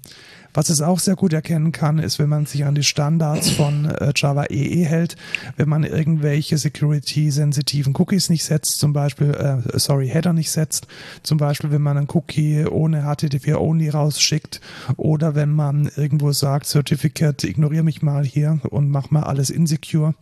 Was 0.54 0.68
es 0.68 0.82
auch 0.82 0.98
sehr 0.98 1.16
gut 1.16 1.32
erkennen 1.32 1.72
kann, 1.72 1.98
ist, 1.98 2.18
wenn 2.18 2.28
man 2.28 2.46
sich 2.46 2.64
an 2.64 2.74
die 2.74 2.82
Standards 2.82 3.50
von 3.50 3.86
äh, 3.86 4.12
Java 4.14 4.44
EE 4.50 4.84
hält, 4.84 5.16
wenn 5.56 5.68
man 5.68 5.84
irgendwelche 5.84 6.58
security-sensitiven 6.58 7.94
Cookies 7.96 8.28
nicht 8.28 8.44
setzt, 8.44 8.78
zum 8.78 8.92
Beispiel, 8.92 9.30
äh, 9.30 9.78
sorry, 9.78 10.08
Header 10.08 10.32
nicht 10.32 10.50
setzt, 10.50 10.86
zum 11.22 11.38
Beispiel, 11.38 11.70
wenn 11.70 11.82
man 11.82 11.96
einen 11.96 12.08
Cookie 12.12 12.66
ohne 12.66 13.02
HTTP-Only 13.02 13.88
rausschickt 13.90 14.60
oder 14.96 15.34
wenn 15.34 15.52
man 15.52 15.90
irgendwo 15.96 16.32
sagt, 16.32 16.66
Certificate, 16.66 17.44
ignoriere 17.44 17.82
mich 17.82 18.02
mal 18.02 18.24
hier 18.24 18.60
und 18.70 18.90
mach 18.90 19.10
mal 19.10 19.22
alles 19.22 19.50
insecure. 19.50 20.14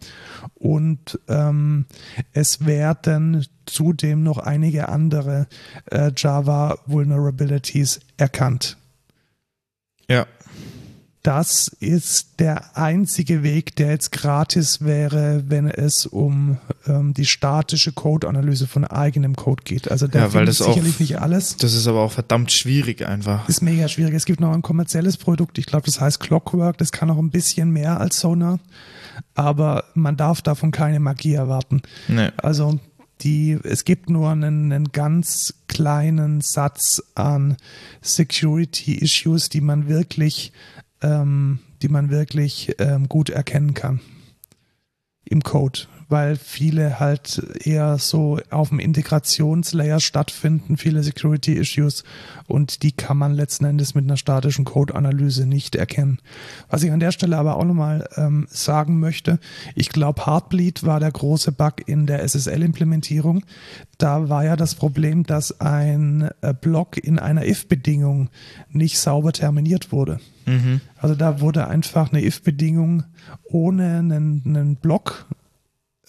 Und 0.54 1.18
ähm, 1.28 1.86
es 2.32 2.66
werden 2.66 3.46
zudem 3.66 4.22
noch 4.22 4.38
einige 4.38 4.88
andere 4.88 5.46
äh, 5.90 6.12
Java 6.16 6.78
Vulnerabilities 6.86 8.00
erkannt. 8.16 8.79
Ja. 10.10 10.26
Das 11.22 11.68
ist 11.68 12.40
der 12.40 12.78
einzige 12.78 13.42
Weg, 13.42 13.76
der 13.76 13.90
jetzt 13.90 14.10
gratis 14.10 14.82
wäre, 14.82 15.44
wenn 15.48 15.66
es 15.68 16.06
um 16.06 16.56
ähm, 16.86 17.12
die 17.12 17.26
statische 17.26 17.92
Code-Analyse 17.92 18.66
von 18.66 18.86
eigenem 18.86 19.36
Code 19.36 19.62
geht. 19.62 19.90
Also 19.90 20.06
der 20.06 20.22
Ja, 20.22 20.32
weil 20.32 20.46
das 20.46 20.62
auch- 20.62 20.68
sicherlich 20.72 20.98
nicht 20.98 21.20
alles. 21.20 21.58
Das 21.58 21.74
ist 21.74 21.86
aber 21.86 22.00
auch 22.00 22.12
verdammt 22.12 22.52
schwierig 22.52 23.06
einfach. 23.06 23.46
Ist 23.50 23.60
mega 23.60 23.86
schwierig. 23.88 24.14
Es 24.14 24.24
gibt 24.24 24.40
noch 24.40 24.50
ein 24.54 24.62
kommerzielles 24.62 25.18
Produkt, 25.18 25.58
ich 25.58 25.66
glaube, 25.66 25.84
das 25.84 26.00
heißt 26.00 26.20
Clockwork, 26.20 26.78
das 26.78 26.90
kann 26.90 27.10
auch 27.10 27.18
ein 27.18 27.28
bisschen 27.30 27.70
mehr 27.70 28.00
als 28.00 28.18
Sonar, 28.18 28.58
aber 29.34 29.84
man 29.92 30.16
darf 30.16 30.40
davon 30.40 30.70
keine 30.70 31.00
Magie 31.00 31.34
erwarten. 31.34 31.82
Nee. 32.08 32.30
Also 32.38 32.80
die, 33.22 33.58
es 33.62 33.84
gibt 33.84 34.10
nur 34.10 34.30
einen, 34.30 34.72
einen 34.72 34.92
ganz 34.92 35.54
kleinen 35.68 36.40
Satz 36.40 37.02
an 37.14 37.56
Security 38.00 38.94
Issues, 38.94 39.48
die 39.48 39.60
man 39.60 39.88
wirklich, 39.88 40.52
ähm, 41.02 41.60
die 41.82 41.88
man 41.88 42.10
wirklich 42.10 42.74
ähm, 42.78 43.08
gut 43.08 43.30
erkennen 43.30 43.74
kann 43.74 44.00
im 45.24 45.42
Code 45.42 45.80
weil 46.10 46.36
viele 46.36 47.00
halt 47.00 47.42
eher 47.64 47.98
so 47.98 48.38
auf 48.50 48.70
dem 48.70 48.78
Integrationslayer 48.80 50.00
stattfinden, 50.00 50.76
viele 50.76 51.02
Security-Issues 51.02 52.04
und 52.46 52.82
die 52.82 52.92
kann 52.92 53.16
man 53.16 53.32
letzten 53.32 53.64
Endes 53.64 53.94
mit 53.94 54.04
einer 54.04 54.16
statischen 54.16 54.64
Code-Analyse 54.64 55.46
nicht 55.46 55.76
erkennen. 55.76 56.18
Was 56.68 56.82
ich 56.82 56.90
an 56.90 57.00
der 57.00 57.12
Stelle 57.12 57.38
aber 57.38 57.56
auch 57.56 57.64
nochmal 57.64 58.08
ähm, 58.16 58.46
sagen 58.50 58.98
möchte, 58.98 59.38
ich 59.74 59.90
glaube, 59.90 60.26
Heartbleed 60.26 60.84
war 60.84 61.00
der 61.00 61.12
große 61.12 61.52
Bug 61.52 61.86
in 61.86 62.06
der 62.06 62.22
SSL-Implementierung. 62.26 63.44
Da 63.98 64.28
war 64.28 64.44
ja 64.44 64.56
das 64.56 64.74
Problem, 64.74 65.24
dass 65.24 65.60
ein 65.60 66.30
äh, 66.40 66.52
Block 66.52 66.96
in 66.96 67.18
einer 67.18 67.46
if-Bedingung 67.46 68.30
nicht 68.70 68.98
sauber 68.98 69.32
terminiert 69.32 69.92
wurde. 69.92 70.18
Mhm. 70.46 70.80
Also 70.96 71.14
da 71.14 71.40
wurde 71.40 71.68
einfach 71.68 72.10
eine 72.10 72.24
if-Bedingung 72.24 73.04
ohne 73.44 73.98
einen, 73.98 74.42
einen 74.44 74.76
Block 74.76 75.26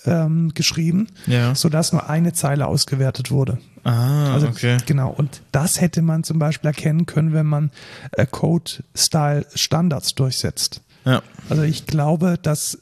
ähm, 0.06 0.54
geschrieben, 0.54 1.08
ja. 1.28 1.56
sodass 1.56 1.92
nur 1.92 2.10
eine 2.10 2.34
Zeile 2.34 2.68
ausgewertet 2.68 3.32
wurde. 3.32 3.60
Ah, 3.84 4.34
also, 4.34 4.48
okay. 4.48 4.78
Genau. 4.86 5.10
Und 5.10 5.42
das 5.52 5.82
hätte 5.82 6.02
man 6.02 6.24
zum 6.24 6.40
Beispiel 6.40 6.68
erkennen 6.68 7.06
können, 7.06 7.34
wenn 7.34 7.46
man 7.46 7.72
äh, 8.12 8.26
Code-Style-Standards 8.26 10.16
durchsetzt. 10.16 10.82
Ja. 11.06 11.22
Also 11.50 11.64
ich 11.64 11.88
glaube, 11.88 12.38
dass 12.42 12.78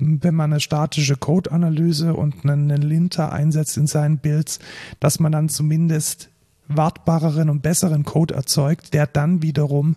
wenn 0.00 0.34
man 0.34 0.52
eine 0.52 0.60
statische 0.60 1.16
Code-Analyse 1.16 2.14
und 2.14 2.44
einen, 2.44 2.70
Linter 2.70 3.32
einsetzt 3.32 3.76
in 3.76 3.86
seinen 3.86 4.18
Builds, 4.18 4.58
dass 4.98 5.20
man 5.20 5.30
dann 5.30 5.48
zumindest 5.50 6.30
wartbareren 6.68 7.50
und 7.50 7.62
besseren 7.62 8.04
Code 8.04 8.34
erzeugt, 8.34 8.94
der 8.94 9.06
dann 9.06 9.42
wiederum 9.42 9.96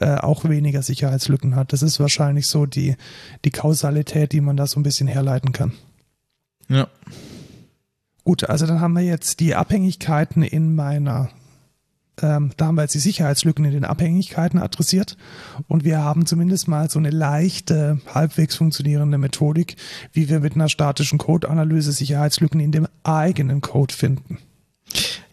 äh, 0.00 0.14
auch 0.14 0.48
weniger 0.48 0.82
Sicherheitslücken 0.82 1.56
hat. 1.56 1.72
Das 1.72 1.82
ist 1.82 2.00
wahrscheinlich 2.00 2.46
so 2.46 2.64
die, 2.64 2.96
die 3.44 3.50
Kausalität, 3.50 4.32
die 4.32 4.40
man 4.40 4.56
da 4.56 4.66
so 4.66 4.78
ein 4.78 4.84
bisschen 4.84 5.08
herleiten 5.08 5.52
kann. 5.52 5.72
Ja. 6.68 6.88
Gut, 8.24 8.48
also 8.48 8.66
dann 8.66 8.80
haben 8.80 8.94
wir 8.94 9.02
jetzt 9.02 9.40
die 9.40 9.54
Abhängigkeiten 9.54 10.42
in 10.42 10.74
meiner, 10.74 11.30
ähm, 12.20 12.52
da 12.56 12.66
haben 12.66 12.76
wir 12.76 12.82
jetzt 12.82 12.94
die 12.94 13.00
Sicherheitslücken 13.00 13.64
in 13.64 13.72
den 13.72 13.84
Abhängigkeiten 13.84 14.60
adressiert 14.60 15.16
und 15.66 15.84
wir 15.84 15.98
haben 15.98 16.24
zumindest 16.24 16.68
mal 16.68 16.88
so 16.88 17.00
eine 17.00 17.10
leichte, 17.10 18.00
halbwegs 18.14 18.54
funktionierende 18.54 19.18
Methodik, 19.18 19.76
wie 20.12 20.28
wir 20.28 20.38
mit 20.40 20.54
einer 20.54 20.68
statischen 20.68 21.18
Code-Analyse 21.18 21.90
Sicherheitslücken 21.90 22.60
in 22.60 22.70
dem 22.70 22.86
eigenen 23.02 23.60
Code 23.60 23.92
finden. 23.92 24.38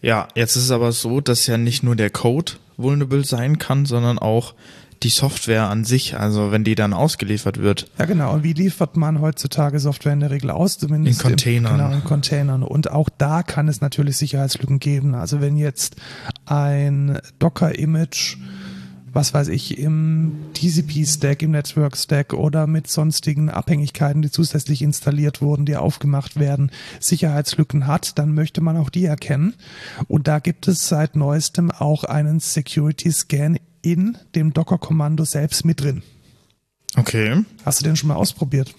Ja, 0.01 0.27
jetzt 0.33 0.55
ist 0.55 0.63
es 0.63 0.71
aber 0.71 0.91
so, 0.91 1.21
dass 1.21 1.45
ja 1.45 1.57
nicht 1.57 1.83
nur 1.83 1.95
der 1.95 2.09
Code 2.09 2.53
vulnerable 2.77 3.25
sein 3.25 3.59
kann, 3.59 3.85
sondern 3.85 4.17
auch 4.17 4.55
die 5.03 5.09
Software 5.09 5.69
an 5.69 5.85
sich, 5.85 6.17
also 6.17 6.51
wenn 6.51 6.63
die 6.63 6.75
dann 6.75 6.93
ausgeliefert 6.93 7.59
wird. 7.61 7.89
Ja, 7.97 8.05
genau. 8.05 8.33
Und 8.33 8.43
wie 8.43 8.53
liefert 8.53 8.97
man 8.97 9.21
heutzutage 9.21 9.79
Software 9.79 10.13
in 10.13 10.19
der 10.19 10.31
Regel 10.31 10.51
aus? 10.51 10.77
Zumindest 10.77 11.21
in 11.21 11.29
Containern. 11.29 11.71
Im, 11.73 11.77
genau, 11.77 11.93
in 11.93 12.03
Containern. 12.03 12.63
Und 12.63 12.91
auch 12.91 13.09
da 13.17 13.43
kann 13.43 13.67
es 13.67 13.81
natürlich 13.81 14.17
Sicherheitslücken 14.17 14.79
geben. 14.79 15.15
Also 15.15 15.41
wenn 15.41 15.57
jetzt 15.57 15.95
ein 16.45 17.19
Docker-Image 17.39 18.37
was 19.13 19.33
weiß 19.33 19.47
ich, 19.49 19.77
im 19.77 20.33
TCP-Stack, 20.53 21.41
im 21.41 21.51
Network-Stack 21.51 22.33
oder 22.33 22.67
mit 22.67 22.87
sonstigen 22.87 23.49
Abhängigkeiten, 23.49 24.21
die 24.21 24.31
zusätzlich 24.31 24.81
installiert 24.81 25.41
wurden, 25.41 25.65
die 25.65 25.77
aufgemacht 25.77 26.39
werden, 26.39 26.71
Sicherheitslücken 26.99 27.87
hat, 27.87 28.17
dann 28.19 28.33
möchte 28.33 28.61
man 28.61 28.77
auch 28.77 28.89
die 28.89 29.05
erkennen. 29.05 29.55
Und 30.07 30.27
da 30.27 30.39
gibt 30.39 30.67
es 30.67 30.87
seit 30.87 31.15
neuestem 31.15 31.71
auch 31.71 32.03
einen 32.03 32.39
Security-Scan 32.39 33.57
in 33.81 34.17
dem 34.35 34.53
Docker-Kommando 34.53 35.25
selbst 35.25 35.65
mit 35.65 35.81
drin. 35.81 36.03
Okay. 36.95 37.43
Hast 37.65 37.79
du 37.79 37.83
den 37.83 37.95
schon 37.95 38.07
mal 38.07 38.15
ausprobiert? 38.15 38.73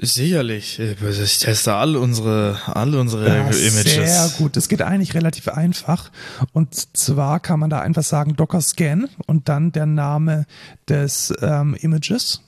Sicherlich. 0.00 0.78
Ich 0.78 1.38
teste 1.40 1.74
alle 1.74 1.98
unsere, 1.98 2.56
alle 2.66 3.00
unsere 3.00 3.26
ja, 3.26 3.42
Images. 3.46 3.84
Sehr 3.84 4.30
gut. 4.38 4.56
Es 4.56 4.68
geht 4.68 4.80
eigentlich 4.80 5.14
relativ 5.14 5.48
einfach. 5.48 6.12
Und 6.52 6.96
zwar 6.96 7.40
kann 7.40 7.58
man 7.58 7.68
da 7.68 7.80
einfach 7.80 8.04
sagen 8.04 8.36
Docker 8.36 8.60
Scan 8.60 9.08
und 9.26 9.48
dann 9.48 9.72
der 9.72 9.86
Name 9.86 10.46
des 10.88 11.34
ähm, 11.40 11.74
Images. 11.74 12.42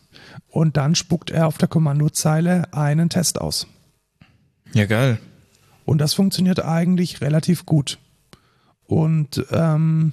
Und 0.48 0.76
dann 0.76 0.94
spuckt 0.94 1.30
er 1.30 1.48
auf 1.48 1.58
der 1.58 1.66
Kommandozeile 1.66 2.72
einen 2.72 3.08
Test 3.08 3.40
aus. 3.40 3.66
Ja, 4.72 4.86
geil. 4.86 5.18
Und 5.84 5.98
das 5.98 6.14
funktioniert 6.14 6.64
eigentlich 6.64 7.20
relativ 7.20 7.66
gut. 7.66 7.98
Und 8.86 9.44
ähm, 9.50 10.12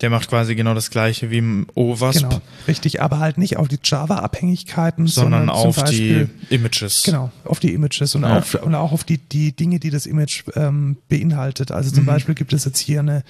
der 0.00 0.10
macht 0.10 0.28
quasi 0.28 0.54
genau 0.54 0.74
das 0.74 0.90
gleiche 0.90 1.30
wie 1.30 1.38
im 1.38 1.66
OWASP. 1.74 2.22
Genau, 2.22 2.40
richtig, 2.66 3.00
aber 3.00 3.20
halt 3.20 3.38
nicht 3.38 3.56
auf 3.56 3.68
die 3.68 3.78
Java-Abhängigkeiten, 3.82 5.06
sondern, 5.06 5.46
sondern 5.46 5.56
auf 5.56 5.76
Beispiel, 5.76 6.30
die 6.50 6.54
Images. 6.54 7.04
Genau, 7.04 7.30
auf 7.44 7.60
die 7.60 7.72
Images 7.72 8.14
und, 8.14 8.22
ja. 8.22 8.38
auf, 8.38 8.54
und 8.54 8.74
auch 8.74 8.92
auf 8.92 9.04
die, 9.04 9.18
die 9.18 9.52
Dinge, 9.52 9.78
die 9.78 9.90
das 9.90 10.06
Image 10.06 10.44
ähm, 10.56 10.96
beinhaltet. 11.08 11.70
Also 11.70 11.90
zum 11.90 12.04
mhm. 12.04 12.08
Beispiel 12.08 12.34
gibt 12.34 12.52
es 12.52 12.64
jetzt 12.64 12.80
hier 12.80 13.00
eine, 13.00 13.22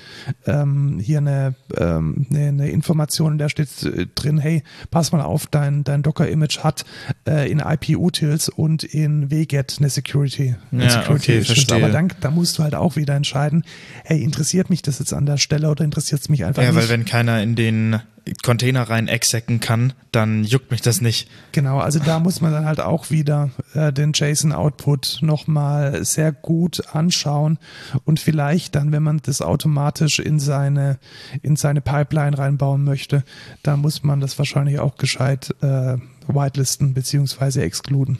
ähm, 0.46 0.98
hier 0.98 1.18
eine, 1.18 1.54
ähm, 1.76 2.26
eine, 2.30 2.48
eine 2.48 2.70
Information, 2.70 3.36
da 3.36 3.48
steht 3.48 3.68
äh, 3.82 4.06
drin, 4.14 4.38
hey, 4.38 4.62
pass 4.90 5.12
mal 5.12 5.20
auf, 5.20 5.46
dein, 5.46 5.84
dein 5.84 6.02
Docker-Image 6.02 6.60
hat 6.60 6.84
äh, 7.28 7.50
in 7.50 7.58
IP-Utils 7.58 8.48
und 8.48 8.84
in 8.84 9.30
WGET 9.30 9.76
eine 9.78 9.90
Security. 9.90 10.56
Eine 10.72 10.84
ja, 10.84 10.90
Security 10.90 11.32
okay, 11.32 11.44
verstehe. 11.44 11.76
Aber 11.76 11.92
dann, 11.92 12.10
da 12.20 12.30
musst 12.30 12.58
du 12.58 12.62
halt 12.62 12.74
auch 12.74 12.96
wieder 12.96 13.14
entscheiden, 13.14 13.64
hey, 14.04 14.22
interessiert 14.22 14.70
mich 14.70 14.80
das 14.80 14.98
jetzt 14.98 15.12
an 15.12 15.26
der 15.26 15.36
Stelle 15.36 15.68
oder 15.68 15.84
interessiert 15.84 16.22
es 16.22 16.28
mich 16.28 16.44
einfach 16.44 16.53
einfach 16.58 16.62
ja, 16.62 16.70
nicht. 16.70 16.76
Ja, 16.76 16.82
weil 16.82 16.98
wenn 16.98 17.04
keiner 17.04 17.42
in 17.42 17.54
den 17.54 18.00
Container 18.42 18.88
rein 18.88 19.06
execken 19.06 19.60
kann, 19.60 19.92
dann 20.10 20.44
juckt 20.44 20.70
mich 20.70 20.80
das 20.80 21.00
nicht. 21.00 21.28
Genau, 21.52 21.78
also 21.78 21.98
da 21.98 22.20
muss 22.20 22.40
man 22.40 22.52
dann 22.52 22.64
halt 22.64 22.80
auch 22.80 23.10
wieder 23.10 23.50
äh, 23.74 23.92
den 23.92 24.12
JSON-Output 24.14 25.18
nochmal 25.20 26.04
sehr 26.04 26.32
gut 26.32 26.94
anschauen 26.94 27.58
und 28.04 28.20
vielleicht 28.20 28.74
dann, 28.76 28.92
wenn 28.92 29.02
man 29.02 29.20
das 29.22 29.42
automatisch 29.42 30.20
in 30.20 30.40
seine, 30.40 30.98
in 31.42 31.56
seine 31.56 31.82
Pipeline 31.82 32.38
reinbauen 32.38 32.82
möchte, 32.82 33.24
da 33.62 33.76
muss 33.76 34.02
man 34.02 34.20
das 34.20 34.38
wahrscheinlich 34.38 34.78
auch 34.78 34.96
gescheit 34.96 35.54
äh, 35.60 35.98
whitelisten 36.26 36.94
beziehungsweise 36.94 37.62
exkluden. 37.62 38.18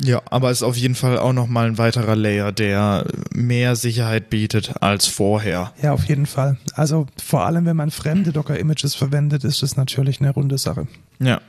Ja, 0.00 0.22
aber 0.30 0.50
ist 0.50 0.62
auf 0.62 0.76
jeden 0.76 0.94
Fall 0.94 1.18
auch 1.18 1.32
nochmal 1.32 1.66
ein 1.66 1.78
weiterer 1.78 2.16
Layer, 2.16 2.52
der 2.52 3.06
mehr 3.32 3.76
Sicherheit 3.76 4.30
bietet 4.30 4.74
als 4.80 5.06
vorher. 5.06 5.72
Ja, 5.82 5.92
auf 5.92 6.04
jeden 6.04 6.26
Fall. 6.26 6.56
Also 6.74 7.06
vor 7.22 7.44
allem, 7.44 7.66
wenn 7.66 7.76
man 7.76 7.90
fremde 7.90 8.32
Docker-Images 8.32 8.94
verwendet, 8.94 9.44
ist 9.44 9.62
das 9.62 9.76
natürlich 9.76 10.20
eine 10.20 10.30
runde 10.30 10.58
Sache. 10.58 10.86
Ja. 11.18 11.40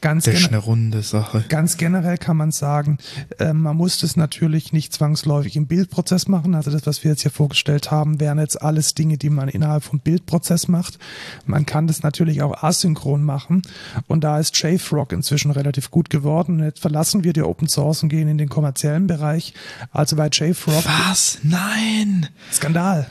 Ganz 0.00 0.24
das 0.24 0.34
ist 0.34 0.48
eine 0.48 0.58
runde 0.58 1.02
Sache. 1.02 1.44
Ganz 1.48 1.76
generell 1.76 2.16
kann 2.16 2.36
man 2.36 2.52
sagen, 2.52 2.98
äh, 3.38 3.52
man 3.52 3.76
muss 3.76 3.98
das 3.98 4.16
natürlich 4.16 4.72
nicht 4.72 4.94
zwangsläufig 4.94 5.56
im 5.56 5.66
Bildprozess 5.66 6.26
machen. 6.26 6.54
Also 6.54 6.70
das, 6.70 6.86
was 6.86 7.04
wir 7.04 7.10
jetzt 7.10 7.22
hier 7.22 7.30
vorgestellt 7.30 7.90
haben, 7.90 8.18
wären 8.18 8.38
jetzt 8.38 8.62
alles 8.62 8.94
Dinge, 8.94 9.18
die 9.18 9.28
man 9.28 9.48
innerhalb 9.48 9.84
vom 9.84 10.00
Bildprozess 10.00 10.68
macht. 10.68 10.98
Man 11.44 11.66
kann 11.66 11.86
das 11.86 12.02
natürlich 12.02 12.40
auch 12.40 12.62
asynchron 12.62 13.22
machen. 13.22 13.62
Und 14.06 14.24
da 14.24 14.38
ist 14.38 14.56
JFrog 14.56 15.12
inzwischen 15.12 15.50
relativ 15.50 15.90
gut 15.90 16.08
geworden. 16.08 16.62
Jetzt 16.62 16.80
verlassen 16.80 17.22
wir 17.22 17.34
die 17.34 17.42
Open 17.42 17.68
Source 17.68 18.02
und 18.02 18.08
gehen 18.08 18.28
in 18.28 18.38
den 18.38 18.48
kommerziellen 18.48 19.06
Bereich. 19.06 19.52
Also 19.92 20.16
bei 20.16 20.28
JFrog. 20.28 20.82
Was? 20.84 21.38
Nein! 21.42 22.28
Skandal. 22.50 23.06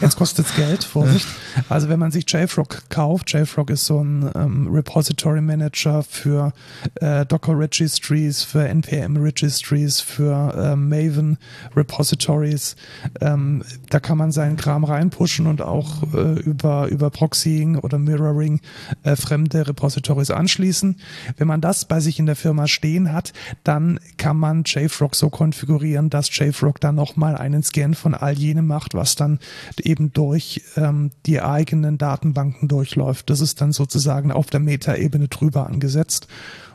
Jetzt 0.00 0.16
kostet 0.16 0.46
es 0.46 0.54
Geld, 0.54 0.84
Vorsicht. 0.84 1.26
Also 1.68 1.90
wenn 1.90 1.98
man 1.98 2.10
sich 2.10 2.24
JFrog 2.30 2.88
kauft, 2.88 3.30
JFrog 3.30 3.68
ist 3.68 3.84
so 3.84 4.02
ein 4.02 4.30
ähm, 4.34 4.68
Repository 4.72 5.42
Manager 5.42 6.01
für 6.08 6.52
äh, 7.00 7.24
Docker 7.26 7.58
Registries, 7.58 8.42
für 8.42 8.66
NPM 8.66 9.16
Registries, 9.16 10.00
für 10.00 10.54
äh, 10.54 10.76
Maven 10.76 11.38
Repositories. 11.76 12.76
Ähm, 13.20 13.62
da 13.90 14.00
kann 14.00 14.18
man 14.18 14.32
seinen 14.32 14.56
Kram 14.56 14.84
reinpushen 14.84 15.46
und 15.46 15.62
auch 15.62 16.02
äh, 16.14 16.40
über, 16.40 16.88
über 16.88 17.10
Proxying 17.10 17.78
oder 17.78 17.98
Mirroring 17.98 18.60
äh, 19.02 19.16
fremde 19.16 19.66
Repositories 19.66 20.30
anschließen. 20.30 20.96
Wenn 21.36 21.48
man 21.48 21.60
das 21.60 21.84
bei 21.84 22.00
sich 22.00 22.18
in 22.18 22.26
der 22.26 22.36
Firma 22.36 22.66
stehen 22.66 23.12
hat, 23.12 23.32
dann 23.64 24.00
kann 24.16 24.36
man 24.36 24.64
JFrog 24.64 25.14
so 25.14 25.30
konfigurieren, 25.30 26.10
dass 26.10 26.36
JFrog 26.36 26.80
dann 26.80 26.94
nochmal 26.94 27.36
einen 27.36 27.62
Scan 27.62 27.94
von 27.94 28.14
all 28.14 28.38
jenem 28.38 28.66
macht, 28.66 28.94
was 28.94 29.16
dann 29.16 29.38
eben 29.82 30.12
durch 30.12 30.62
ähm, 30.76 31.10
die 31.26 31.40
eigenen 31.40 31.98
Datenbanken 31.98 32.68
durchläuft. 32.68 33.30
Das 33.30 33.40
ist 33.40 33.60
dann 33.60 33.72
sozusagen 33.72 34.32
auf 34.32 34.46
der 34.46 34.60
Metaebene 34.60 35.28
drüber 35.28 35.66
angesetzt 35.92 36.26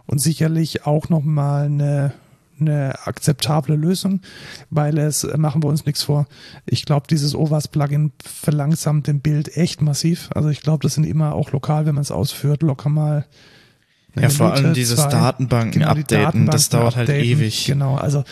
und 0.05 0.19
sicherlich 0.19 0.85
auch 0.85 1.09
nochmal 1.09 1.65
eine 1.65 2.13
eine 2.59 3.05
akzeptable 3.05 3.75
Lösung, 3.75 4.21
weil 4.71 4.97
es, 4.97 5.23
äh, 5.23 5.37
machen 5.37 5.61
wir 5.61 5.67
uns 5.67 5.85
nichts 5.85 6.01
vor, 6.01 6.25
ich 6.65 6.85
glaube, 6.85 7.05
dieses 7.07 7.35
OWASP-Plugin 7.35 8.13
verlangsamt 8.23 9.05
den 9.05 9.19
Bild 9.19 9.55
echt 9.55 9.83
massiv. 9.83 10.29
Also 10.33 10.49
ich 10.49 10.61
glaube, 10.61 10.81
das 10.81 10.95
sind 10.95 11.03
immer 11.03 11.35
auch 11.35 11.51
lokal, 11.51 11.85
wenn 11.85 11.93
man 11.93 12.01
es 12.01 12.09
ausführt, 12.09 12.63
locker 12.63 12.89
mal 12.89 13.27
Ja, 14.19 14.29
vor 14.29 14.53
allem 14.53 14.73
dieses 14.73 15.07
Datenbanken 15.07 15.81
genau, 15.81 15.93
die 15.93 15.99
updaten, 15.99 16.23
Datenbanken 16.25 16.51
das 16.51 16.69
dauert 16.69 16.95
halt 16.95 17.09
updaten, 17.09 17.29
halt 17.29 17.39
ewig. 17.41 17.65
Genau, 17.67 17.93
also 17.93 18.23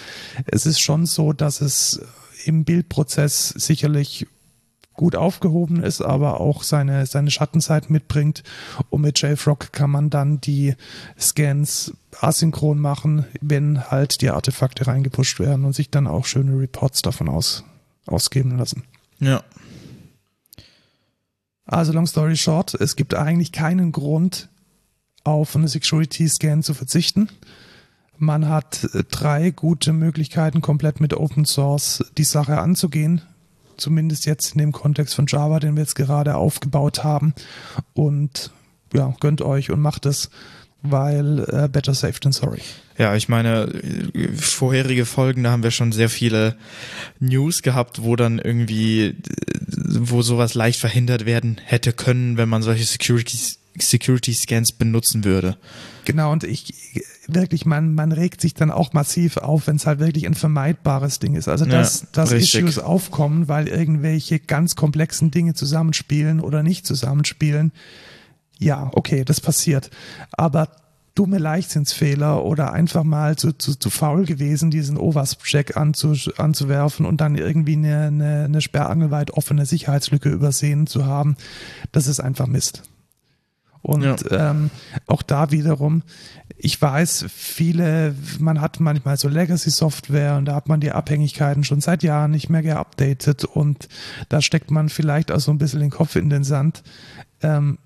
es 0.47 0.65
ist 0.65 0.79
schon 0.79 1.05
so, 1.05 1.31
dass 1.31 1.61
es 1.61 2.01
im 2.45 2.65
Bildprozess 2.65 3.49
sicherlich 3.49 4.25
gut 4.95 5.15
aufgehoben 5.15 5.83
ist, 5.83 6.01
aber 6.01 6.39
auch 6.39 6.63
seine, 6.63 7.05
seine 7.05 7.31
Schattenzeit 7.31 7.89
mitbringt. 7.89 8.43
Und 8.89 9.01
mit 9.01 9.21
JFrog 9.21 9.71
kann 9.71 9.89
man 9.89 10.09
dann 10.09 10.41
die 10.41 10.75
Scans 11.19 11.93
asynchron 12.19 12.79
machen, 12.79 13.25
wenn 13.41 13.91
halt 13.91 14.21
die 14.21 14.29
Artefakte 14.29 14.87
reingepusht 14.87 15.39
werden 15.39 15.65
und 15.65 15.73
sich 15.73 15.89
dann 15.89 16.07
auch 16.07 16.25
schöne 16.25 16.57
Reports 16.57 17.01
davon 17.01 17.29
aus, 17.29 17.63
ausgeben 18.05 18.57
lassen. 18.57 18.83
Ja. 19.19 19.43
Also 21.65 21.91
long 21.93 22.07
story 22.07 22.37
short, 22.37 22.75
es 22.75 22.95
gibt 22.95 23.15
eigentlich 23.15 23.51
keinen 23.51 23.91
Grund, 23.91 24.49
auf 25.23 25.55
eine 25.55 25.67
Security-Scan 25.67 26.61
zu 26.61 26.75
verzichten. 26.75 27.29
Man 28.17 28.47
hat 28.47 28.87
drei 29.09 29.49
gute 29.49 29.91
Möglichkeiten, 29.91 30.61
komplett 30.61 31.01
mit 31.01 31.15
Open 31.15 31.45
Source 31.45 32.05
die 32.17 32.23
Sache 32.23 32.59
anzugehen 32.59 33.23
zumindest 33.77 34.25
jetzt 34.25 34.53
in 34.53 34.59
dem 34.59 34.71
Kontext 34.71 35.15
von 35.15 35.25
Java, 35.27 35.59
den 35.59 35.75
wir 35.75 35.83
jetzt 35.83 35.95
gerade 35.95 36.35
aufgebaut 36.35 37.03
haben. 37.03 37.33
Und 37.93 38.51
ja, 38.93 39.13
gönnt 39.19 39.41
euch 39.41 39.71
und 39.71 39.81
macht 39.81 40.05
es, 40.05 40.29
weil 40.81 41.45
äh, 41.49 41.67
better 41.67 41.93
safe 41.93 42.19
than 42.19 42.31
sorry. 42.31 42.61
Ja, 42.97 43.15
ich 43.15 43.27
meine, 43.27 43.67
vorherige 44.37 45.05
Folgen, 45.05 45.43
da 45.43 45.51
haben 45.51 45.63
wir 45.63 45.71
schon 45.71 45.91
sehr 45.91 46.09
viele 46.09 46.55
News 47.19 47.61
gehabt, 47.61 48.03
wo 48.03 48.15
dann 48.15 48.39
irgendwie, 48.39 49.15
wo 49.67 50.21
sowas 50.21 50.53
leicht 50.53 50.79
verhindert 50.79 51.25
werden 51.25 51.59
hätte 51.63 51.91
können, 51.91 52.37
wenn 52.37 52.47
man 52.47 52.61
solche 52.61 52.85
Security, 52.85 53.37
Security 53.77 54.33
Scans 54.33 54.71
benutzen 54.71 55.25
würde. 55.25 55.57
Genau, 56.05 56.31
und 56.31 56.45
ich 56.45 56.73
wirklich, 57.27 57.65
man, 57.65 57.93
man 57.93 58.11
regt 58.11 58.41
sich 58.41 58.53
dann 58.53 58.71
auch 58.71 58.93
massiv 58.93 59.37
auf, 59.37 59.67
wenn 59.67 59.77
es 59.77 59.85
halt 59.85 59.99
wirklich 59.99 60.25
ein 60.25 60.35
vermeidbares 60.35 61.19
Ding 61.19 61.35
ist. 61.35 61.47
Also 61.47 61.65
dass, 61.65 62.01
ja, 62.01 62.07
dass 62.11 62.31
Issues 62.31 62.79
aufkommen, 62.79 63.47
weil 63.47 63.67
irgendwelche 63.67 64.39
ganz 64.39 64.75
komplexen 64.75 65.31
Dinge 65.31 65.53
zusammenspielen 65.53 66.39
oder 66.39 66.63
nicht 66.63 66.85
zusammenspielen. 66.85 67.71
Ja, 68.59 68.89
okay, 68.93 69.25
das 69.25 69.41
passiert. 69.41 69.89
Aber 70.31 70.69
dumme 71.15 71.37
Leichtsinnsfehler 71.37 72.43
oder 72.43 72.73
einfach 72.73 73.03
mal 73.03 73.37
zu, 73.37 73.53
zu, 73.53 73.75
zu 73.75 73.89
faul 73.89 74.25
gewesen, 74.25 74.69
diesen 74.69 74.97
OWASP-Check 74.97 75.77
anzu, 75.77 76.13
anzuwerfen 76.37 77.05
und 77.05 77.21
dann 77.21 77.35
irgendwie 77.35 77.77
eine, 77.77 78.07
eine, 78.07 78.43
eine 78.45 78.61
sperrangelweit 78.61 79.31
offene 79.31 79.65
Sicherheitslücke 79.65 80.29
übersehen 80.29 80.87
zu 80.87 81.05
haben, 81.05 81.37
das 81.93 82.07
ist 82.07 82.19
einfach 82.19 82.47
Mist. 82.47 82.83
Und 83.81 84.03
ja. 84.03 84.49
ähm, 84.49 84.71
auch 85.05 85.21
da 85.21 85.51
wiederum, 85.51 86.01
ich 86.57 86.81
weiß, 86.81 87.25
viele, 87.29 88.15
man 88.39 88.61
hat 88.61 88.79
manchmal 88.79 89.17
so 89.17 89.27
Legacy-Software 89.27 90.37
und 90.37 90.45
da 90.45 90.55
hat 90.55 90.69
man 90.69 90.79
die 90.79 90.91
Abhängigkeiten 90.91 91.63
schon 91.63 91.81
seit 91.81 92.03
Jahren 92.03 92.31
nicht 92.31 92.49
mehr 92.49 92.63
geupdatet 92.63 93.43
und 93.43 93.89
da 94.29 94.41
steckt 94.41 94.71
man 94.71 94.89
vielleicht 94.89 95.31
auch 95.31 95.39
so 95.39 95.51
ein 95.51 95.57
bisschen 95.57 95.81
den 95.81 95.89
Kopf 95.89 96.15
in 96.15 96.29
den 96.29 96.43
Sand. 96.43 96.83
Ähm, 97.41 97.77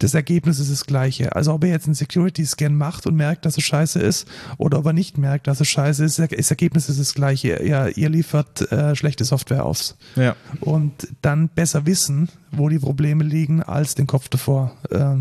das 0.00 0.14
Ergebnis 0.14 0.58
ist 0.58 0.70
das 0.70 0.86
gleiche. 0.86 1.36
Also 1.36 1.52
ob 1.52 1.64
er 1.64 1.70
jetzt 1.70 1.86
einen 1.86 1.94
Security-Scan 1.94 2.70
macht 2.70 3.06
und 3.06 3.16
merkt, 3.16 3.44
dass 3.44 3.58
es 3.58 3.64
scheiße 3.64 4.00
ist, 4.00 4.26
oder 4.56 4.78
ob 4.78 4.86
er 4.86 4.92
nicht 4.92 5.18
merkt, 5.18 5.46
dass 5.46 5.60
es 5.60 5.68
scheiße 5.68 6.04
ist, 6.04 6.18
das 6.18 6.50
Ergebnis 6.50 6.88
ist 6.88 6.98
das 6.98 7.14
gleiche. 7.14 7.62
Ja, 7.64 7.86
ihr 7.86 8.08
liefert 8.08 8.72
äh, 8.72 8.96
schlechte 8.96 9.24
Software 9.24 9.64
aus. 9.64 9.96
Ja. 10.16 10.36
Und 10.60 11.08
dann 11.20 11.48
besser 11.48 11.84
wissen, 11.86 12.30
wo 12.50 12.68
die 12.68 12.78
Probleme 12.78 13.24
liegen, 13.24 13.62
als 13.62 13.94
den 13.94 14.06
Kopf 14.06 14.28
davor, 14.28 14.72
äh, 14.90 15.16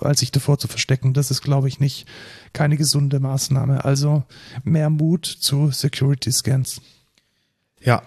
als 0.00 0.20
sich 0.20 0.32
davor 0.32 0.58
zu 0.58 0.68
verstecken. 0.68 1.14
Das 1.14 1.30
ist, 1.30 1.42
glaube 1.42 1.68
ich, 1.68 1.80
nicht 1.80 2.06
keine 2.52 2.76
gesunde 2.76 3.20
Maßnahme. 3.20 3.84
Also 3.84 4.24
mehr 4.64 4.90
Mut 4.90 5.26
zu 5.26 5.70
Security-Scans. 5.70 6.80
Ja. 7.80 8.02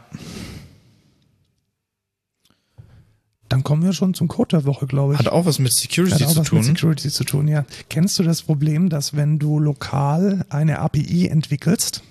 Dann 3.50 3.64
kommen 3.64 3.84
wir 3.84 3.94
schon 3.94 4.16
zum 4.16 4.28
Code 4.28 4.58
der 4.58 4.66
Woche, 4.66 4.88
glaube 4.88 5.14
ich. 5.14 5.20
Hat 5.20 5.28
auch 5.28 5.46
was 5.46 5.60
mit 5.60 5.74
Security 5.74 6.16
Hat 6.16 6.24
auch 6.24 6.34
zu 6.34 6.40
was 6.40 6.48
tun. 6.48 6.58
Mit 6.60 6.66
Security 6.66 7.10
zu 7.10 7.24
tun, 7.24 7.48
ja. 7.48 7.66
Kennst 7.90 8.18
du 8.18 8.24
das 8.24 8.42
Problem, 8.42 8.90
dass 8.90 9.16
wenn 9.16 9.38
du 9.38 9.60
lokal 9.60 10.46
eine 10.50 10.80
API 10.80 11.28
entwickelst 11.28 12.02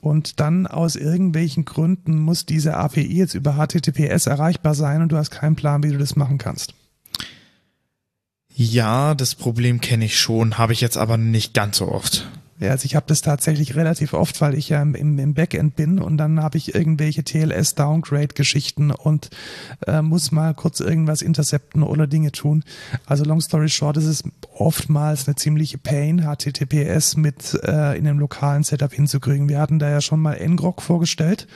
und 0.00 0.40
dann 0.40 0.66
aus 0.66 0.96
irgendwelchen 0.96 1.64
Gründen 1.64 2.18
muss 2.18 2.46
diese 2.46 2.76
API 2.76 3.18
jetzt 3.18 3.34
über 3.34 3.52
HTTPS 3.52 4.26
erreichbar 4.26 4.74
sein 4.74 5.02
und 5.02 5.10
du 5.10 5.16
hast 5.16 5.30
keinen 5.30 5.54
Plan, 5.54 5.82
wie 5.84 5.90
du 5.90 5.98
das 5.98 6.16
machen 6.16 6.38
kannst? 6.38 6.74
Ja, 8.56 9.14
das 9.14 9.34
Problem 9.34 9.80
kenne 9.80 10.04
ich 10.04 10.18
schon, 10.18 10.58
habe 10.58 10.72
ich 10.72 10.80
jetzt 10.80 10.96
aber 10.96 11.16
nicht 11.16 11.54
ganz 11.54 11.78
so 11.78 11.88
oft. 11.88 12.28
Ja, 12.60 12.70
also 12.70 12.84
ich 12.84 12.94
habe 12.94 13.06
das 13.08 13.20
tatsächlich 13.20 13.74
relativ 13.74 14.14
oft, 14.14 14.40
weil 14.40 14.54
ich 14.54 14.68
ja 14.68 14.80
im, 14.80 14.94
im 14.94 15.34
Backend 15.34 15.74
bin 15.74 15.98
und 15.98 16.18
dann 16.18 16.40
habe 16.40 16.56
ich 16.56 16.72
irgendwelche 16.72 17.24
TLS-Downgrade-Geschichten 17.24 18.92
und 18.92 19.30
äh, 19.88 20.02
muss 20.02 20.30
mal 20.30 20.54
kurz 20.54 20.78
irgendwas 20.78 21.20
intercepten 21.20 21.82
oder 21.82 22.06
Dinge 22.06 22.30
tun. 22.30 22.62
Also 23.06 23.24
long 23.24 23.40
story 23.40 23.68
short, 23.68 23.96
ist 23.96 24.06
es 24.06 24.22
oftmals 24.56 25.26
eine 25.26 25.34
ziemliche 25.34 25.78
Pain, 25.78 26.22
HTTPS 26.22 27.16
mit 27.16 27.58
äh, 27.64 27.98
in 27.98 28.06
einem 28.06 28.20
lokalen 28.20 28.62
Setup 28.62 28.92
hinzukriegen. 28.92 29.48
Wir 29.48 29.58
hatten 29.58 29.80
da 29.80 29.90
ja 29.90 30.00
schon 30.00 30.20
mal 30.20 30.38
ngrok 30.38 30.80
vorgestellt 30.80 31.48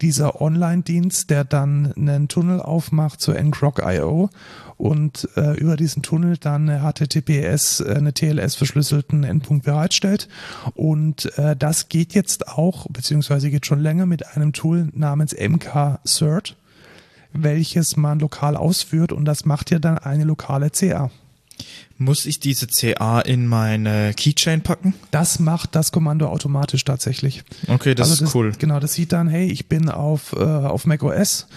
dieser 0.00 0.40
Online-Dienst, 0.40 1.30
der 1.30 1.44
dann 1.44 1.92
einen 1.94 2.28
Tunnel 2.28 2.60
aufmacht 2.60 3.20
zu 3.20 3.32
ngrok.io 3.32 4.30
und 4.76 5.28
äh, 5.36 5.58
über 5.58 5.76
diesen 5.76 6.02
Tunnel 6.02 6.36
dann 6.36 6.68
eine 6.68 6.80
HTTPS, 6.80 7.80
äh, 7.80 7.94
eine 7.96 8.12
TLS-verschlüsselten 8.12 9.24
Endpunkt 9.24 9.64
bereitstellt. 9.64 10.28
Und 10.74 11.36
äh, 11.38 11.56
das 11.56 11.88
geht 11.88 12.14
jetzt 12.14 12.48
auch, 12.48 12.86
beziehungsweise 12.90 13.50
geht 13.50 13.66
schon 13.66 13.80
länger 13.80 14.06
mit 14.06 14.36
einem 14.36 14.52
Tool 14.52 14.88
namens 14.94 15.34
MK-Cert, 15.34 16.56
welches 17.32 17.96
man 17.96 18.20
lokal 18.20 18.56
ausführt 18.56 19.12
und 19.12 19.24
das 19.24 19.44
macht 19.44 19.70
ja 19.70 19.78
dann 19.78 19.98
eine 19.98 20.24
lokale 20.24 20.70
CA. 20.70 21.10
Muss 21.96 22.26
ich 22.26 22.38
diese 22.38 22.68
CA 22.68 23.20
in 23.20 23.46
meine 23.46 24.14
Keychain 24.14 24.62
packen? 24.62 24.94
Das 25.10 25.40
macht 25.40 25.74
das 25.74 25.90
Kommando 25.90 26.28
automatisch 26.28 26.84
tatsächlich. 26.84 27.42
Okay, 27.66 27.94
das 27.94 28.10
also 28.10 28.24
ist 28.24 28.34
cool. 28.34 28.52
Genau, 28.56 28.78
das 28.78 28.94
sieht 28.94 29.12
dann, 29.12 29.28
hey, 29.28 29.50
ich 29.50 29.66
bin 29.66 29.88
auf, 29.88 30.32
äh, 30.32 30.44
auf 30.44 30.86
macOS 30.86 31.48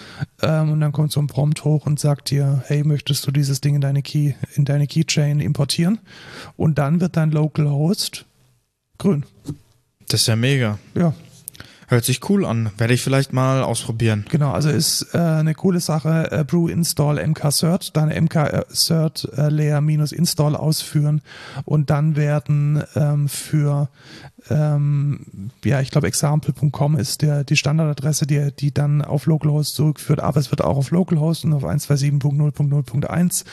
ähm, 0.42 0.72
und 0.72 0.80
dann 0.80 0.90
kommt 0.90 1.12
so 1.12 1.20
ein 1.20 1.28
Prompt 1.28 1.64
hoch 1.64 1.86
und 1.86 2.00
sagt 2.00 2.30
dir, 2.30 2.64
hey, 2.66 2.82
möchtest 2.82 3.26
du 3.26 3.30
dieses 3.30 3.60
Ding 3.60 3.76
in 3.76 3.80
deine 3.80 4.02
Key, 4.02 4.32
in 4.54 4.64
deine 4.64 4.86
Keychain 4.88 5.38
importieren? 5.38 6.00
Und 6.56 6.78
dann 6.78 7.00
wird 7.00 7.16
dein 7.16 7.30
Localhost 7.30 8.26
grün. 8.98 9.24
Das 10.08 10.22
ist 10.22 10.26
ja 10.26 10.36
mega. 10.36 10.78
Ja, 10.94 11.14
Hört 11.92 12.06
sich 12.06 12.26
cool 12.30 12.46
an. 12.46 12.70
Werde 12.78 12.94
ich 12.94 13.02
vielleicht 13.02 13.34
mal 13.34 13.62
ausprobieren. 13.62 14.24
Genau, 14.30 14.52
also 14.52 14.70
ist 14.70 15.08
äh, 15.12 15.18
eine 15.18 15.52
coole 15.52 15.78
Sache. 15.78 16.32
Äh, 16.32 16.42
Brew 16.42 16.68
Install 16.68 17.22
MK-Cert, 17.22 17.94
dann 17.94 18.08
MK-Cert 18.08 19.28
äh, 19.36 19.50
Layer 19.50 19.82
minus 19.82 20.12
Install 20.12 20.56
ausführen 20.56 21.20
und 21.66 21.90
dann 21.90 22.16
werden 22.16 22.82
ähm, 22.96 23.28
für 23.28 23.90
ähm, 24.50 25.50
ja, 25.64 25.80
ich 25.80 25.90
glaube, 25.90 26.08
example.com 26.08 26.96
ist 26.96 27.22
der, 27.22 27.44
die 27.44 27.56
Standardadresse, 27.56 28.26
die, 28.26 28.50
die 28.52 28.72
dann 28.72 29.02
auf 29.02 29.26
Localhost 29.26 29.74
zurückführt, 29.74 30.20
aber 30.20 30.40
es 30.40 30.50
wird 30.50 30.62
auch 30.62 30.76
auf 30.76 30.90
Localhost 30.90 31.44
und 31.44 31.52
auf 31.52 31.64
127.0.0.1 31.64 33.44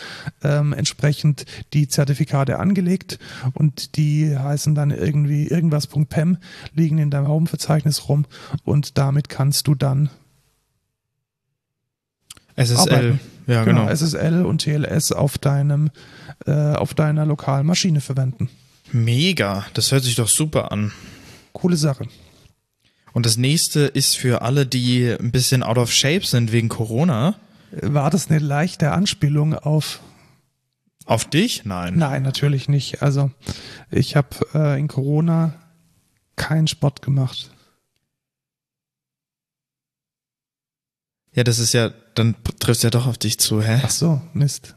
ähm, 0.43 0.73
entsprechend 0.73 1.45
die 1.73 1.87
Zertifikate 1.87 2.57
angelegt 2.59 3.19
und 3.53 3.97
die 3.97 4.35
heißen 4.35 4.73
dann 4.73 4.91
irgendwie 4.91 5.47
irgendwas.pem, 5.47 6.37
liegen 6.73 6.97
in 6.97 7.11
deinem 7.11 7.27
Home-Verzeichnis 7.27 8.09
rum 8.09 8.25
und 8.63 8.97
damit 8.97 9.29
kannst 9.29 9.67
du 9.67 9.75
dann 9.75 10.09
SSL, 12.55 12.79
arbeiten. 12.79 13.19
ja 13.47 13.63
genau. 13.63 13.85
genau. 13.85 13.95
SSL 13.95 14.43
und 14.45 14.63
TLS 14.63 15.11
auf 15.11 15.37
deinem, 15.37 15.91
äh, 16.45 16.73
auf 16.73 16.95
deiner 16.95 17.25
lokalen 17.25 17.67
Maschine 17.67 18.01
verwenden. 18.01 18.49
Mega, 18.91 19.65
das 19.73 19.91
hört 19.91 20.03
sich 20.03 20.15
doch 20.15 20.27
super 20.27 20.71
an. 20.71 20.91
Coole 21.53 21.77
Sache. 21.77 22.07
Und 23.13 23.25
das 23.25 23.37
nächste 23.37 23.81
ist 23.81 24.17
für 24.17 24.41
alle, 24.41 24.65
die 24.65 25.09
ein 25.09 25.31
bisschen 25.31 25.63
out 25.63 25.77
of 25.77 25.91
shape 25.91 26.25
sind 26.25 26.51
wegen 26.51 26.69
Corona. 26.69 27.35
War 27.71 28.09
das 28.09 28.29
eine 28.29 28.39
leichte 28.39 28.91
Anspielung 28.91 29.53
auf 29.53 29.99
auf 31.05 31.25
dich? 31.25 31.65
Nein. 31.65 31.95
Nein, 31.97 32.21
natürlich 32.21 32.69
nicht. 32.69 33.01
Also 33.01 33.31
ich 33.89 34.15
habe 34.15 34.29
äh, 34.53 34.79
in 34.79 34.87
Corona 34.87 35.53
keinen 36.35 36.67
Sport 36.67 37.01
gemacht. 37.01 37.51
Ja, 41.33 41.43
das 41.43 41.59
ist 41.59 41.73
ja, 41.73 41.89
dann 42.15 42.35
trifft 42.59 42.83
ja 42.83 42.89
doch 42.89 43.07
auf 43.07 43.17
dich 43.17 43.39
zu, 43.39 43.61
hä? 43.61 43.81
Ach 43.83 43.89
so, 43.89 44.21
Mist. 44.33 44.75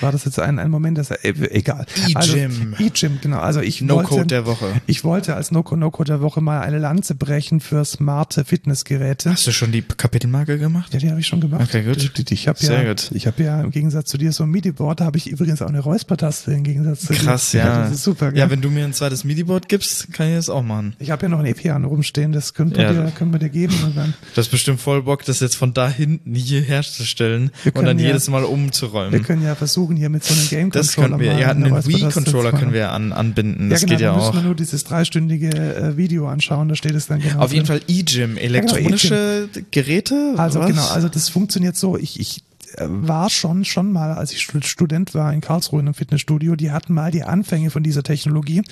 War 0.00 0.10
das 0.12 0.24
jetzt 0.24 0.40
ein, 0.40 0.58
ein 0.58 0.70
Moment, 0.70 0.98
das 0.98 1.10
äh, 1.10 1.18
egal. 1.50 1.86
E-Gym. 2.08 2.16
Also, 2.16 2.36
E-Gym, 2.36 3.18
genau. 3.22 3.38
Also 3.38 3.60
ich 3.60 3.80
No-Code 3.80 4.10
wollte, 4.10 4.26
der 4.26 4.46
Woche. 4.46 4.72
ich 4.86 5.04
wollte 5.04 5.36
als 5.36 5.50
No-Code 5.52 5.78
No 5.80 5.90
der 6.04 6.20
Woche 6.20 6.40
mal 6.40 6.60
eine 6.62 6.78
Lanze 6.78 7.14
brechen 7.14 7.60
für 7.60 7.84
smarte 7.84 8.44
Fitnessgeräte. 8.44 9.30
Hast 9.30 9.46
du 9.46 9.52
schon 9.52 9.70
die 9.70 9.82
Kapitelmarke 9.82 10.58
gemacht? 10.58 10.92
Ja, 10.94 10.98
die 10.98 11.10
habe 11.10 11.20
ich 11.20 11.26
schon 11.26 11.40
gemacht. 11.40 11.60
Okay, 11.62 11.82
gut. 11.84 11.96
Die- 12.18 12.34
Ich 12.34 12.48
habe 12.48 12.58
ja, 12.62 12.84
gut. 12.88 13.10
ich 13.12 13.26
habe 13.26 13.42
ja 13.42 13.60
im 13.60 13.70
Gegensatz 13.70 14.08
zu 14.10 14.18
dir 14.18 14.32
so 14.32 14.44
ein 14.44 14.50
MIDI-Board, 14.50 15.00
da 15.00 15.04
habe 15.04 15.18
ich 15.18 15.28
übrigens 15.28 15.62
auch 15.62 15.68
eine 15.68 15.80
Räuspertaste 15.80 16.52
im 16.52 16.64
Gegensatz 16.64 17.02
zu 17.02 17.12
Krass, 17.12 17.50
dir. 17.52 17.58
ja. 17.58 17.82
Das 17.82 17.92
ist 17.92 18.04
super, 18.04 18.30
gell? 18.32 18.38
Ja, 18.40 18.50
wenn 18.50 18.60
du 18.60 18.70
mir 18.70 18.84
ein 18.84 18.94
zweites 18.94 19.22
MIDI-Board 19.24 19.68
gibst, 19.68 20.12
kann 20.12 20.28
ich 20.28 20.34
das 20.34 20.48
auch 20.50 20.62
machen. 20.62 20.96
ich 20.98 21.10
habe 21.10 21.22
ja 21.22 21.28
noch 21.28 21.38
ein 21.40 21.46
EP 21.46 21.66
an 21.70 21.84
rumstehen, 21.84 22.32
das 22.32 22.54
können 22.54 22.74
wir, 22.74 22.82
Ja. 22.84 22.92
dir, 22.92 23.10
können 23.12 23.32
wir 23.32 23.38
dir 23.38 23.50
geben 23.50 23.74
und 23.84 23.96
dann 23.96 24.14
Du 24.34 24.40
hast 24.40 24.48
bestimmt 24.48 24.80
voll 24.80 25.02
Bock, 25.02 25.24
das 25.24 25.40
jetzt 25.40 25.56
von 25.56 25.72
da 25.74 25.88
hinten 25.88 26.34
hier 26.34 26.62
herzustellen 26.62 27.50
Wir 27.62 27.76
und 27.76 27.84
dann 27.84 27.98
ja- 27.98 28.06
jedes 28.06 28.28
Mal 28.28 28.42
wir 28.42 28.48
umzuräumen. 28.50 29.22
können 29.22 29.42
ja 29.42 29.54
versuchen, 29.58 29.96
hier 29.96 30.08
mit 30.08 30.24
so 30.24 30.34
einem 30.34 30.48
Game 30.48 30.70
Das 30.70 30.94
können 30.94 31.18
wir. 31.20 31.38
Ja, 31.38 31.50
einen 31.50 31.70
Wii-Controller 31.70 32.52
können 32.52 32.72
wir 32.72 32.92
an, 32.92 33.12
anbinden. 33.12 33.68
Das 33.70 33.82
ja, 33.82 33.86
genau, 33.86 33.96
geht 33.98 34.04
ja 34.04 34.12
auch. 34.12 34.32
müssen 34.32 34.42
wir 34.42 34.46
nur 34.46 34.54
dieses 34.54 34.84
dreistündige 34.84 35.50
äh, 35.50 35.96
Video 35.96 36.28
anschauen, 36.28 36.68
da 36.68 36.74
steht 36.74 36.94
es 36.94 37.06
dann 37.06 37.20
genau 37.20 37.40
Auf 37.40 37.52
jeden 37.52 37.66
drin. 37.66 37.80
Fall 37.80 37.94
E-Gym, 37.94 38.36
elektronische 38.36 39.48
Geräte. 39.70 40.34
Also 40.36 40.60
was? 40.60 40.68
genau, 40.68 40.86
also 40.88 41.08
das 41.08 41.28
funktioniert 41.28 41.76
so, 41.76 41.96
ich, 41.96 42.18
ich 42.18 42.42
war 42.78 43.30
schon, 43.30 43.64
schon 43.64 43.92
mal, 43.92 44.12
als 44.12 44.32
ich 44.32 44.42
Stud- 44.42 44.66
Student 44.66 45.14
war 45.14 45.32
in 45.32 45.40
Karlsruhe 45.40 45.80
in 45.80 45.86
einem 45.86 45.94
Fitnessstudio, 45.94 46.56
die 46.56 46.70
hatten 46.70 46.92
mal 46.94 47.10
die 47.10 47.22
Anfänge 47.22 47.70
von 47.70 47.82
dieser 47.82 48.02
Technologie. 48.02 48.62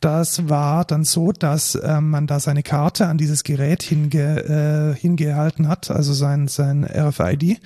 Das 0.00 0.48
war 0.48 0.84
dann 0.84 1.04
so, 1.04 1.32
dass 1.32 1.74
äh, 1.74 2.00
man 2.00 2.26
da 2.26 2.40
seine 2.40 2.62
Karte 2.62 3.06
an 3.06 3.18
dieses 3.18 3.44
Gerät 3.44 3.82
hinge, 3.82 4.94
äh, 4.96 5.00
hingehalten 5.00 5.68
hat, 5.68 5.90
also 5.90 6.12
sein, 6.12 6.48
sein 6.48 6.84
RFID. 6.84 7.60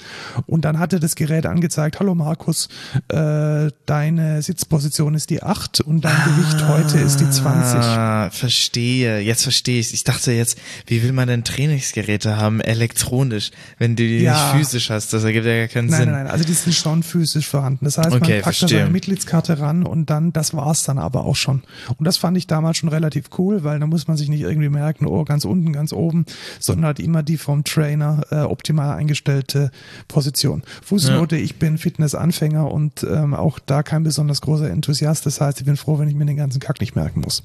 Und 0.46 0.64
dann 0.64 0.78
hatte 0.78 1.00
das 1.00 1.14
Gerät 1.14 1.46
angezeigt, 1.46 2.00
hallo 2.00 2.14
Markus, 2.14 2.68
äh, 3.08 3.70
deine 3.86 4.42
Sitzposition 4.42 5.14
ist 5.14 5.30
die 5.30 5.42
8 5.42 5.80
und 5.80 6.04
dein 6.04 6.16
Gewicht 6.24 6.68
heute 6.68 6.98
ist 6.98 7.20
die 7.20 7.30
20. 7.30 7.78
Ah, 7.80 8.30
verstehe. 8.30 9.20
Jetzt 9.20 9.42
verstehe 9.42 9.80
ich. 9.80 9.92
Ich 9.94 10.04
dachte 10.04 10.32
jetzt, 10.32 10.58
wie 10.86 11.02
will 11.02 11.12
man 11.12 11.28
denn 11.28 11.44
Trainingsgeräte 11.44 12.36
haben, 12.36 12.60
elektronisch, 12.60 13.50
wenn 13.78 13.96
du 13.96 14.02
die 14.02 14.18
Ja. 14.20 14.32
nicht 14.32 14.56
physisch 14.66 14.90
hast? 14.90 15.12
Das 15.12 15.24
ergibt 15.24 15.46
ja 15.46 15.61
gar 15.66 15.68
keinen 15.68 15.88
Nein, 15.88 16.00
Sinn. 16.02 16.10
nein, 16.10 16.24
nein, 16.24 16.32
also 16.32 16.44
die 16.44 16.52
sind 16.52 16.74
schon 16.74 17.02
physisch 17.02 17.48
vorhanden. 17.48 17.84
Das 17.84 17.98
heißt, 17.98 18.10
man 18.10 18.22
Okay, 18.22 18.40
packt 18.40 18.46
da 18.56 18.58
verstehe. 18.58 18.78
seine 18.80 18.90
Mitgliedskarte 18.90 19.58
ran 19.60 19.84
und 19.84 20.10
dann, 20.10 20.32
das 20.32 20.54
war's 20.54 20.82
dann 20.84 20.98
aber 20.98 21.24
auch 21.24 21.36
schon. 21.36 21.62
Und 21.96 22.04
das 22.06 22.16
fand 22.16 22.36
ich 22.36 22.46
damals 22.46 22.76
schon 22.78 22.88
relativ 22.88 23.26
cool, 23.38 23.64
weil 23.64 23.78
da 23.80 23.86
muss 23.86 24.08
man 24.08 24.16
sich 24.16 24.28
nicht 24.28 24.40
irgendwie 24.42 24.68
merken, 24.68 25.06
oh, 25.06 25.24
ganz 25.24 25.44
unten, 25.44 25.72
ganz 25.72 25.92
oben, 25.92 26.26
sondern 26.60 26.86
halt 26.86 27.00
immer 27.00 27.22
die 27.22 27.38
vom 27.38 27.64
Trainer 27.64 28.22
äh, 28.30 28.40
optimal 28.40 28.96
eingestellte 28.96 29.70
Position. 30.08 30.62
Fußnote, 30.82 31.36
ich 31.36 31.56
bin 31.56 31.78
Fitnessanfänger 31.78 32.70
und 32.70 33.04
ähm, 33.04 33.34
auch 33.34 33.58
da 33.58 33.82
kein 33.82 34.02
besonders 34.04 34.40
großer 34.40 34.70
Enthusiast. 34.70 35.26
Das 35.26 35.40
heißt, 35.40 35.60
ich 35.60 35.66
bin 35.66 35.76
froh, 35.76 35.98
wenn 35.98 36.08
ich 36.08 36.14
mir 36.14 36.26
den 36.26 36.36
ganzen 36.36 36.60
Kack 36.60 36.80
nicht 36.80 36.96
merken 36.96 37.20
muss. 37.20 37.42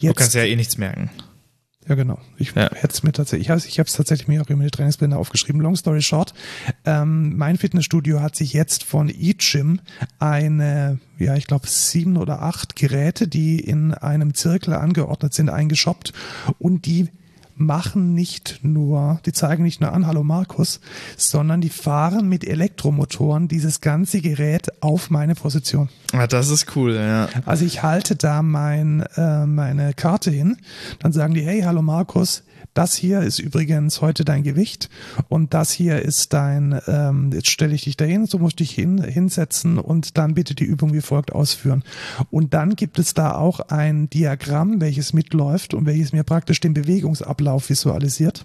Du 0.00 0.06
Jetzt, 0.06 0.16
kannst 0.16 0.34
ja 0.34 0.42
eh 0.42 0.56
nichts 0.56 0.76
merken. 0.78 1.10
Ja, 1.88 1.94
genau. 1.94 2.18
Ich 2.38 2.52
Ja. 2.54 2.70
hätte 2.72 2.92
es 2.92 3.02
mir 3.02 3.12
tatsächlich, 3.12 3.48
ich 3.48 3.78
habe 3.78 3.86
es 3.88 3.92
tatsächlich 3.94 4.28
mir 4.28 4.42
auch 4.42 4.50
über 4.50 4.62
die 4.64 4.70
Trainingspläne 4.70 5.16
aufgeschrieben. 5.16 5.60
Long 5.60 5.76
story 5.76 6.02
short, 6.02 6.34
ähm, 6.84 7.36
mein 7.36 7.56
Fitnessstudio 7.58 8.20
hat 8.20 8.36
sich 8.36 8.52
jetzt 8.52 8.84
von 8.84 9.08
eGym 9.08 9.80
eine, 10.18 10.98
ja, 11.18 11.36
ich 11.36 11.46
glaube 11.46 11.66
sieben 11.68 12.16
oder 12.16 12.42
acht 12.42 12.76
Geräte, 12.76 13.28
die 13.28 13.60
in 13.60 13.94
einem 13.94 14.34
Zirkel 14.34 14.74
angeordnet 14.74 15.34
sind, 15.34 15.48
eingeshoppt 15.50 16.12
und 16.58 16.86
die 16.86 17.08
machen 17.56 18.14
nicht 18.14 18.60
nur, 18.62 19.20
die 19.26 19.32
zeigen 19.32 19.62
nicht 19.64 19.80
nur 19.80 19.92
an, 19.92 20.06
hallo 20.06 20.22
Markus, 20.22 20.80
sondern 21.16 21.60
die 21.60 21.70
fahren 21.70 22.28
mit 22.28 22.46
Elektromotoren 22.46 23.48
dieses 23.48 23.80
ganze 23.80 24.20
Gerät 24.20 24.68
auf 24.82 25.10
meine 25.10 25.34
Position. 25.34 25.88
Ah, 26.12 26.26
das 26.26 26.50
ist 26.50 26.76
cool, 26.76 26.94
ja. 26.94 27.28
Also 27.46 27.64
ich 27.64 27.82
halte 27.82 28.14
da 28.14 28.42
mein, 28.42 29.00
äh, 29.16 29.46
meine 29.46 29.94
Karte 29.94 30.30
hin, 30.30 30.58
dann 30.98 31.12
sagen 31.12 31.34
die, 31.34 31.42
hey, 31.42 31.62
hallo 31.62 31.82
Markus, 31.82 32.42
das 32.76 32.94
hier 32.94 33.20
ist 33.22 33.38
übrigens 33.38 34.00
heute 34.02 34.24
dein 34.24 34.42
Gewicht 34.42 34.90
und 35.28 35.54
das 35.54 35.70
hier 35.70 36.02
ist 36.02 36.32
dein, 36.32 36.78
ähm, 36.86 37.30
jetzt 37.32 37.50
stelle 37.50 37.74
ich 37.74 37.84
dich 37.84 37.96
dahin, 37.96 38.26
so 38.26 38.38
musst 38.38 38.60
du 38.60 38.64
dich 38.64 38.72
hin, 38.72 39.02
hinsetzen 39.02 39.78
und 39.78 40.18
dann 40.18 40.34
bitte 40.34 40.54
die 40.54 40.64
Übung 40.64 40.92
wie 40.92 41.00
folgt 41.00 41.32
ausführen. 41.32 41.82
Und 42.30 42.54
dann 42.54 42.76
gibt 42.76 42.98
es 42.98 43.14
da 43.14 43.34
auch 43.34 43.60
ein 43.60 44.10
Diagramm, 44.10 44.80
welches 44.80 45.12
mitläuft 45.12 45.72
und 45.72 45.86
welches 45.86 46.12
mir 46.12 46.22
praktisch 46.22 46.60
den 46.60 46.74
Bewegungsablauf 46.74 47.70
visualisiert. 47.70 48.44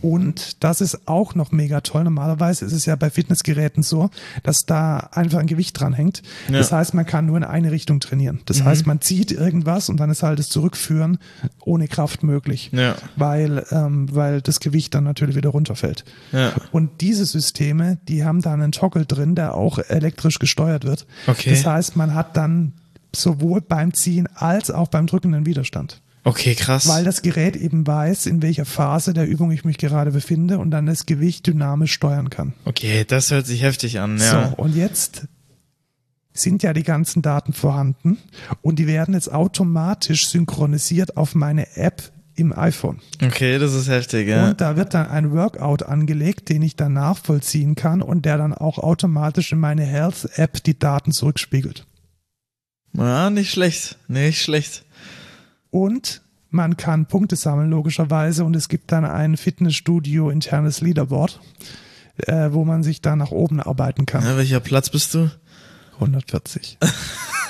Und 0.00 0.62
das 0.62 0.82
ist 0.82 1.08
auch 1.08 1.34
noch 1.34 1.50
mega 1.50 1.80
toll. 1.80 2.04
Normalerweise 2.04 2.66
ist 2.66 2.74
es 2.74 2.84
ja 2.84 2.94
bei 2.94 3.08
Fitnessgeräten 3.08 3.82
so, 3.82 4.10
dass 4.42 4.66
da 4.66 4.98
einfach 5.12 5.38
ein 5.38 5.46
Gewicht 5.46 5.80
dran 5.80 5.94
hängt. 5.94 6.22
Ja. 6.48 6.58
Das 6.58 6.72
heißt, 6.72 6.92
man 6.92 7.06
kann 7.06 7.24
nur 7.24 7.38
in 7.38 7.44
eine 7.44 7.72
Richtung 7.72 8.00
trainieren. 8.00 8.40
Das 8.44 8.62
heißt, 8.64 8.86
man 8.86 9.00
zieht 9.00 9.32
irgendwas 9.32 9.88
und 9.88 9.98
dann 9.98 10.10
ist 10.10 10.22
halt 10.22 10.38
das 10.38 10.50
Zurückführen 10.50 11.18
ohne 11.64 11.88
Kraft 11.88 12.22
möglich. 12.22 12.70
Ja. 12.72 12.96
Weil, 13.24 13.64
ähm, 13.70 14.14
weil 14.14 14.42
das 14.42 14.60
Gewicht 14.60 14.94
dann 14.94 15.04
natürlich 15.04 15.34
wieder 15.36 15.50
runterfällt. 15.50 16.04
Ja. 16.32 16.52
Und 16.72 17.00
diese 17.00 17.24
Systeme, 17.24 17.98
die 18.08 18.24
haben 18.24 18.42
da 18.42 18.52
einen 18.52 18.72
Toggle 18.72 19.06
drin, 19.06 19.34
der 19.34 19.54
auch 19.54 19.78
elektrisch 19.78 20.38
gesteuert 20.38 20.84
wird. 20.84 21.06
Okay. 21.26 21.50
Das 21.50 21.64
heißt, 21.64 21.96
man 21.96 22.14
hat 22.14 22.36
dann 22.36 22.72
sowohl 23.14 23.60
beim 23.60 23.94
Ziehen 23.94 24.28
als 24.34 24.70
auch 24.70 24.88
beim 24.88 25.06
drückenden 25.06 25.46
Widerstand 25.46 26.02
Okay, 26.24 26.54
krass. 26.54 26.88
weil 26.88 27.04
das 27.04 27.22
Gerät 27.22 27.54
eben 27.54 27.86
weiß, 27.86 28.26
in 28.26 28.42
welcher 28.42 28.64
Phase 28.64 29.12
der 29.12 29.26
Übung 29.28 29.50
ich 29.52 29.64
mich 29.64 29.76
gerade 29.78 30.10
befinde 30.10 30.58
und 30.58 30.70
dann 30.70 30.86
das 30.86 31.06
Gewicht 31.06 31.46
dynamisch 31.46 31.92
steuern 31.92 32.30
kann. 32.30 32.54
okay, 32.64 33.04
das 33.06 33.30
hört 33.30 33.46
sich 33.46 33.62
heftig 33.62 34.00
an, 34.00 34.18
ja. 34.18 34.48
So, 34.56 34.62
und 34.62 34.74
jetzt 34.74 35.26
sind 36.32 36.62
ja 36.62 36.72
die 36.72 36.82
ganzen 36.82 37.22
Daten 37.22 37.52
vorhanden 37.52 38.18
und 38.62 38.78
die 38.78 38.86
werden 38.86 39.14
jetzt 39.14 39.30
automatisch 39.32 40.26
synchronisiert 40.28 41.16
auf 41.16 41.34
meine 41.34 41.76
App 41.76 42.10
im 42.36 42.56
iPhone. 42.56 43.00
Okay, 43.22 43.58
das 43.58 43.74
ist 43.74 43.88
heftig, 43.88 44.28
ja. 44.28 44.48
Und 44.48 44.60
da 44.60 44.76
wird 44.76 44.94
dann 44.94 45.08
ein 45.08 45.32
Workout 45.32 45.82
angelegt, 45.82 46.48
den 46.48 46.62
ich 46.62 46.76
dann 46.76 46.94
nachvollziehen 46.94 47.74
kann 47.74 48.02
und 48.02 48.24
der 48.24 48.38
dann 48.38 48.52
auch 48.52 48.78
automatisch 48.78 49.52
in 49.52 49.58
meine 49.58 49.84
Health-App 49.84 50.62
die 50.64 50.78
Daten 50.78 51.12
zurückspiegelt. 51.12 51.86
Ja, 52.92 53.30
nicht 53.30 53.50
schlecht, 53.50 53.98
nicht 54.08 54.42
schlecht. 54.42 54.84
Und 55.70 56.22
man 56.50 56.76
kann 56.76 57.06
Punkte 57.06 57.36
sammeln, 57.36 57.70
logischerweise. 57.70 58.44
Und 58.44 58.54
es 58.54 58.68
gibt 58.68 58.92
dann 58.92 59.04
ein 59.04 59.36
Fitnessstudio 59.36 60.30
internes 60.30 60.80
Leaderboard, 60.80 61.40
äh, 62.18 62.50
wo 62.52 62.64
man 62.64 62.84
sich 62.84 63.00
da 63.00 63.16
nach 63.16 63.32
oben 63.32 63.60
arbeiten 63.60 64.06
kann. 64.06 64.24
Ja, 64.24 64.36
welcher 64.36 64.60
Platz 64.60 64.90
bist 64.90 65.14
du? 65.14 65.30
140. 65.94 66.78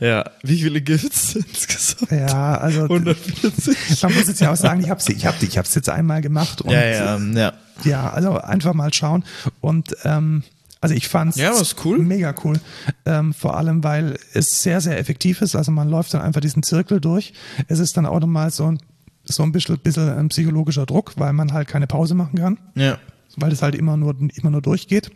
Ja, 0.00 0.24
wie 0.42 0.60
viele 0.60 0.80
gibt's 0.80 1.34
insgesamt? 1.34 2.10
Ja, 2.10 2.56
also 2.58 2.82
140. 2.82 4.02
man 4.02 4.14
muss 4.14 4.28
jetzt 4.28 4.40
ja 4.40 4.52
auch 4.52 4.56
sagen, 4.56 4.80
ich 4.82 4.90
habe 4.90 5.00
es 5.00 5.08
ich 5.08 5.26
hab, 5.26 5.42
ich 5.42 5.58
hab's 5.58 5.74
jetzt 5.74 5.88
einmal 5.88 6.20
gemacht. 6.20 6.60
Und 6.62 6.70
Ja, 6.70 6.84
ja, 6.84 7.16
ähm, 7.16 7.36
ja. 7.36 7.52
ja, 7.84 8.10
also 8.10 8.38
einfach 8.38 8.74
mal 8.74 8.92
schauen. 8.92 9.24
Und 9.60 9.96
ähm, 10.04 10.42
also 10.80 10.94
ich 10.94 11.08
fand's 11.08 11.36
Ja, 11.36 11.52
cool. 11.84 11.98
mega 11.98 12.34
cool. 12.44 12.60
Ähm, 13.04 13.34
vor 13.34 13.56
allem, 13.56 13.82
weil 13.82 14.18
es 14.34 14.62
sehr, 14.62 14.80
sehr 14.80 14.98
effektiv 14.98 15.42
ist. 15.42 15.56
Also 15.56 15.72
man 15.72 15.88
läuft 15.88 16.14
dann 16.14 16.22
einfach 16.22 16.40
diesen 16.40 16.62
Zirkel 16.62 17.00
durch. 17.00 17.32
Es 17.68 17.78
ist 17.80 17.96
dann 17.96 18.06
auch 18.06 18.20
nochmal 18.20 18.50
so 18.50 18.66
ein, 18.70 18.78
so 19.24 19.42
ein 19.42 19.52
bisschen, 19.52 19.78
bisschen 19.78 20.08
ein 20.08 20.28
psychologischer 20.28 20.86
Druck, 20.86 21.14
weil 21.16 21.32
man 21.32 21.52
halt 21.52 21.68
keine 21.68 21.86
Pause 21.86 22.14
machen 22.14 22.38
kann, 22.38 22.58
Ja. 22.74 22.98
weil 23.36 23.52
es 23.52 23.60
halt 23.62 23.74
immer 23.74 23.96
nur, 23.96 24.14
immer 24.36 24.50
nur 24.50 24.62
durchgeht. 24.62 25.10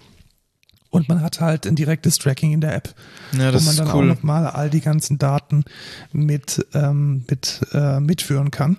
Und 0.93 1.09
man 1.09 1.21
hat 1.23 1.41
halt 1.41 1.67
ein 1.67 1.75
direktes 1.75 2.19
Tracking 2.19 2.53
in 2.53 2.61
der 2.61 2.75
App, 2.77 2.95
Ja, 3.37 3.51
das 3.51 3.63
wo 3.63 3.67
man 3.67 3.77
dann 3.79 3.87
cool. 3.89 3.93
auch 4.11 4.15
nochmal 4.15 4.47
all 4.47 4.71
die 4.71 4.81
ganzen 4.83 5.19
Daten 5.19 5.65
mit, 6.13 6.65
ähm, 6.75 7.25
mit 7.29 7.61
äh, 7.73 7.99
mitführen 7.99 8.51
kann. 8.53 8.77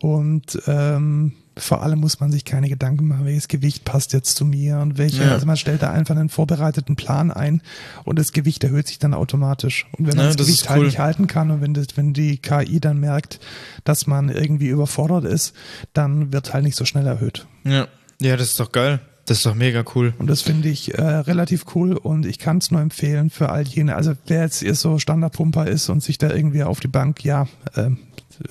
Und 0.00 0.58
ähm, 0.66 1.32
vor 1.56 1.82
allem 1.82 1.98
muss 1.98 2.20
man 2.20 2.30
sich 2.32 2.44
keine 2.44 2.68
Gedanken 2.68 3.08
machen, 3.08 3.26
welches 3.26 3.48
Gewicht 3.48 3.84
passt 3.84 4.12
jetzt 4.12 4.36
zu 4.36 4.44
mir 4.44 4.78
und 4.78 4.96
welche. 4.96 5.24
Ja. 5.24 5.32
Also 5.32 5.44
man 5.44 5.56
stellt 5.56 5.82
da 5.82 5.90
einfach 5.90 6.16
einen 6.16 6.28
vorbereiteten 6.30 6.96
Plan 6.96 7.30
ein 7.30 7.60
und 8.04 8.18
das 8.18 8.32
Gewicht 8.32 8.62
erhöht 8.64 8.86
sich 8.86 8.98
dann 8.98 9.12
automatisch. 9.12 9.86
Und 9.98 10.06
wenn 10.06 10.16
man 10.16 10.26
Ja, 10.26 10.28
das, 10.28 10.36
das 10.36 10.46
Gewicht 10.46 10.70
halt 10.70 10.78
cool. 10.80 10.86
nicht 10.86 10.98
halten 11.00 11.26
kann 11.26 11.50
und 11.50 11.60
wenn, 11.60 11.74
das, 11.74 11.88
wenn 11.96 12.14
die 12.14 12.38
KI 12.38 12.80
dann 12.80 12.98
merkt, 13.00 13.40
dass 13.84 14.06
man 14.06 14.28
irgendwie 14.30 14.68
überfordert 14.68 15.24
ist, 15.24 15.52
dann 15.92 16.32
wird 16.32 16.54
halt 16.54 16.64
nicht 16.64 16.76
so 16.76 16.84
schnell 16.84 17.06
erhöht. 17.06 17.46
Ja. 17.64 17.88
Ja, 18.22 18.36
das 18.36 18.48
ist 18.50 18.60
doch 18.60 18.70
geil. 18.70 19.00
Das 19.30 19.38
ist 19.38 19.46
doch 19.46 19.54
mega 19.54 19.84
cool. 19.94 20.12
Und 20.18 20.28
das 20.28 20.42
finde 20.42 20.68
ich 20.68 20.92
äh, 20.94 21.02
relativ 21.02 21.64
cool 21.76 21.96
und 21.96 22.26
ich 22.26 22.40
kann 22.40 22.58
es 22.58 22.72
nur 22.72 22.80
empfehlen 22.80 23.30
für 23.30 23.50
all 23.50 23.62
jene, 23.62 23.94
also 23.94 24.14
wer 24.26 24.42
jetzt 24.42 24.60
eher 24.60 24.74
so 24.74 24.98
Standardpumper 24.98 25.68
ist 25.68 25.88
und 25.88 26.02
sich 26.02 26.18
da 26.18 26.30
irgendwie 26.34 26.64
auf 26.64 26.80
die 26.80 26.88
Bank, 26.88 27.22
ja, 27.22 27.46
ähm, 27.76 27.98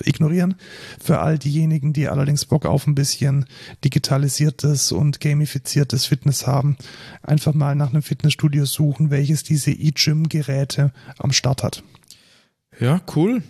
ignorieren. 0.02 0.54
Für 0.98 1.18
all 1.18 1.38
diejenigen, 1.38 1.92
die 1.92 2.08
allerdings 2.08 2.46
Bock 2.46 2.64
auf 2.64 2.86
ein 2.86 2.94
bisschen 2.94 3.44
digitalisiertes 3.84 4.90
und 4.90 5.20
gamifiziertes 5.20 6.06
Fitness 6.06 6.46
haben, 6.46 6.78
einfach 7.22 7.52
mal 7.52 7.74
nach 7.74 7.90
einem 7.90 8.00
Fitnessstudio 8.00 8.64
suchen, 8.64 9.10
welches 9.10 9.42
diese 9.42 9.72
E-Gym-Geräte 9.72 10.94
am 11.18 11.32
Start 11.32 11.62
hat. 11.62 11.82
Ja, 12.78 13.02
cool. 13.14 13.42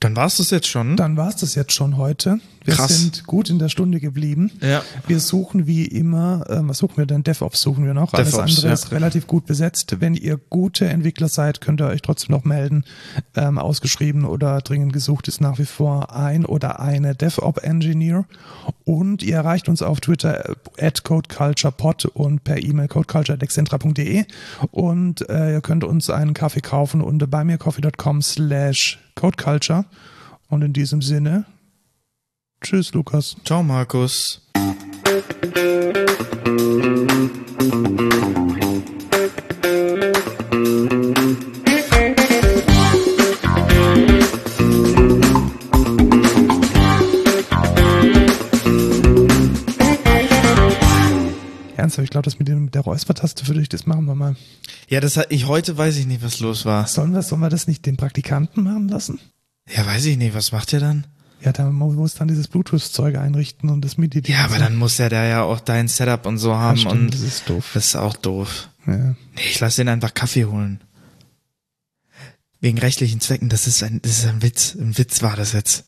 Dann 0.00 0.14
war 0.14 0.26
es 0.26 0.36
das 0.36 0.50
jetzt 0.50 0.66
schon. 0.66 0.96
Dann 0.96 1.16
war 1.16 1.28
es 1.28 1.36
das 1.36 1.54
jetzt 1.54 1.72
schon 1.72 1.96
heute. 1.96 2.38
Wir 2.64 2.74
Krass. 2.74 3.00
sind 3.00 3.26
gut 3.26 3.48
in 3.48 3.58
der 3.58 3.68
Stunde 3.68 4.00
geblieben. 4.00 4.50
Ja. 4.60 4.82
Wir 5.06 5.20
suchen 5.20 5.66
wie 5.66 5.84
immer, 5.84 6.44
äh, 6.50 6.58
was 6.62 6.78
suchen 6.78 6.96
wir 6.96 7.06
denn? 7.06 7.22
DevOps 7.22 7.60
suchen 7.60 7.84
wir 7.84 7.94
noch. 7.94 8.12
Alles 8.12 8.32
DevOps, 8.32 8.56
andere 8.56 8.66
ja. 8.66 8.72
ist 8.74 8.90
relativ 8.90 9.26
gut 9.26 9.46
besetzt. 9.46 10.00
Wenn 10.00 10.14
ihr 10.14 10.36
gute 10.36 10.86
Entwickler 10.88 11.28
seid, 11.28 11.60
könnt 11.60 11.80
ihr 11.80 11.86
euch 11.86 12.02
trotzdem 12.02 12.34
noch 12.34 12.44
melden. 12.44 12.84
Ähm, 13.36 13.58
ausgeschrieben 13.58 14.24
oder 14.24 14.60
dringend 14.60 14.92
gesucht 14.92 15.28
ist 15.28 15.40
nach 15.40 15.58
wie 15.58 15.64
vor 15.64 16.14
ein 16.14 16.44
oder 16.44 16.80
eine 16.80 17.14
DevOps-Engineer. 17.14 18.26
Und 18.84 19.22
ihr 19.22 19.36
erreicht 19.36 19.68
uns 19.68 19.80
auf 19.80 20.00
Twitter 20.00 20.50
äh, 20.50 20.54
at 20.86 21.04
codeculturepod 21.04 22.06
und 22.06 22.44
per 22.44 22.62
E-Mail 22.62 22.88
codeculture.excentra.de 22.88 24.24
und 24.72 25.28
äh, 25.28 25.52
ihr 25.52 25.60
könnt 25.60 25.84
uns 25.84 26.10
einen 26.10 26.34
Kaffee 26.34 26.60
kaufen 26.60 27.00
unter 27.00 27.26
buymeacoffee.com 27.26 28.22
slash 28.22 28.98
codeculture. 29.16 29.84
Und 30.48 30.62
in 30.62 30.72
diesem 30.72 31.02
Sinne, 31.02 31.44
tschüss 32.60 32.94
Lukas. 32.94 33.36
Ciao, 33.44 33.64
Markus. 33.64 34.40
Ernsthaft, 51.96 52.04
ich 52.04 52.10
glaube, 52.10 52.24
das 52.24 52.38
mit, 52.38 52.48
dem, 52.48 52.66
mit 52.66 52.74
der 52.74 52.82
Räuspertaste 52.82 53.44
für 53.44 53.54
dich, 53.54 53.68
das 53.68 53.86
machen 53.86 54.04
wir 54.04 54.14
mal. 54.14 54.36
Ja, 54.88 55.00
das 55.00 55.16
hat 55.16 55.26
ich 55.30 55.46
heute 55.46 55.76
weiß 55.76 55.96
ich 55.96 56.06
nicht, 56.06 56.22
was 56.22 56.40
los 56.40 56.64
war. 56.64 56.86
Sollen 56.86 57.12
wir, 57.12 57.22
sollen 57.22 57.40
wir 57.40 57.48
das 57.48 57.66
nicht 57.66 57.86
den 57.86 57.96
Praktikanten 57.96 58.62
machen 58.62 58.88
lassen? 58.88 59.18
Ja, 59.74 59.86
weiß 59.86 60.04
ich 60.06 60.16
nicht, 60.16 60.34
was 60.34 60.52
macht 60.52 60.72
der 60.72 60.80
dann? 60.80 61.06
Ja, 61.42 61.52
da 61.52 61.70
muss 61.70 62.14
dann 62.14 62.28
dieses 62.28 62.48
Bluetooth-Zeug 62.48 63.16
einrichten 63.16 63.68
und 63.68 63.84
das 63.84 63.98
MIDI. 63.98 64.22
Ja, 64.26 64.44
aber 64.44 64.58
dann 64.58 64.76
muss 64.76 64.98
er 64.98 65.10
da 65.10 65.24
ja 65.24 65.42
auch 65.42 65.60
dein 65.60 65.86
Setup 65.86 66.24
und 66.26 66.38
so 66.38 66.54
haben 66.54 66.78
stimmt, 66.78 66.92
und 66.92 67.14
das 67.14 67.20
ist 67.20 67.48
doof. 67.48 67.70
das 67.74 67.86
ist 67.86 67.96
auch 67.96 68.16
doof. 68.16 68.68
Ja. 68.86 68.96
Nee, 68.96 69.16
ich 69.36 69.60
lasse 69.60 69.82
den 69.82 69.88
einfach 69.88 70.14
Kaffee 70.14 70.46
holen. 70.46 70.80
Wegen 72.60 72.78
rechtlichen 72.78 73.20
Zwecken, 73.20 73.48
das 73.48 73.66
ist 73.66 73.82
ein, 73.82 74.00
das 74.02 74.18
ist 74.18 74.26
ein 74.26 74.42
Witz. 74.42 74.74
Ein 74.74 74.96
Witz 74.96 75.22
war 75.22 75.36
das 75.36 75.52
jetzt. 75.52 75.84